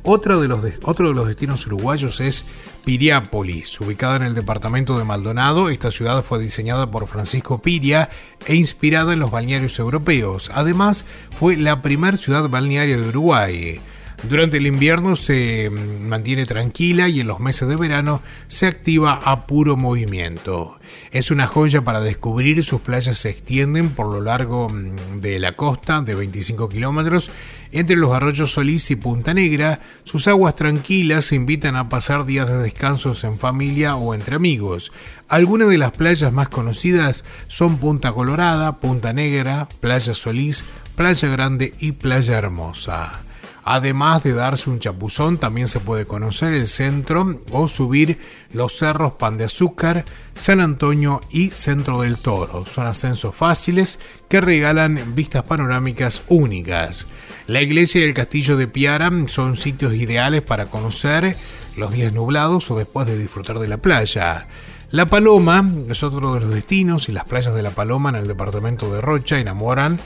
Otro 0.03 0.41
de, 0.41 0.47
los 0.47 0.63
de 0.63 0.73
los 1.13 1.27
destinos 1.27 1.67
uruguayos 1.67 2.21
es 2.21 2.45
Piriápolis, 2.83 3.79
ubicada 3.79 4.15
en 4.15 4.23
el 4.23 4.33
departamento 4.33 4.97
de 4.97 5.03
Maldonado. 5.03 5.69
Esta 5.69 5.91
ciudad 5.91 6.23
fue 6.23 6.39
diseñada 6.39 6.87
por 6.87 7.07
Francisco 7.07 7.61
Piria 7.61 8.09
e 8.47 8.55
inspirada 8.55 9.13
en 9.13 9.19
los 9.19 9.29
balnearios 9.29 9.77
europeos. 9.77 10.49
Además, 10.55 11.05
fue 11.35 11.55
la 11.55 11.83
primera 11.83 12.17
ciudad 12.17 12.49
balnearia 12.49 12.97
de 12.97 13.09
Uruguay. 13.09 13.79
Durante 14.23 14.57
el 14.57 14.67
invierno 14.67 15.15
se 15.15 15.71
mantiene 15.71 16.45
tranquila 16.45 17.09
y 17.09 17.21
en 17.21 17.27
los 17.27 17.39
meses 17.39 17.67
de 17.67 17.75
verano 17.75 18.21
se 18.47 18.67
activa 18.67 19.15
a 19.15 19.47
puro 19.47 19.77
movimiento. 19.77 20.77
Es 21.11 21.31
una 21.31 21.47
joya 21.47 21.81
para 21.81 22.01
descubrir, 22.01 22.63
sus 22.63 22.81
playas 22.81 23.17
se 23.17 23.29
extienden 23.29 23.89
por 23.89 24.13
lo 24.13 24.21
largo 24.21 24.69
mm, 24.69 25.21
de 25.21 25.39
la 25.39 25.53
costa 25.53 26.01
de 26.01 26.13
25 26.13 26.69
kilómetros 26.69 27.31
entre 27.71 27.95
los 27.95 28.15
arroyos 28.15 28.51
Solís 28.51 28.91
y 28.91 28.95
Punta 28.95 29.33
Negra. 29.33 29.79
Sus 30.03 30.27
aguas 30.27 30.55
tranquilas 30.55 31.31
invitan 31.31 31.75
a 31.75 31.89
pasar 31.89 32.25
días 32.25 32.47
de 32.47 32.59
descansos 32.59 33.23
en 33.23 33.39
familia 33.39 33.95
o 33.95 34.13
entre 34.13 34.35
amigos. 34.35 34.91
Algunas 35.29 35.67
de 35.69 35.79
las 35.79 35.93
playas 35.93 36.31
más 36.31 36.49
conocidas 36.49 37.25
son 37.47 37.79
Punta 37.79 38.11
Colorada, 38.11 38.79
Punta 38.79 39.13
Negra, 39.13 39.67
Playa 39.79 40.13
Solís, 40.13 40.63
Playa 40.95 41.27
Grande 41.29 41.73
y 41.79 41.93
Playa 41.93 42.37
Hermosa. 42.37 43.30
Además 43.63 44.23
de 44.23 44.33
darse 44.33 44.69
un 44.69 44.79
chapuzón, 44.79 45.37
también 45.37 45.67
se 45.67 45.79
puede 45.79 46.05
conocer 46.05 46.53
el 46.53 46.67
centro 46.67 47.39
o 47.51 47.67
subir 47.67 48.19
los 48.53 48.77
cerros 48.77 49.13
Pan 49.13 49.37
de 49.37 49.45
Azúcar, 49.45 50.03
San 50.33 50.61
Antonio 50.61 51.21
y 51.29 51.51
Centro 51.51 52.01
del 52.01 52.17
Toro. 52.17 52.65
Son 52.65 52.87
ascensos 52.87 53.35
fáciles 53.35 53.99
que 54.27 54.41
regalan 54.41 55.13
vistas 55.15 55.43
panorámicas 55.43 56.23
únicas. 56.27 57.07
La 57.47 57.61
iglesia 57.61 58.01
y 58.01 58.05
el 58.05 58.13
castillo 58.13 58.57
de 58.57 58.67
Piara 58.67 59.11
son 59.27 59.55
sitios 59.57 59.93
ideales 59.93 60.41
para 60.41 60.65
conocer 60.65 61.35
los 61.77 61.91
días 61.91 62.13
nublados 62.13 62.71
o 62.71 62.77
después 62.77 63.05
de 63.07 63.17
disfrutar 63.17 63.59
de 63.59 63.67
la 63.67 63.77
playa. 63.77 64.47
La 64.91 65.05
Paloma 65.05 65.65
es 65.87 66.03
otro 66.03 66.33
de 66.33 66.41
los 66.41 66.53
destinos 66.53 67.09
y 67.09 67.13
las 67.13 67.25
playas 67.25 67.55
de 67.55 67.61
La 67.61 67.71
Paloma 67.71 68.09
en 68.09 68.15
el 68.15 68.27
departamento 68.27 68.93
de 68.93 69.01
Rocha 69.01 69.39
enamoran 69.39 69.99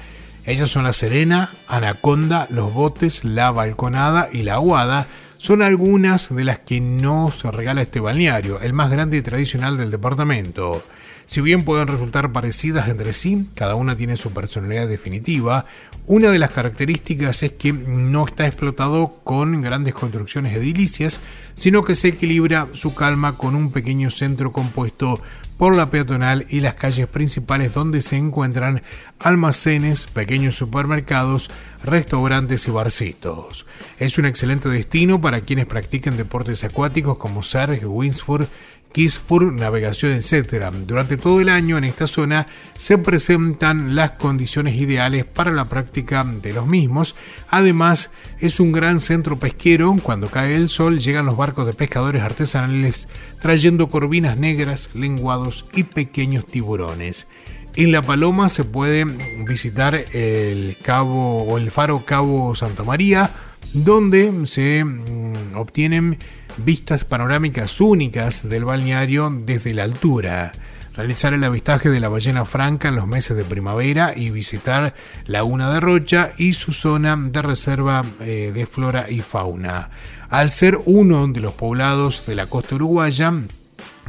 ellas 0.46 0.70
son 0.70 0.84
la 0.84 0.94
Serena, 0.94 1.54
Anaconda, 1.68 2.48
Los 2.52 2.74
Botes, 2.74 3.24
La 3.24 3.52
Balconada 3.52 4.30
y 4.32 4.44
La 4.44 4.56
Aguada. 4.56 5.08
Son 5.38 5.62
algunas 5.62 6.34
de 6.34 6.44
las 6.44 6.60
que 6.60 6.80
nos 6.80 7.44
regala 7.44 7.82
este 7.82 8.00
balneario, 8.00 8.62
el 8.62 8.74
más 8.74 8.92
grande 8.92 9.18
y 9.18 9.22
tradicional 9.22 9.78
del 9.78 9.92
departamento. 9.92 10.84
Si 11.26 11.42
bien 11.42 11.64
pueden 11.64 11.88
resultar 11.88 12.32
parecidas 12.32 12.88
entre 12.88 13.12
sí, 13.12 13.48
cada 13.56 13.74
una 13.74 13.96
tiene 13.96 14.16
su 14.16 14.32
personalidad 14.32 14.88
definitiva, 14.88 15.66
una 16.06 16.30
de 16.30 16.38
las 16.38 16.52
características 16.52 17.42
es 17.42 17.54
que 17.54 17.74
no 17.74 18.26
está 18.28 18.46
explotado 18.46 19.18
con 19.24 19.60
grandes 19.64 19.96
construcciones 19.96 20.56
edilicias, 20.56 21.22
sino 21.56 21.84
que 21.84 21.96
se 21.96 22.10
equilibra 22.10 22.68
su 22.74 22.94
calma 22.94 23.38
con 23.38 23.56
un 23.56 23.72
pequeño 23.72 24.12
centro 24.12 24.52
compuesto 24.52 25.20
por 25.58 25.76
la 25.76 25.90
peatonal 25.90 26.46
y 26.50 26.62
las 26.62 26.76
calles 26.76 27.08
principales 27.08 27.74
donde 27.74 28.02
se 28.02 28.18
encuentran 28.18 28.82
almacenes, 29.20 30.06
pequeños 30.08 30.56
supermercados, 30.56 31.50
restaurantes 31.84 32.68
y 32.68 32.72
barcitos. 32.72 33.66
Es 34.00 34.18
un 34.18 34.26
excelente 34.26 34.70
destino 34.70 35.22
para 35.22 35.42
quienes 35.42 35.66
practican 35.66 36.18
deportes 36.18 36.64
acuáticos 36.64 37.18
como 37.18 37.44
surf, 37.44 37.82
windsurf, 37.86 38.50
Kisfur, 38.96 39.52
navegación, 39.52 40.14
etc. 40.14 40.72
Durante 40.88 41.18
todo 41.18 41.42
el 41.42 41.50
año 41.50 41.78
en 41.78 41.84
esta 41.84 42.08
zona 42.08 42.46
se 42.78 42.98
presentan 42.98 43.94
las 43.94 44.12
condiciones 44.12 44.80
ideales 44.80 45.26
para 45.26 45.52
la 45.52 45.66
práctica 45.66 46.24
de 46.24 46.54
los 46.54 46.66
mismos. 46.66 47.18
Además, 47.50 48.12
es 48.40 48.62
un 48.62 48.72
gran 48.72 49.02
centro 49.02 49.38
pesquero. 49.38 49.98
Cuando 50.02 50.30
cae 50.30 50.56
el 50.56 50.70
sol, 50.70 51.00
llegan 51.00 51.26
los 51.26 51.36
barcos 51.36 51.66
de 51.66 51.74
pescadores 51.74 52.22
artesanales 52.22 53.10
trayendo 53.42 53.90
corvinas 53.90 54.38
negras, 54.38 54.92
lenguados 54.94 55.66
y 55.74 55.84
pequeños 55.84 56.48
tiburones. 56.48 57.28
En 57.76 57.92
La 57.92 58.02
Paloma 58.02 58.48
se 58.48 58.64
puede 58.64 59.04
visitar 59.46 60.06
el 60.14 60.78
cabo 60.82 61.40
o 61.40 61.58
el 61.58 61.70
faro 61.70 62.06
Cabo 62.06 62.56
Santa 62.56 62.84
María, 62.84 63.30
donde 63.74 64.32
se 64.46 64.86
mm, 64.86 65.58
obtienen 65.58 66.18
vistas 66.58 67.04
panorámicas 67.04 67.80
únicas 67.82 68.48
del 68.48 68.66
balneario 68.66 69.30
desde 69.30 69.74
la 69.74 69.84
altura, 69.84 70.52
realizar 70.96 71.34
el 71.34 71.44
avistaje 71.44 71.90
de 71.90 72.00
la 72.00 72.10
ballena 72.10 72.46
franca 72.46 72.88
en 72.88 72.96
los 72.96 73.08
meses 73.08 73.36
de 73.36 73.44
primavera 73.44 74.14
y 74.16 74.30
visitar 74.30 74.94
Laguna 75.26 75.74
de 75.74 75.80
Rocha 75.80 76.32
y 76.38 76.54
su 76.54 76.72
zona 76.72 77.18
de 77.18 77.42
reserva 77.42 78.04
eh, 78.22 78.52
de 78.54 78.66
flora 78.66 79.10
y 79.10 79.22
fauna. 79.22 79.90
Al 80.30 80.52
ser 80.52 80.80
uno 80.86 81.28
de 81.28 81.42
los 81.42 81.54
poblados 81.54 82.26
de 82.26 82.36
la 82.36 82.48
costa 82.48 82.76
uruguaya, 82.76 83.34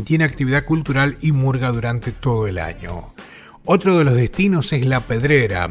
tiene 0.05 0.25
actividad 0.25 0.65
cultural 0.65 1.17
y 1.21 1.33
murga 1.33 1.73
durante 1.73 2.13
todo 2.13 2.47
el 2.47 2.59
año. 2.59 3.13
Otro 3.65 3.99
de 3.99 4.05
los 4.05 4.15
destinos 4.15 4.73
es 4.73 4.87
La 4.87 5.01
Pedrera, 5.01 5.69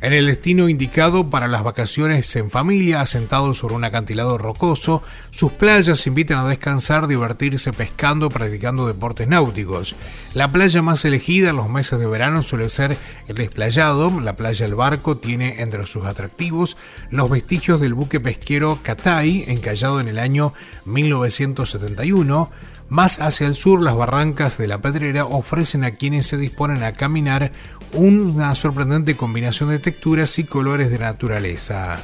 en 0.00 0.12
el 0.12 0.26
destino 0.26 0.68
indicado 0.68 1.30
para 1.30 1.48
las 1.48 1.62
vacaciones 1.62 2.34
en 2.36 2.50
familia, 2.50 3.00
asentado 3.00 3.54
sobre 3.54 3.74
un 3.74 3.84
acantilado 3.84 4.38
rocoso, 4.38 5.02
sus 5.30 5.52
playas 5.52 6.06
invitan 6.06 6.38
a 6.38 6.48
descansar, 6.48 7.06
divertirse 7.06 7.72
pescando, 7.72 8.28
practicando 8.28 8.86
deportes 8.86 9.28
náuticos. 9.28 9.96
La 10.34 10.52
playa 10.52 10.82
más 10.82 11.04
elegida 11.04 11.50
en 11.50 11.56
los 11.56 11.68
meses 11.68 11.98
de 11.98 12.06
verano 12.06 12.42
suele 12.42 12.68
ser 12.68 12.96
el 13.28 13.36
desplayado. 13.36 14.20
La 14.20 14.36
playa 14.36 14.66
del 14.66 14.74
Barco 14.74 15.16
tiene 15.16 15.60
entre 15.62 15.86
sus 15.86 16.04
atractivos 16.04 16.76
los 17.10 17.30
vestigios 17.30 17.80
del 17.80 17.94
buque 17.94 18.20
pesquero 18.20 18.78
Catay, 18.82 19.44
encallado 19.48 20.00
en 20.00 20.08
el 20.08 20.18
año 20.18 20.54
1971 20.84 22.50
Más 22.88 23.20
hacia 23.20 23.46
el 23.46 23.54
sur, 23.54 23.82
las 23.82 23.96
barrancas 23.96 24.58
de 24.58 24.68
la 24.68 24.78
Pedrera 24.78 25.24
ofrecen 25.24 25.82
a 25.82 25.90
quienes 25.90 26.26
se 26.26 26.36
disponen 26.36 26.84
a 26.84 26.92
caminar 26.92 27.50
una 27.92 28.54
sorprendente 28.54 29.16
combinación 29.16 29.70
de 29.70 29.78
texturas 29.78 30.38
y 30.38 30.44
colores 30.44 30.90
de 30.90 30.98
naturaleza. 30.98 32.02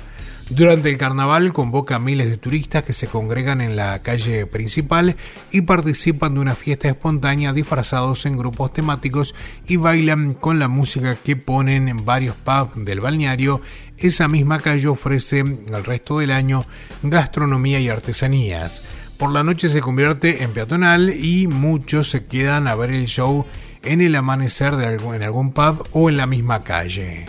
Durante 0.51 0.91
el 0.91 0.99
carnaval 0.99 1.53
convoca 1.53 1.97
a 1.97 1.99
miles 1.99 2.29
de 2.29 2.37
turistas 2.37 2.85
que 2.85 2.93
se 2.93 3.07
congregan 3.07 3.61
en 3.63 3.75
la 3.75 4.01
calle 4.01 4.45
principal 4.45 5.17
y 5.51 5.63
participan 5.63 6.35
de 6.35 6.41
una 6.41 6.55
fiesta 6.55 6.89
espontánea 6.89 7.55
disfrazados 7.55 8.27
en 8.27 8.37
grupos 8.37 8.73
temáticos 8.73 9.35
y 9.67 9.77
bailan 9.77 10.35
con 10.35 10.59
la 10.59 10.69
música 10.69 11.17
que 11.17 11.37
ponen 11.37 11.89
en 11.89 12.05
varios 12.05 12.37
pubs 12.37 12.85
del 12.85 13.01
balneario. 13.01 13.63
Esa 13.97 14.29
misma 14.29 14.61
calle 14.61 14.89
ofrece 14.89 15.39
el 15.41 15.85
resto 15.85 16.19
del 16.19 16.33
año 16.33 16.65
gastronomía 17.03 17.81
y 17.81 17.89
artesanías. 17.89 18.85
Por 19.17 19.31
la 19.31 19.45
noche 19.45 19.69
se 19.69 19.81
convierte 19.81 20.43
en 20.43 20.53
peatonal 20.53 21.11
y 21.11 21.47
muchos 21.47 22.11
se 22.11 22.27
quedan 22.27 22.67
a 22.67 22.75
ver 22.75 22.91
el 22.91 23.07
show 23.07 23.47
en 23.85 24.01
el 24.01 24.15
amanecer 24.15 24.77
de 24.77 24.95
en 24.95 25.23
algún 25.23 25.53
pub 25.53 25.87
o 25.93 26.09
en 26.09 26.17
la 26.17 26.27
misma 26.27 26.63
calle. 26.63 27.27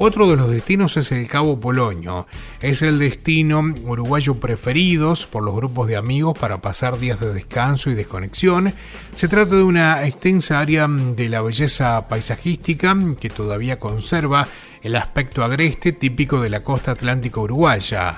Otro 0.00 0.28
de 0.28 0.36
los 0.36 0.48
destinos 0.48 0.96
es 0.96 1.10
el 1.10 1.26
Cabo 1.26 1.58
Polonio. 1.58 2.28
Es 2.62 2.82
el 2.82 3.00
destino 3.00 3.60
uruguayo 3.82 4.34
preferidos 4.34 5.26
por 5.26 5.42
los 5.42 5.56
grupos 5.56 5.88
de 5.88 5.96
amigos 5.96 6.38
para 6.38 6.58
pasar 6.58 7.00
días 7.00 7.18
de 7.18 7.34
descanso 7.34 7.90
y 7.90 7.96
desconexión. 7.96 8.72
Se 9.16 9.26
trata 9.26 9.56
de 9.56 9.64
una 9.64 10.06
extensa 10.06 10.60
área 10.60 10.86
de 10.86 11.28
la 11.28 11.42
belleza 11.42 12.08
paisajística 12.08 12.96
que 13.20 13.28
todavía 13.28 13.80
conserva 13.80 14.46
el 14.84 14.94
aspecto 14.94 15.42
agreste 15.42 15.90
típico 15.90 16.40
de 16.40 16.50
la 16.50 16.62
costa 16.62 16.92
atlántica 16.92 17.40
uruguaya. 17.40 18.16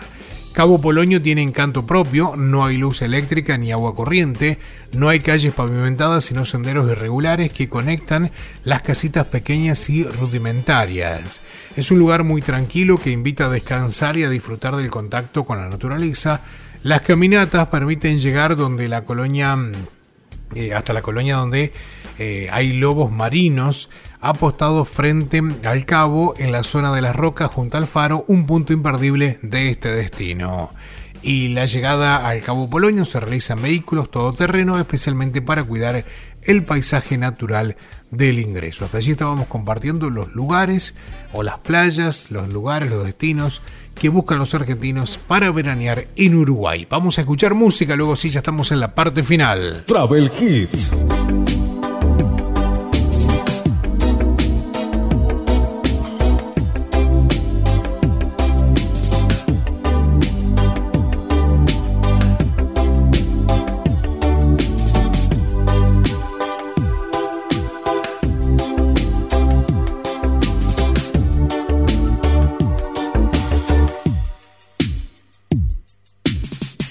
Cabo 0.60 0.78
Polonio 0.78 1.22
tiene 1.22 1.40
encanto 1.40 1.86
propio, 1.86 2.34
no 2.36 2.66
hay 2.66 2.76
luz 2.76 3.00
eléctrica 3.00 3.56
ni 3.56 3.72
agua 3.72 3.94
corriente, 3.94 4.58
no 4.92 5.08
hay 5.08 5.18
calles 5.18 5.54
pavimentadas 5.54 6.26
sino 6.26 6.44
senderos 6.44 6.86
irregulares 6.90 7.50
que 7.50 7.66
conectan 7.66 8.30
las 8.64 8.82
casitas 8.82 9.26
pequeñas 9.28 9.88
y 9.88 10.04
rudimentarias. 10.04 11.40
Es 11.76 11.90
un 11.90 11.98
lugar 11.98 12.24
muy 12.24 12.42
tranquilo 12.42 12.98
que 12.98 13.10
invita 13.10 13.46
a 13.46 13.48
descansar 13.48 14.18
y 14.18 14.24
a 14.24 14.28
disfrutar 14.28 14.76
del 14.76 14.90
contacto 14.90 15.44
con 15.44 15.56
la 15.56 15.70
naturaleza. 15.70 16.42
Las 16.82 17.00
caminatas 17.00 17.68
permiten 17.68 18.18
llegar 18.18 18.54
donde 18.54 18.86
la 18.86 19.06
colonia, 19.06 19.56
eh, 20.54 20.74
hasta 20.74 20.92
la 20.92 21.00
colonia 21.00 21.36
donde 21.36 21.72
eh, 22.18 22.50
hay 22.52 22.74
lobos 22.74 23.10
marinos, 23.10 23.88
apostado 24.20 24.84
frente 24.84 25.42
al 25.64 25.84
cabo 25.84 26.34
en 26.36 26.52
la 26.52 26.62
zona 26.62 26.92
de 26.92 27.02
las 27.02 27.16
rocas 27.16 27.50
junto 27.52 27.76
al 27.76 27.86
faro, 27.86 28.24
un 28.28 28.46
punto 28.46 28.72
imperdible 28.72 29.38
de 29.42 29.70
este 29.70 29.90
destino. 29.90 30.70
Y 31.22 31.48
la 31.48 31.66
llegada 31.66 32.26
al 32.26 32.40
Cabo 32.40 32.70
Polonio 32.70 33.04
se 33.04 33.20
realiza 33.20 33.52
en 33.52 33.62
vehículos 33.62 34.10
todoterreno, 34.10 34.78
especialmente 34.78 35.42
para 35.42 35.62
cuidar 35.62 36.04
el 36.42 36.64
paisaje 36.64 37.18
natural 37.18 37.76
del 38.10 38.38
ingreso. 38.38 38.86
Hasta 38.86 38.98
allí 38.98 39.12
estábamos 39.12 39.46
compartiendo 39.46 40.08
los 40.08 40.32
lugares 40.34 40.94
o 41.32 41.42
las 41.42 41.58
playas, 41.58 42.30
los 42.30 42.50
lugares, 42.50 42.90
los 42.90 43.04
destinos 43.04 43.60
que 43.94 44.08
buscan 44.08 44.38
los 44.38 44.54
argentinos 44.54 45.18
para 45.18 45.50
veranear 45.50 46.06
en 46.16 46.36
Uruguay. 46.36 46.86
Vamos 46.88 47.18
a 47.18 47.20
escuchar 47.20 47.54
música, 47.54 47.96
luego 47.96 48.16
sí 48.16 48.30
ya 48.30 48.38
estamos 48.40 48.72
en 48.72 48.80
la 48.80 48.94
parte 48.94 49.22
final. 49.22 49.84
Travel 49.86 50.30
Hits. 50.40 50.90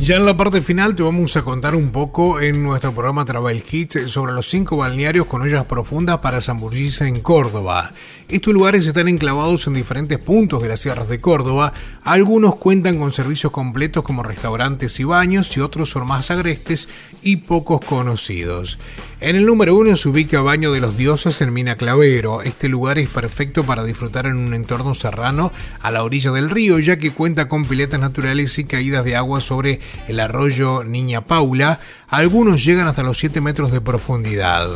Ya 0.00 0.14
en 0.14 0.24
la 0.24 0.36
parte 0.36 0.60
final 0.60 0.94
te 0.94 1.02
vamos 1.02 1.36
a 1.36 1.42
contar 1.42 1.74
un 1.74 1.90
poco 1.90 2.40
en 2.40 2.62
nuestro 2.62 2.92
programa 2.92 3.24
Travel 3.24 3.62
Hits 3.68 4.10
sobre 4.10 4.32
los 4.32 4.48
cinco 4.48 4.76
balnearios 4.76 5.26
con 5.26 5.42
ollas 5.42 5.66
profundas 5.66 6.18
para 6.20 6.40
zambullirse 6.40 7.06
en 7.06 7.20
Córdoba. 7.20 7.90
Estos 8.28 8.54
lugares 8.54 8.86
están 8.86 9.08
enclavados 9.08 9.66
en 9.66 9.74
diferentes 9.74 10.18
puntos 10.18 10.62
de 10.62 10.68
las 10.68 10.80
sierras 10.80 11.08
de 11.08 11.18
Córdoba. 11.18 11.72
Algunos 12.04 12.56
cuentan 12.56 12.98
con 12.98 13.10
servicios 13.10 13.52
completos 13.52 14.04
como 14.04 14.22
restaurantes 14.22 15.00
y 15.00 15.04
baños 15.04 15.54
y 15.56 15.60
otros 15.60 15.90
son 15.90 16.06
más 16.06 16.30
agrestes 16.30 16.88
y 17.22 17.36
pocos 17.36 17.80
conocidos. 17.84 18.78
En 19.20 19.34
el 19.34 19.46
número 19.46 19.74
uno 19.74 19.96
se 19.96 20.08
ubica 20.08 20.42
Baño 20.42 20.70
de 20.70 20.78
los 20.78 20.96
Dioses 20.96 21.40
en 21.40 21.52
Mina 21.52 21.74
Clavero. 21.74 22.42
Este 22.42 22.68
lugar 22.68 22.98
es 22.98 23.08
perfecto 23.08 23.64
para 23.64 23.82
disfrutar 23.82 24.26
en 24.26 24.36
un 24.36 24.54
entorno 24.54 24.94
serrano 24.94 25.50
a 25.80 25.90
la 25.90 26.04
orilla 26.04 26.30
del 26.30 26.50
río, 26.50 26.78
ya 26.78 26.98
que 26.98 27.10
cuenta 27.10 27.48
con 27.48 27.64
piletas 27.64 27.98
naturales 27.98 28.56
y 28.60 28.64
caídas 28.64 29.04
de 29.04 29.16
agua 29.16 29.40
sobre 29.40 29.80
el 30.06 30.20
arroyo 30.20 30.84
Niña 30.84 31.22
Paula. 31.22 31.80
Algunos 32.08 32.64
llegan 32.64 32.86
hasta 32.86 33.02
los 33.02 33.18
7 33.18 33.40
metros 33.40 33.72
de 33.72 33.80
profundidad. 33.80 34.68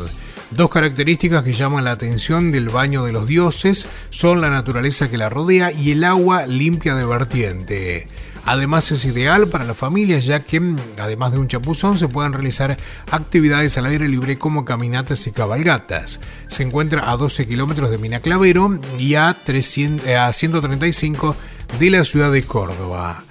Dos 0.50 0.70
características 0.70 1.44
que 1.44 1.54
llaman 1.54 1.84
la 1.84 1.92
atención 1.92 2.52
del 2.52 2.68
baño 2.68 3.04
de 3.04 3.12
los 3.12 3.26
dioses 3.26 3.88
son 4.10 4.42
la 4.42 4.50
naturaleza 4.50 5.10
que 5.10 5.16
la 5.16 5.30
rodea 5.30 5.72
y 5.72 5.92
el 5.92 6.04
agua 6.04 6.46
limpia 6.46 6.94
de 6.94 7.06
vertiente. 7.06 8.06
Además 8.44 8.90
es 8.90 9.04
ideal 9.04 9.46
para 9.46 9.64
las 9.64 9.76
familias 9.76 10.26
ya 10.26 10.40
que 10.40 10.60
además 10.98 11.32
de 11.32 11.38
un 11.38 11.48
chapuzón 11.48 11.96
se 11.96 12.08
pueden 12.08 12.32
realizar 12.32 12.76
actividades 13.10 13.78
al 13.78 13.86
aire 13.86 14.08
libre 14.08 14.36
como 14.36 14.64
caminatas 14.64 15.26
y 15.26 15.32
cabalgatas. 15.32 16.20
Se 16.48 16.64
encuentra 16.64 17.10
a 17.10 17.16
12 17.16 17.46
kilómetros 17.46 17.90
de 17.90 17.98
Mina 17.98 18.20
Clavero 18.20 18.78
y 18.98 19.14
a, 19.14 19.34
300, 19.44 20.06
eh, 20.06 20.16
a 20.16 20.32
135 20.32 21.36
de 21.78 21.90
la 21.90 22.04
ciudad 22.04 22.32
de 22.32 22.42
Córdoba. 22.42 23.24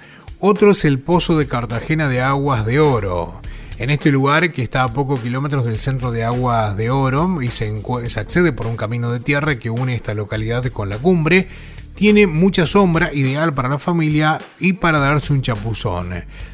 Otro 0.44 0.72
es 0.72 0.84
el 0.84 0.98
Pozo 0.98 1.38
de 1.38 1.46
Cartagena 1.46 2.08
de 2.08 2.20
Aguas 2.20 2.66
de 2.66 2.80
Oro. 2.80 3.40
En 3.78 3.90
este 3.90 4.10
lugar, 4.10 4.50
que 4.50 4.64
está 4.64 4.82
a 4.82 4.88
pocos 4.88 5.20
kilómetros 5.20 5.64
del 5.64 5.78
centro 5.78 6.10
de 6.10 6.24
Aguas 6.24 6.76
de 6.76 6.90
Oro 6.90 7.40
y 7.40 7.46
se, 7.46 7.72
se 8.06 8.18
accede 8.18 8.50
por 8.50 8.66
un 8.66 8.76
camino 8.76 9.12
de 9.12 9.20
tierra 9.20 9.60
que 9.60 9.70
une 9.70 9.94
esta 9.94 10.14
localidad 10.14 10.64
con 10.72 10.88
la 10.88 10.98
cumbre, 10.98 11.46
tiene 11.94 12.26
mucha 12.26 12.66
sombra, 12.66 13.14
ideal 13.14 13.52
para 13.52 13.68
la 13.68 13.78
familia 13.78 14.40
y 14.58 14.72
para 14.72 14.98
darse 14.98 15.32
un 15.32 15.42
chapuzón. 15.42 16.10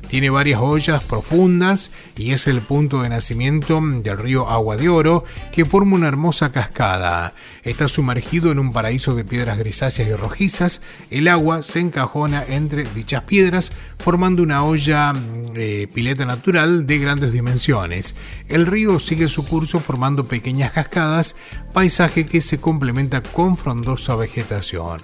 Tiene 0.09 0.31
varias 0.31 0.61
ollas 0.63 1.05
profundas 1.05 1.91
y 2.17 2.33
es 2.33 2.47
el 2.47 2.63
punto 2.63 3.03
de 3.03 3.11
nacimiento 3.11 3.79
del 3.83 4.17
río 4.17 4.49
Agua 4.49 4.79
de 4.79 4.89
Oro 4.89 5.25
que 5.53 5.67
forma 5.67 5.97
una 5.97 6.09
hermosa 6.09 6.51
cascada. 6.51 7.35
Está 7.63 7.89
sumergido 7.89 8.51
en 8.51 8.59
un 8.59 8.73
paraíso 8.73 9.15
de 9.15 9.25
piedras 9.25 9.59
grisáceas 9.59 10.09
y 10.09 10.15
rojizas. 10.15 10.81
El 11.11 11.29
agua 11.29 11.63
se 11.63 11.81
encajona 11.81 12.43
entre 12.43 12.85
dichas 12.85 13.25
piedras 13.25 13.71
formando 13.99 14.43
una 14.43 14.65
olla 14.65 15.13
eh, 15.55 15.87
pileta 15.93 16.25
natural 16.25 16.87
de 16.87 16.99
grandes 16.99 17.31
dimensiones. 17.31 18.15
El 18.49 18.65
río 18.65 18.99
sigue 18.99 19.29
su 19.29 19.47
curso 19.47 19.79
formando 19.79 20.25
pequeñas 20.25 20.73
cascadas, 20.73 21.37
paisaje 21.75 22.25
que 22.25 22.41
se 22.41 22.59
complementa 22.59 23.23
con 23.23 23.59
frondosa 23.59 24.17
vegetación. 24.17 25.03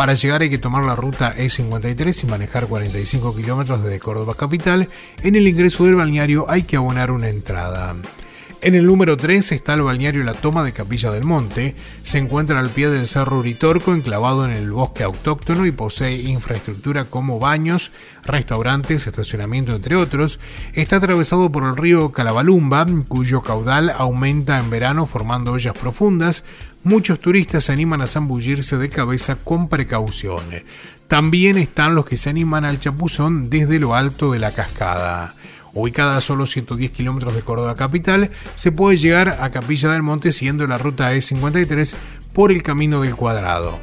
Para 0.00 0.14
llegar 0.14 0.40
hay 0.40 0.48
que 0.48 0.56
tomar 0.56 0.86
la 0.86 0.96
ruta 0.96 1.36
E53 1.36 2.24
y 2.24 2.26
manejar 2.26 2.68
45 2.68 3.36
kilómetros 3.36 3.84
desde 3.84 3.98
Córdoba 3.98 4.32
capital. 4.34 4.88
En 5.22 5.36
el 5.36 5.46
ingreso 5.46 5.84
del 5.84 5.96
balneario 5.96 6.46
hay 6.48 6.62
que 6.62 6.78
abonar 6.78 7.10
una 7.10 7.28
entrada. 7.28 7.94
En 8.62 8.74
el 8.74 8.86
número 8.86 9.18
3 9.18 9.52
está 9.52 9.74
el 9.74 9.82
balneario 9.82 10.22
La 10.24 10.32
Toma 10.32 10.64
de 10.64 10.72
Capilla 10.72 11.10
del 11.10 11.24
Monte. 11.24 11.74
Se 12.02 12.16
encuentra 12.16 12.60
al 12.60 12.70
pie 12.70 12.88
del 12.88 13.08
Cerro 13.08 13.40
Uritorco, 13.40 13.94
enclavado 13.94 14.46
en 14.46 14.52
el 14.52 14.70
bosque 14.70 15.02
autóctono 15.02 15.64
y 15.64 15.70
posee 15.70 16.22
infraestructura 16.22 17.06
como 17.06 17.38
baños, 17.38 17.92
restaurantes, 18.22 19.06
estacionamiento, 19.06 19.74
entre 19.74 19.96
otros. 19.96 20.40
Está 20.74 20.96
atravesado 20.96 21.52
por 21.52 21.64
el 21.64 21.76
río 21.76 22.12
Calabalumba, 22.12 22.86
cuyo 23.08 23.42
caudal 23.42 23.90
aumenta 23.90 24.58
en 24.58 24.70
verano 24.70 25.04
formando 25.04 25.52
ollas 25.52 25.78
profundas. 25.78 26.44
Muchos 26.82 27.18
turistas 27.18 27.64
se 27.64 27.72
animan 27.72 28.00
a 28.00 28.06
zambullirse 28.06 28.78
de 28.78 28.88
cabeza 28.88 29.36
con 29.36 29.68
precaución. 29.68 30.40
También 31.08 31.58
están 31.58 31.94
los 31.94 32.06
que 32.06 32.16
se 32.16 32.30
animan 32.30 32.64
al 32.64 32.80
chapuzón 32.80 33.50
desde 33.50 33.78
lo 33.78 33.94
alto 33.94 34.32
de 34.32 34.38
la 34.38 34.50
cascada. 34.50 35.34
Ubicada 35.74 36.16
a 36.16 36.20
solo 36.22 36.46
110 36.46 36.90
kilómetros 36.90 37.34
de 37.34 37.42
Córdoba 37.42 37.76
capital, 37.76 38.30
se 38.54 38.72
puede 38.72 38.96
llegar 38.96 39.36
a 39.40 39.50
Capilla 39.50 39.92
del 39.92 40.02
Monte 40.02 40.32
siguiendo 40.32 40.66
la 40.66 40.78
ruta 40.78 41.12
E53 41.12 41.94
por 42.32 42.50
el 42.50 42.62
Camino 42.62 43.02
del 43.02 43.14
Cuadrado. 43.14 43.78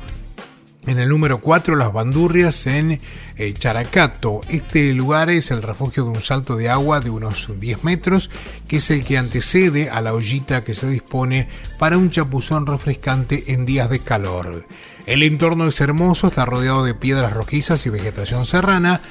En 0.88 0.99
el 0.99 1.09
número 1.09 1.39
4, 1.39 1.76
las 1.76 1.91
bandurrias 1.91 2.65
en 2.65 3.01
eh, 3.35 3.53
Characato. 3.53 4.39
Este 4.47 4.93
lugar 4.93 5.30
es 5.30 5.51
el 5.51 5.61
refugio 5.61 6.05
de 6.05 6.11
un 6.11 6.22
salto 6.22 6.55
de 6.55 6.69
agua 6.69 7.01
de 7.01 7.09
unos 7.09 7.49
10 7.59 7.84
metros, 7.84 8.30
que 8.69 8.77
es 8.77 8.89
el 8.89 9.03
que 9.03 9.18
antecede 9.18 9.89
a 9.89 9.99
la 9.99 10.14
ollita 10.14 10.64
que 10.64 10.73
se 10.73 10.89
dispone 10.89 11.49
para 11.77 11.97
un 11.97 12.09
chapuzón 12.09 12.65
refrescante 12.65 13.43
en 13.47 13.65
días 13.65 13.89
de 13.89 13.99
calor. 13.99 14.65
El 15.05 15.23
entorno 15.23 15.68
es 15.68 15.81
hermoso, 15.81 16.27
está 16.27 16.45
rodeado 16.45 16.85
de 16.85 16.93
piedras 16.93 17.34
rojizas 17.34 17.85
y 17.85 17.89
vegetación 17.89 18.45
serrana. 18.45 19.01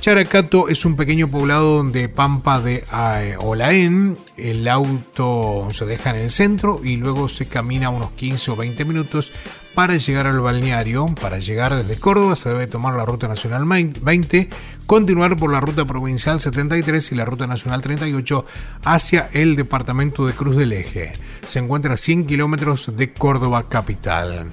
Characato 0.00 0.70
es 0.70 0.86
un 0.86 0.96
pequeño 0.96 1.28
poblado 1.28 1.76
donde 1.76 2.08
Pampa 2.08 2.58
de 2.58 2.82
eh, 2.90 3.36
Olaén, 3.38 4.16
el 4.38 4.66
auto 4.66 5.68
se 5.74 5.84
deja 5.84 6.08
en 6.08 6.16
el 6.16 6.30
centro 6.30 6.80
y 6.82 6.96
luego 6.96 7.28
se 7.28 7.46
camina 7.46 7.90
unos 7.90 8.12
15 8.12 8.52
o 8.52 8.56
20 8.56 8.86
minutos 8.86 9.30
para 9.74 9.98
llegar 9.98 10.26
al 10.26 10.40
balneario. 10.40 11.04
Para 11.20 11.38
llegar 11.38 11.76
desde 11.76 12.00
Córdoba 12.00 12.34
se 12.34 12.48
debe 12.48 12.66
tomar 12.66 12.94
la 12.94 13.04
Ruta 13.04 13.28
Nacional 13.28 13.66
20, 13.66 14.48
continuar 14.86 15.36
por 15.36 15.52
la 15.52 15.60
Ruta 15.60 15.84
Provincial 15.84 16.40
73 16.40 17.12
y 17.12 17.14
la 17.14 17.26
Ruta 17.26 17.46
Nacional 17.46 17.82
38 17.82 18.46
hacia 18.86 19.28
el 19.34 19.54
departamento 19.54 20.26
de 20.26 20.32
Cruz 20.32 20.56
del 20.56 20.72
Eje. 20.72 21.12
Se 21.46 21.58
encuentra 21.58 21.92
a 21.92 21.98
100 21.98 22.24
kilómetros 22.24 22.96
de 22.96 23.12
Córdoba 23.12 23.68
capital. 23.68 24.46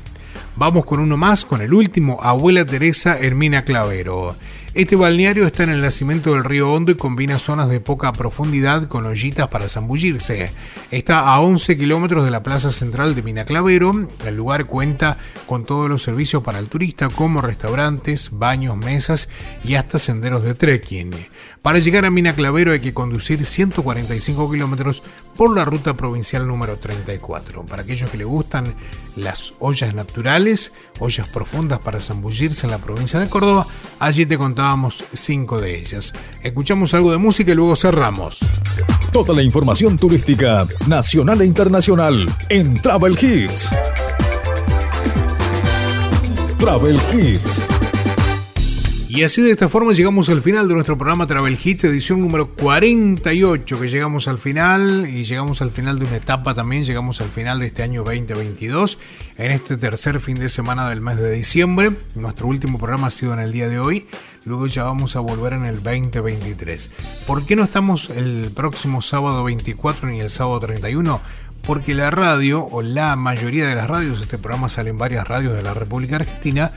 Vamos 0.58 0.86
con 0.86 1.00
uno 1.00 1.16
más, 1.16 1.46
con 1.46 1.62
el 1.62 1.74
último, 1.74 2.20
Abuela 2.22 2.66
Teresa 2.66 3.18
Hermina 3.18 3.62
Clavero. 3.62 4.36
Este 4.78 4.96
balneario 4.96 5.48
está 5.48 5.64
en 5.64 5.72
el 5.72 5.82
nacimiento 5.82 6.34
del 6.34 6.44
río 6.44 6.72
Hondo 6.72 6.92
y 6.92 6.96
combina 6.96 7.40
zonas 7.40 7.68
de 7.68 7.80
poca 7.80 8.12
profundidad 8.12 8.88
con 8.88 9.08
ollitas 9.08 9.48
para 9.48 9.70
zambullirse. 9.70 10.52
Está 10.92 11.22
a 11.22 11.40
11 11.40 11.80
kilómetros 11.80 12.24
de 12.24 12.30
la 12.30 12.44
plaza 12.44 12.72
central 12.72 13.16
de 13.16 13.24
Minaclavero. 13.24 13.90
El 14.24 14.38
lugar 14.38 14.66
cuenta 14.66 15.18
con 15.48 15.66
todos 15.66 15.90
los 15.90 16.04
servicios 16.04 16.44
para 16.44 16.60
el 16.60 16.68
turista 16.68 17.08
como 17.10 17.42
restaurantes, 17.42 18.30
baños, 18.32 18.78
mesas 18.78 19.30
y 19.64 19.74
hasta 19.74 19.98
senderos 19.98 20.44
de 20.44 20.54
trekking. 20.54 21.10
Para 21.62 21.80
llegar 21.80 22.06
a 22.06 22.10
Mina 22.10 22.34
Clavero 22.34 22.72
hay 22.72 22.80
que 22.80 22.94
conducir 22.94 23.46
145 23.46 24.52
kilómetros 24.52 25.04
por 25.36 25.56
la 25.56 25.66
ruta 25.66 25.94
provincial 25.94 26.48
número 26.48 26.78
34. 26.78 27.66
Para 27.66 27.84
aquellos 27.84 28.10
que 28.10 28.18
le 28.18 28.24
gustan 28.24 28.74
las 29.16 29.54
ollas 29.60 29.94
naturales, 29.94 30.74
ollas 31.00 31.28
profundas 31.28 31.80
para 31.80 32.02
zambullirse 32.02 32.68
en 32.68 32.72
la 32.72 32.78
provincia 32.78 33.20
de 33.20 33.30
Córdoba, 33.30 33.68
allí 34.00 34.26
te 34.26 34.38
contábamos 34.38 35.04
cinco 35.14 35.60
de 35.60 35.80
ellas. 35.80 36.14
Escuchamos 36.42 36.94
algo 36.94 37.12
de 37.12 37.18
música 37.18 37.52
y 37.52 37.56
luego 37.56 37.76
cerramos. 37.76 38.40
Toda 39.12 39.34
la 39.34 39.42
información 39.42 39.98
turística 39.98 40.66
nacional 40.88 41.42
e 41.42 41.46
internacional 41.46 42.26
en 42.50 42.76
Travel 42.76 43.18
Hits. 43.22 43.72
Travel 46.60 47.00
Hits. 47.14 47.77
Y 49.10 49.24
así 49.24 49.42
de 49.42 49.52
esta 49.52 49.70
forma 49.70 49.94
llegamos 49.94 50.28
al 50.28 50.42
final 50.42 50.68
de 50.68 50.74
nuestro 50.74 50.98
programa 50.98 51.26
Travel 51.26 51.58
Hits, 51.64 51.86
edición 51.86 52.20
número 52.20 52.50
48, 52.50 53.80
que 53.80 53.90
llegamos 53.90 54.28
al 54.28 54.38
final 54.38 55.10
y 55.10 55.24
llegamos 55.24 55.62
al 55.62 55.72
final 55.72 55.98
de 55.98 56.06
una 56.06 56.18
etapa 56.18 56.54
también, 56.54 56.84
llegamos 56.84 57.22
al 57.22 57.30
final 57.30 57.60
de 57.60 57.68
este 57.68 57.84
año 57.84 58.04
2022, 58.04 59.00
en 59.38 59.52
este 59.52 59.78
tercer 59.78 60.20
fin 60.20 60.36
de 60.36 60.50
semana 60.50 60.90
del 60.90 61.00
mes 61.00 61.18
de 61.18 61.32
diciembre. 61.32 61.92
Nuestro 62.16 62.48
último 62.48 62.78
programa 62.80 63.08
ha 63.08 63.10
sido 63.10 63.32
en 63.32 63.40
el 63.40 63.54
día 63.54 63.70
de 63.70 63.80
hoy. 63.80 64.08
luego 64.44 64.68
ya 64.68 64.84
vamos 64.84 65.16
a 65.16 65.22
volver 65.22 65.54
en 65.54 65.64
el 65.64 65.82
2023. 65.82 66.92
¿Por 67.26 67.46
qué 67.46 67.56
no 67.56 67.64
estamos 67.64 68.10
el 68.10 68.52
próximo 68.54 69.02
sábado 69.02 69.46
24 69.46 70.10
ni 70.10 70.20
el 70.20 70.30
sábado 70.30 70.60
31? 70.60 71.22
Porque 71.62 71.94
la 71.94 72.12
radio, 72.12 72.66
o 72.66 72.82
la 72.82 73.16
mayoría 73.16 73.68
de 73.68 73.76
las 73.76 73.88
radios, 73.88 74.22
este 74.22 74.38
programa 74.38 74.68
sale 74.68 74.90
en 74.90 74.98
varias 74.98 75.26
radios 75.28 75.56
de 75.56 75.64
la 75.64 75.74
República 75.74 76.18
Argentina, 76.18 76.72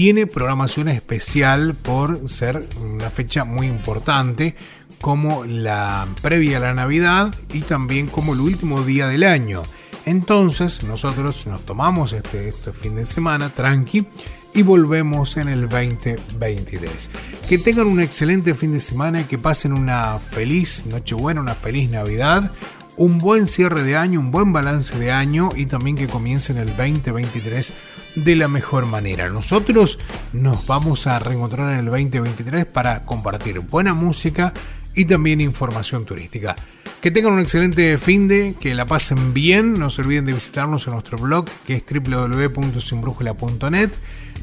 tiene 0.00 0.26
programación 0.26 0.88
especial 0.88 1.74
por 1.74 2.26
ser 2.26 2.66
una 2.80 3.10
fecha 3.10 3.44
muy 3.44 3.66
importante 3.66 4.56
como 4.98 5.44
la 5.44 6.08
previa 6.22 6.56
a 6.56 6.60
la 6.60 6.72
Navidad 6.72 7.34
y 7.52 7.60
también 7.60 8.06
como 8.06 8.32
el 8.32 8.40
último 8.40 8.82
día 8.82 9.08
del 9.08 9.24
año. 9.24 9.60
Entonces 10.06 10.84
nosotros 10.84 11.46
nos 11.46 11.66
tomamos 11.66 12.14
este, 12.14 12.48
este 12.48 12.72
fin 12.72 12.94
de 12.94 13.04
semana 13.04 13.50
tranqui 13.50 14.06
y 14.54 14.62
volvemos 14.62 15.36
en 15.36 15.48
el 15.48 15.68
2023. 15.68 17.10
Que 17.46 17.58
tengan 17.58 17.86
un 17.86 18.00
excelente 18.00 18.54
fin 18.54 18.72
de 18.72 18.80
semana 18.80 19.28
que 19.28 19.36
pasen 19.36 19.74
una 19.74 20.18
feliz 20.18 20.86
Nochebuena, 20.86 21.42
una 21.42 21.54
feliz 21.54 21.90
Navidad, 21.90 22.50
un 22.96 23.18
buen 23.18 23.46
cierre 23.46 23.82
de 23.82 23.96
año, 23.96 24.18
un 24.20 24.30
buen 24.30 24.50
balance 24.52 24.98
de 24.98 25.12
año 25.12 25.50
y 25.54 25.66
también 25.66 25.96
que 25.96 26.06
comiencen 26.06 26.56
el 26.56 26.68
2023 26.68 27.74
de 28.14 28.36
la 28.36 28.48
mejor 28.48 28.86
manera. 28.86 29.28
Nosotros 29.28 29.98
nos 30.32 30.66
vamos 30.66 31.06
a 31.06 31.18
reencontrar 31.18 31.72
en 31.72 31.80
el 31.80 31.84
2023 31.86 32.64
para 32.66 33.02
compartir 33.02 33.60
buena 33.60 33.94
música 33.94 34.52
y 34.94 35.04
también 35.04 35.40
información 35.40 36.04
turística. 36.04 36.56
Que 37.00 37.10
tengan 37.10 37.32
un 37.32 37.40
excelente 37.40 37.98
fin 37.98 38.28
de, 38.28 38.54
que 38.60 38.74
la 38.74 38.86
pasen 38.86 39.32
bien. 39.32 39.74
No 39.74 39.90
se 39.90 40.02
olviden 40.02 40.26
de 40.26 40.34
visitarnos 40.34 40.86
en 40.86 40.92
nuestro 40.92 41.16
blog 41.16 41.46
que 41.66 41.74
es 41.74 41.82
www.sinbrújula.net. 41.86 43.90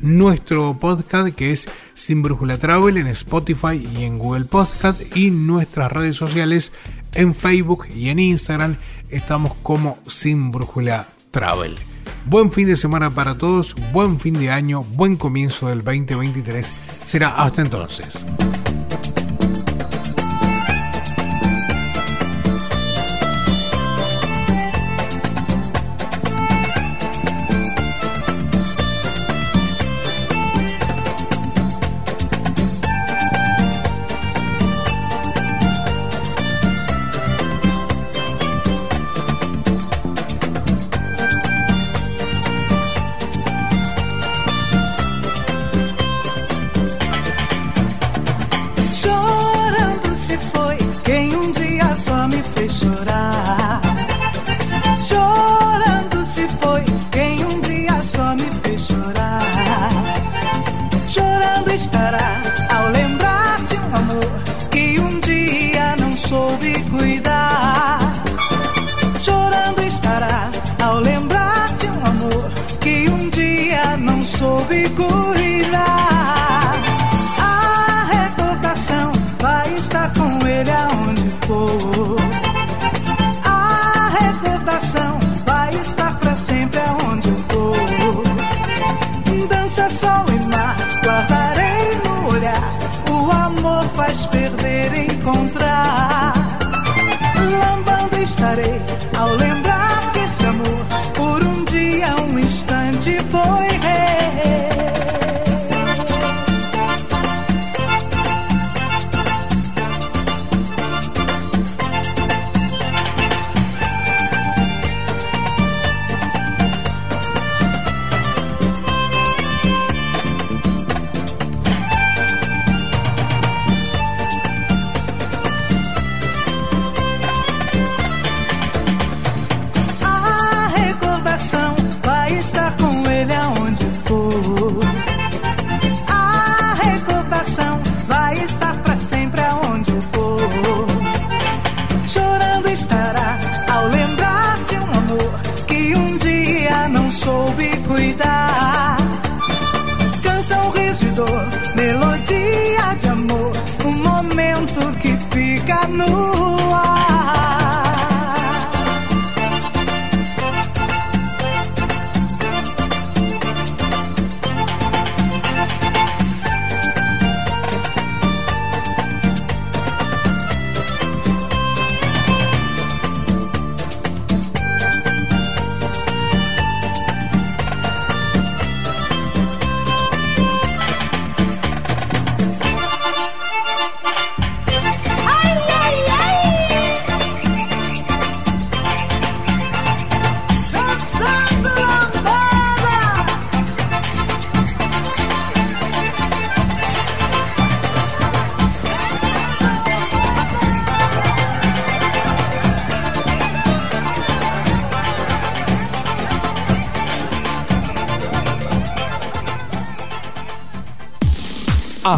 Nuestro 0.01 0.77
podcast 0.79 1.35
que 1.35 1.51
es 1.51 1.69
Sin 1.93 2.23
Brújula 2.23 2.57
Travel 2.57 2.97
en 2.97 3.07
Spotify 3.07 3.87
y 3.93 4.05
en 4.05 4.17
Google 4.17 4.45
Podcast. 4.45 5.01
Y 5.15 5.29
nuestras 5.29 5.91
redes 5.91 6.15
sociales 6.15 6.71
en 7.13 7.35
Facebook 7.35 7.85
y 7.93 8.09
en 8.09 8.17
Instagram 8.19 8.75
estamos 9.09 9.53
como 9.61 9.99
Sin 10.07 10.51
Brújula 10.51 11.07
Travel. 11.31 11.75
Buen 12.25 12.51
fin 12.51 12.67
de 12.67 12.75
semana 12.75 13.09
para 13.09 13.37
todos, 13.37 13.75
buen 13.93 14.19
fin 14.19 14.33
de 14.33 14.49
año, 14.49 14.83
buen 14.95 15.15
comienzo 15.15 15.69
del 15.69 15.83
2023. 15.83 16.73
Será 17.03 17.29
hasta 17.29 17.61
entonces. 17.61 18.25